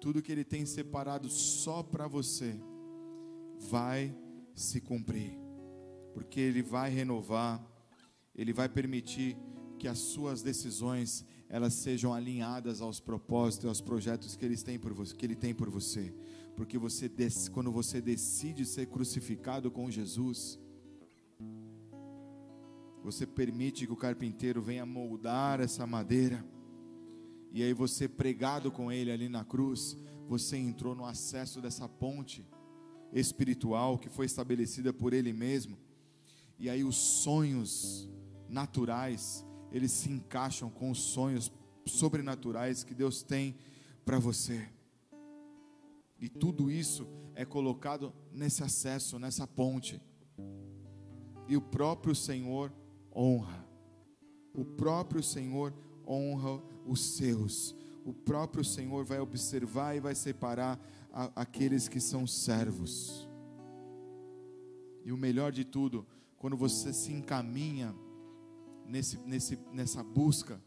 tudo 0.00 0.22
que 0.22 0.32
ele 0.32 0.44
tem 0.44 0.64
separado 0.64 1.28
só 1.28 1.82
para 1.82 2.08
você 2.08 2.58
vai 3.70 4.16
se 4.54 4.80
cumprir, 4.80 5.38
porque 6.14 6.40
ele 6.40 6.62
vai 6.62 6.88
renovar, 6.88 7.62
ele 8.34 8.54
vai 8.54 8.68
permitir 8.68 9.36
que 9.78 9.88
as 9.88 9.98
suas 9.98 10.42
decisões 10.42 11.24
elas 11.48 11.72
sejam 11.72 12.12
alinhadas 12.12 12.82
aos 12.82 13.00
propósitos, 13.00 13.66
aos 13.66 13.80
projetos 13.80 14.36
que, 14.36 14.44
eles 14.44 14.62
têm 14.62 14.78
por 14.78 14.92
você, 14.92 15.16
que 15.16 15.24
Ele 15.24 15.34
tem 15.34 15.54
por 15.54 15.70
você, 15.70 16.12
porque 16.56 16.76
você 16.76 17.10
quando 17.52 17.72
você 17.72 18.00
decide 18.00 18.66
ser 18.66 18.86
crucificado 18.86 19.70
com 19.70 19.90
Jesus, 19.90 20.58
você 23.02 23.26
permite 23.26 23.86
que 23.86 23.92
o 23.92 23.96
carpinteiro 23.96 24.60
venha 24.60 24.84
moldar 24.84 25.60
essa 25.60 25.86
madeira, 25.86 26.44
e 27.50 27.62
aí 27.62 27.72
você 27.72 28.06
pregado 28.06 28.70
com 28.70 28.92
ele 28.92 29.10
ali 29.10 29.28
na 29.28 29.42
cruz, 29.42 29.96
você 30.28 30.58
entrou 30.58 30.94
no 30.94 31.06
acesso 31.06 31.62
dessa 31.62 31.88
ponte 31.88 32.46
espiritual 33.10 33.98
que 33.98 34.10
foi 34.10 34.26
estabelecida 34.26 34.92
por 34.92 35.14
ele 35.14 35.32
mesmo, 35.32 35.78
e 36.58 36.68
aí 36.68 36.84
os 36.84 36.96
sonhos 36.96 38.10
naturais, 38.46 39.46
eles 39.70 39.92
se 39.92 40.10
encaixam 40.10 40.70
com 40.70 40.90
os 40.90 40.98
sonhos 40.98 41.52
sobrenaturais 41.86 42.84
que 42.84 42.94
Deus 42.94 43.22
tem 43.22 43.56
para 44.04 44.18
você. 44.18 44.68
E 46.20 46.28
tudo 46.28 46.70
isso 46.70 47.06
é 47.34 47.44
colocado 47.44 48.12
nesse 48.32 48.62
acesso, 48.62 49.18
nessa 49.18 49.46
ponte. 49.46 50.00
E 51.46 51.56
o 51.56 51.60
próprio 51.60 52.14
Senhor 52.14 52.72
honra. 53.14 53.66
O 54.54 54.64
próprio 54.64 55.22
Senhor 55.22 55.72
honra 56.06 56.62
os 56.84 57.00
seus. 57.16 57.74
O 58.04 58.12
próprio 58.12 58.64
Senhor 58.64 59.04
vai 59.04 59.20
observar 59.20 59.94
e 59.94 60.00
vai 60.00 60.14
separar 60.14 60.80
a, 61.12 61.30
aqueles 61.42 61.88
que 61.88 62.00
são 62.00 62.26
servos. 62.26 63.28
E 65.04 65.12
o 65.12 65.16
melhor 65.16 65.52
de 65.52 65.64
tudo, 65.64 66.06
quando 66.36 66.56
você 66.56 66.92
se 66.92 67.12
encaminha 67.12 67.94
nesse, 68.88 69.18
nesse, 69.18 69.58
nessa 69.72 70.02
busca, 70.02 70.60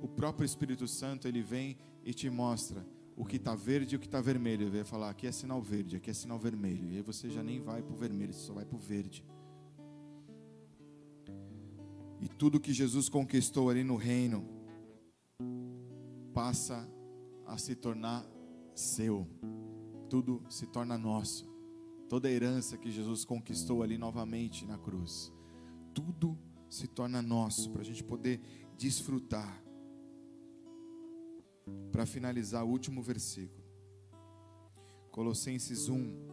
o 0.00 0.08
próprio 0.08 0.44
Espírito 0.44 0.86
Santo 0.86 1.26
ele 1.26 1.42
vem 1.42 1.76
e 2.04 2.12
te 2.14 2.28
mostra 2.30 2.86
o 3.16 3.24
que 3.24 3.36
está 3.36 3.54
verde 3.54 3.94
e 3.94 3.96
o 3.96 4.00
que 4.00 4.06
está 4.06 4.20
vermelho. 4.20 4.64
Ele 4.64 4.76
vai 4.76 4.84
falar: 4.84 5.10
aqui 5.10 5.26
é 5.26 5.32
sinal 5.32 5.60
verde, 5.60 5.96
aqui 5.96 6.10
é 6.10 6.14
sinal 6.14 6.38
vermelho. 6.38 6.90
E 6.90 6.96
aí 6.96 7.02
você 7.02 7.28
já 7.28 7.42
nem 7.42 7.60
vai 7.60 7.82
para 7.82 7.92
o 7.92 7.96
vermelho, 7.96 8.32
você 8.32 8.46
só 8.46 8.52
vai 8.52 8.64
para 8.64 8.76
o 8.76 8.80
verde. 8.80 9.24
E 12.20 12.28
tudo 12.28 12.60
que 12.60 12.72
Jesus 12.72 13.08
conquistou 13.08 13.70
ali 13.70 13.82
no 13.82 13.96
reino 13.96 14.46
passa 16.34 16.88
a 17.46 17.56
se 17.56 17.74
tornar 17.74 18.26
seu. 18.74 19.26
Tudo 20.08 20.42
se 20.48 20.66
torna 20.66 20.98
nosso. 20.98 21.48
Toda 22.08 22.28
a 22.28 22.30
herança 22.30 22.76
que 22.76 22.90
Jesus 22.90 23.24
conquistou 23.24 23.82
ali 23.82 23.96
novamente 23.96 24.66
na 24.66 24.76
cruz, 24.76 25.32
tudo 25.94 26.36
se 26.70 26.86
torna 26.86 27.20
nosso 27.20 27.70
para 27.70 27.82
a 27.82 27.84
gente 27.84 28.02
poder 28.04 28.40
desfrutar. 28.78 29.62
Para 31.92 32.06
finalizar, 32.06 32.64
o 32.64 32.68
último 32.68 33.02
versículo, 33.02 33.62
Colossenses 35.10 35.88
1, 35.88 36.28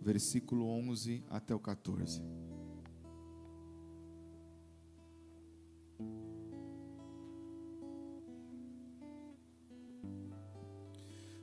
versículo 0.00 0.66
11 0.66 1.24
até 1.30 1.54
o 1.54 1.60
14. 1.60 2.22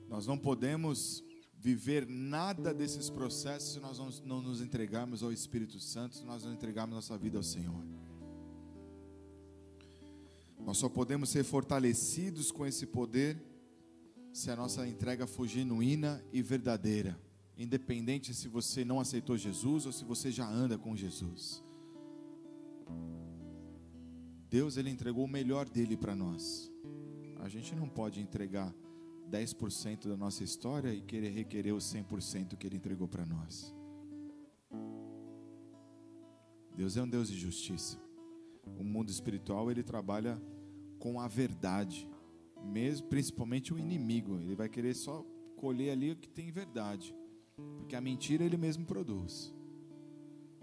Nós 0.08 0.28
não 0.28 0.38
podemos 0.38 1.24
viver 1.66 2.05
nada 2.07 2.72
desses 2.72 3.09
processos 3.09 3.74
se 3.74 3.80
nós 3.80 3.97
não, 4.24 4.39
nos 4.39 4.61
entregarmos 4.61 5.24
ao 5.24 5.32
Espírito 5.32 5.80
Santo, 5.80 6.16
se 6.16 6.24
nós 6.24 6.43
não 6.43 6.53
entregarmos 6.53 6.93
nossa 6.93 7.18
vida 7.18 7.39
ao 7.39 7.43
Senhor. 7.43 7.84
Nós 10.63 10.78
só 10.78 10.88
podemos 10.88 11.30
ser 11.30 11.43
fortalecidos 11.43 12.51
com 12.51 12.68
esse 12.68 12.86
poder 12.86 13.43
se 14.32 14.51
a 14.51 14.55
nossa 14.55 14.88
entrega 14.88 15.26
for 15.26 15.47
genuína 15.47 16.24
e 16.32 16.39
verdadeira, 16.39 17.20
independente 17.57 18.32
se 18.32 18.47
você 18.47 18.86
não 18.86 18.99
aceitou 18.99 19.36
Jesus 19.36 19.88
ou 19.88 19.91
se 19.91 20.05
você 20.05 20.32
já 20.32 20.47
anda 20.47 20.78
com 20.78 20.95
Jesus. 20.95 21.63
Deus 24.51 24.78
ele 24.78 24.91
entregou 24.91 25.26
o 25.26 25.28
melhor 25.28 25.68
dele 25.68 25.97
para 25.97 26.16
nós. 26.16 26.72
A 27.39 27.49
gente 27.49 27.74
não 27.74 27.89
pode 27.89 28.22
entregar 28.22 28.72
10% 29.32 30.07
da 30.07 30.17
nossa 30.17 30.43
história 30.43 30.93
e 30.93 31.01
querer 31.01 31.30
requerer 31.30 31.73
os 31.73 31.84
100% 31.86 32.55
que 32.55 32.67
Ele 32.67 32.78
entregou 32.78 33.07
para 33.07 33.26
nós. 33.26 33.73
Deus 36.76 36.97
é 36.97 37.03
um 37.03 37.07
Deus 37.07 37.30
de 37.30 37.38
justiça. 37.38 37.97
O 38.78 38.84
mundo 38.84 39.09
espiritual 39.09 39.71
ele 39.71 39.82
trabalha 39.82 40.41
com 40.99 41.19
a 41.19 41.28
verdade, 41.28 42.09
mesmo 42.63 43.07
principalmente 43.07 43.73
o 43.73 43.80
inimigo. 43.80 44.39
Ele 44.39 44.55
vai 44.55 44.67
querer 44.67 44.93
só 44.93 45.26
colher 45.55 45.91
ali 45.91 46.11
o 46.11 46.15
que 46.15 46.28
tem 46.28 46.51
verdade, 46.51 47.15
porque 47.78 47.95
a 47.95 48.01
mentira 48.01 48.43
ele 48.43 48.57
mesmo 48.57 48.86
produz. 48.86 49.53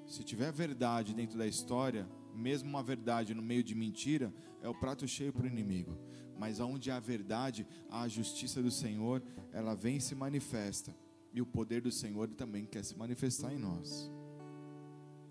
Se 0.06 0.22
tiver 0.22 0.52
verdade 0.52 1.14
dentro 1.14 1.38
da 1.38 1.46
história, 1.46 2.06
mesmo 2.34 2.68
uma 2.68 2.82
verdade 2.82 3.34
no 3.34 3.42
meio 3.42 3.62
de 3.62 3.74
mentira, 3.74 4.32
é 4.62 4.68
o 4.68 4.74
prato 4.74 5.06
cheio 5.06 5.32
para 5.32 5.44
o 5.44 5.48
inimigo. 5.48 5.96
Mas 6.38 6.60
onde 6.60 6.90
há 6.90 6.98
verdade, 6.98 7.66
a 7.90 8.08
justiça 8.08 8.62
do 8.62 8.70
Senhor, 8.70 9.22
ela 9.52 9.74
vem 9.74 9.96
e 9.96 10.00
se 10.00 10.14
manifesta. 10.14 10.94
E 11.32 11.40
o 11.40 11.46
poder 11.46 11.80
do 11.80 11.90
Senhor 11.90 12.28
também 12.28 12.64
quer 12.64 12.84
se 12.84 12.96
manifestar 12.96 13.52
em 13.52 13.58
nós. 13.58 14.10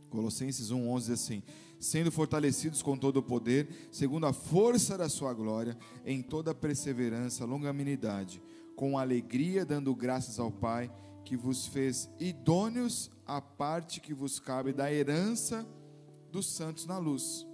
Colossenses 0.09 0.71
1:11 0.71 0.99
diz 0.99 1.09
assim: 1.09 1.43
sendo 1.79 2.11
fortalecidos 2.11 2.83
com 2.83 2.95
todo 2.95 3.17
o 3.17 3.23
poder, 3.23 3.67
segundo 3.91 4.27
a 4.27 4.33
força 4.33 4.97
da 4.97 5.09
sua 5.09 5.33
glória, 5.33 5.75
em 6.05 6.21
toda 6.21 6.53
perseverança, 6.53 7.43
longanimidade, 7.43 8.41
com 8.75 8.99
alegria 8.99 9.65
dando 9.65 9.95
graças 9.95 10.39
ao 10.39 10.51
Pai, 10.51 10.91
que 11.25 11.35
vos 11.35 11.65
fez 11.65 12.09
idôneos 12.19 13.09
à 13.25 13.41
parte 13.41 13.99
que 13.99 14.13
vos 14.13 14.39
cabe 14.39 14.71
da 14.71 14.93
herança 14.93 15.67
dos 16.31 16.47
santos 16.47 16.85
na 16.85 16.97
luz, 16.97 17.45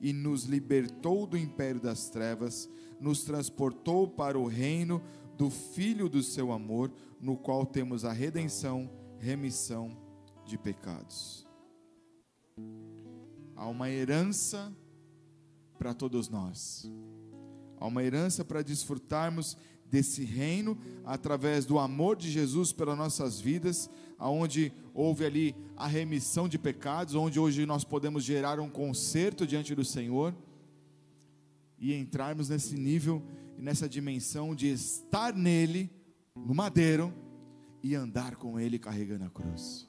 e 0.00 0.12
nos 0.12 0.44
libertou 0.44 1.26
do 1.26 1.36
império 1.36 1.80
das 1.80 2.10
trevas, 2.10 2.68
nos 3.00 3.24
transportou 3.24 4.06
para 4.06 4.38
o 4.38 4.46
reino 4.46 5.02
do 5.36 5.50
Filho 5.50 6.08
do 6.08 6.22
seu 6.22 6.52
amor, 6.52 6.92
no 7.20 7.36
qual 7.36 7.64
temos 7.64 8.04
a 8.04 8.12
redenção, 8.12 8.90
remissão 9.18 9.96
de 10.44 10.58
pecados. 10.58 11.46
Há 13.56 13.66
uma 13.66 13.88
herança 13.88 14.76
para 15.78 15.94
todos 15.94 16.28
nós. 16.28 16.90
Há 17.78 17.86
uma 17.86 18.02
herança 18.02 18.44
para 18.44 18.62
desfrutarmos 18.62 19.56
desse 19.90 20.24
reino 20.24 20.76
através 21.04 21.64
do 21.64 21.78
amor 21.78 22.16
de 22.16 22.30
Jesus 22.30 22.72
pelas 22.72 22.96
nossas 22.96 23.40
vidas, 23.40 23.88
aonde 24.18 24.72
houve 24.92 25.24
ali 25.24 25.56
a 25.76 25.86
remissão 25.86 26.48
de 26.48 26.58
pecados, 26.58 27.14
onde 27.14 27.38
hoje 27.38 27.66
nós 27.66 27.84
podemos 27.84 28.24
gerar 28.24 28.60
um 28.60 28.68
conserto 28.68 29.46
diante 29.46 29.74
do 29.74 29.84
Senhor 29.84 30.34
e 31.78 31.94
entrarmos 31.94 32.48
nesse 32.48 32.76
nível 32.76 33.22
e 33.58 33.62
nessa 33.62 33.88
dimensão 33.88 34.54
de 34.54 34.68
estar 34.68 35.34
nele, 35.34 35.90
no 36.34 36.54
madeiro, 36.54 37.12
e 37.82 37.94
andar 37.94 38.36
com 38.36 38.58
ele 38.58 38.78
carregando 38.78 39.24
a 39.24 39.30
cruz. 39.30 39.86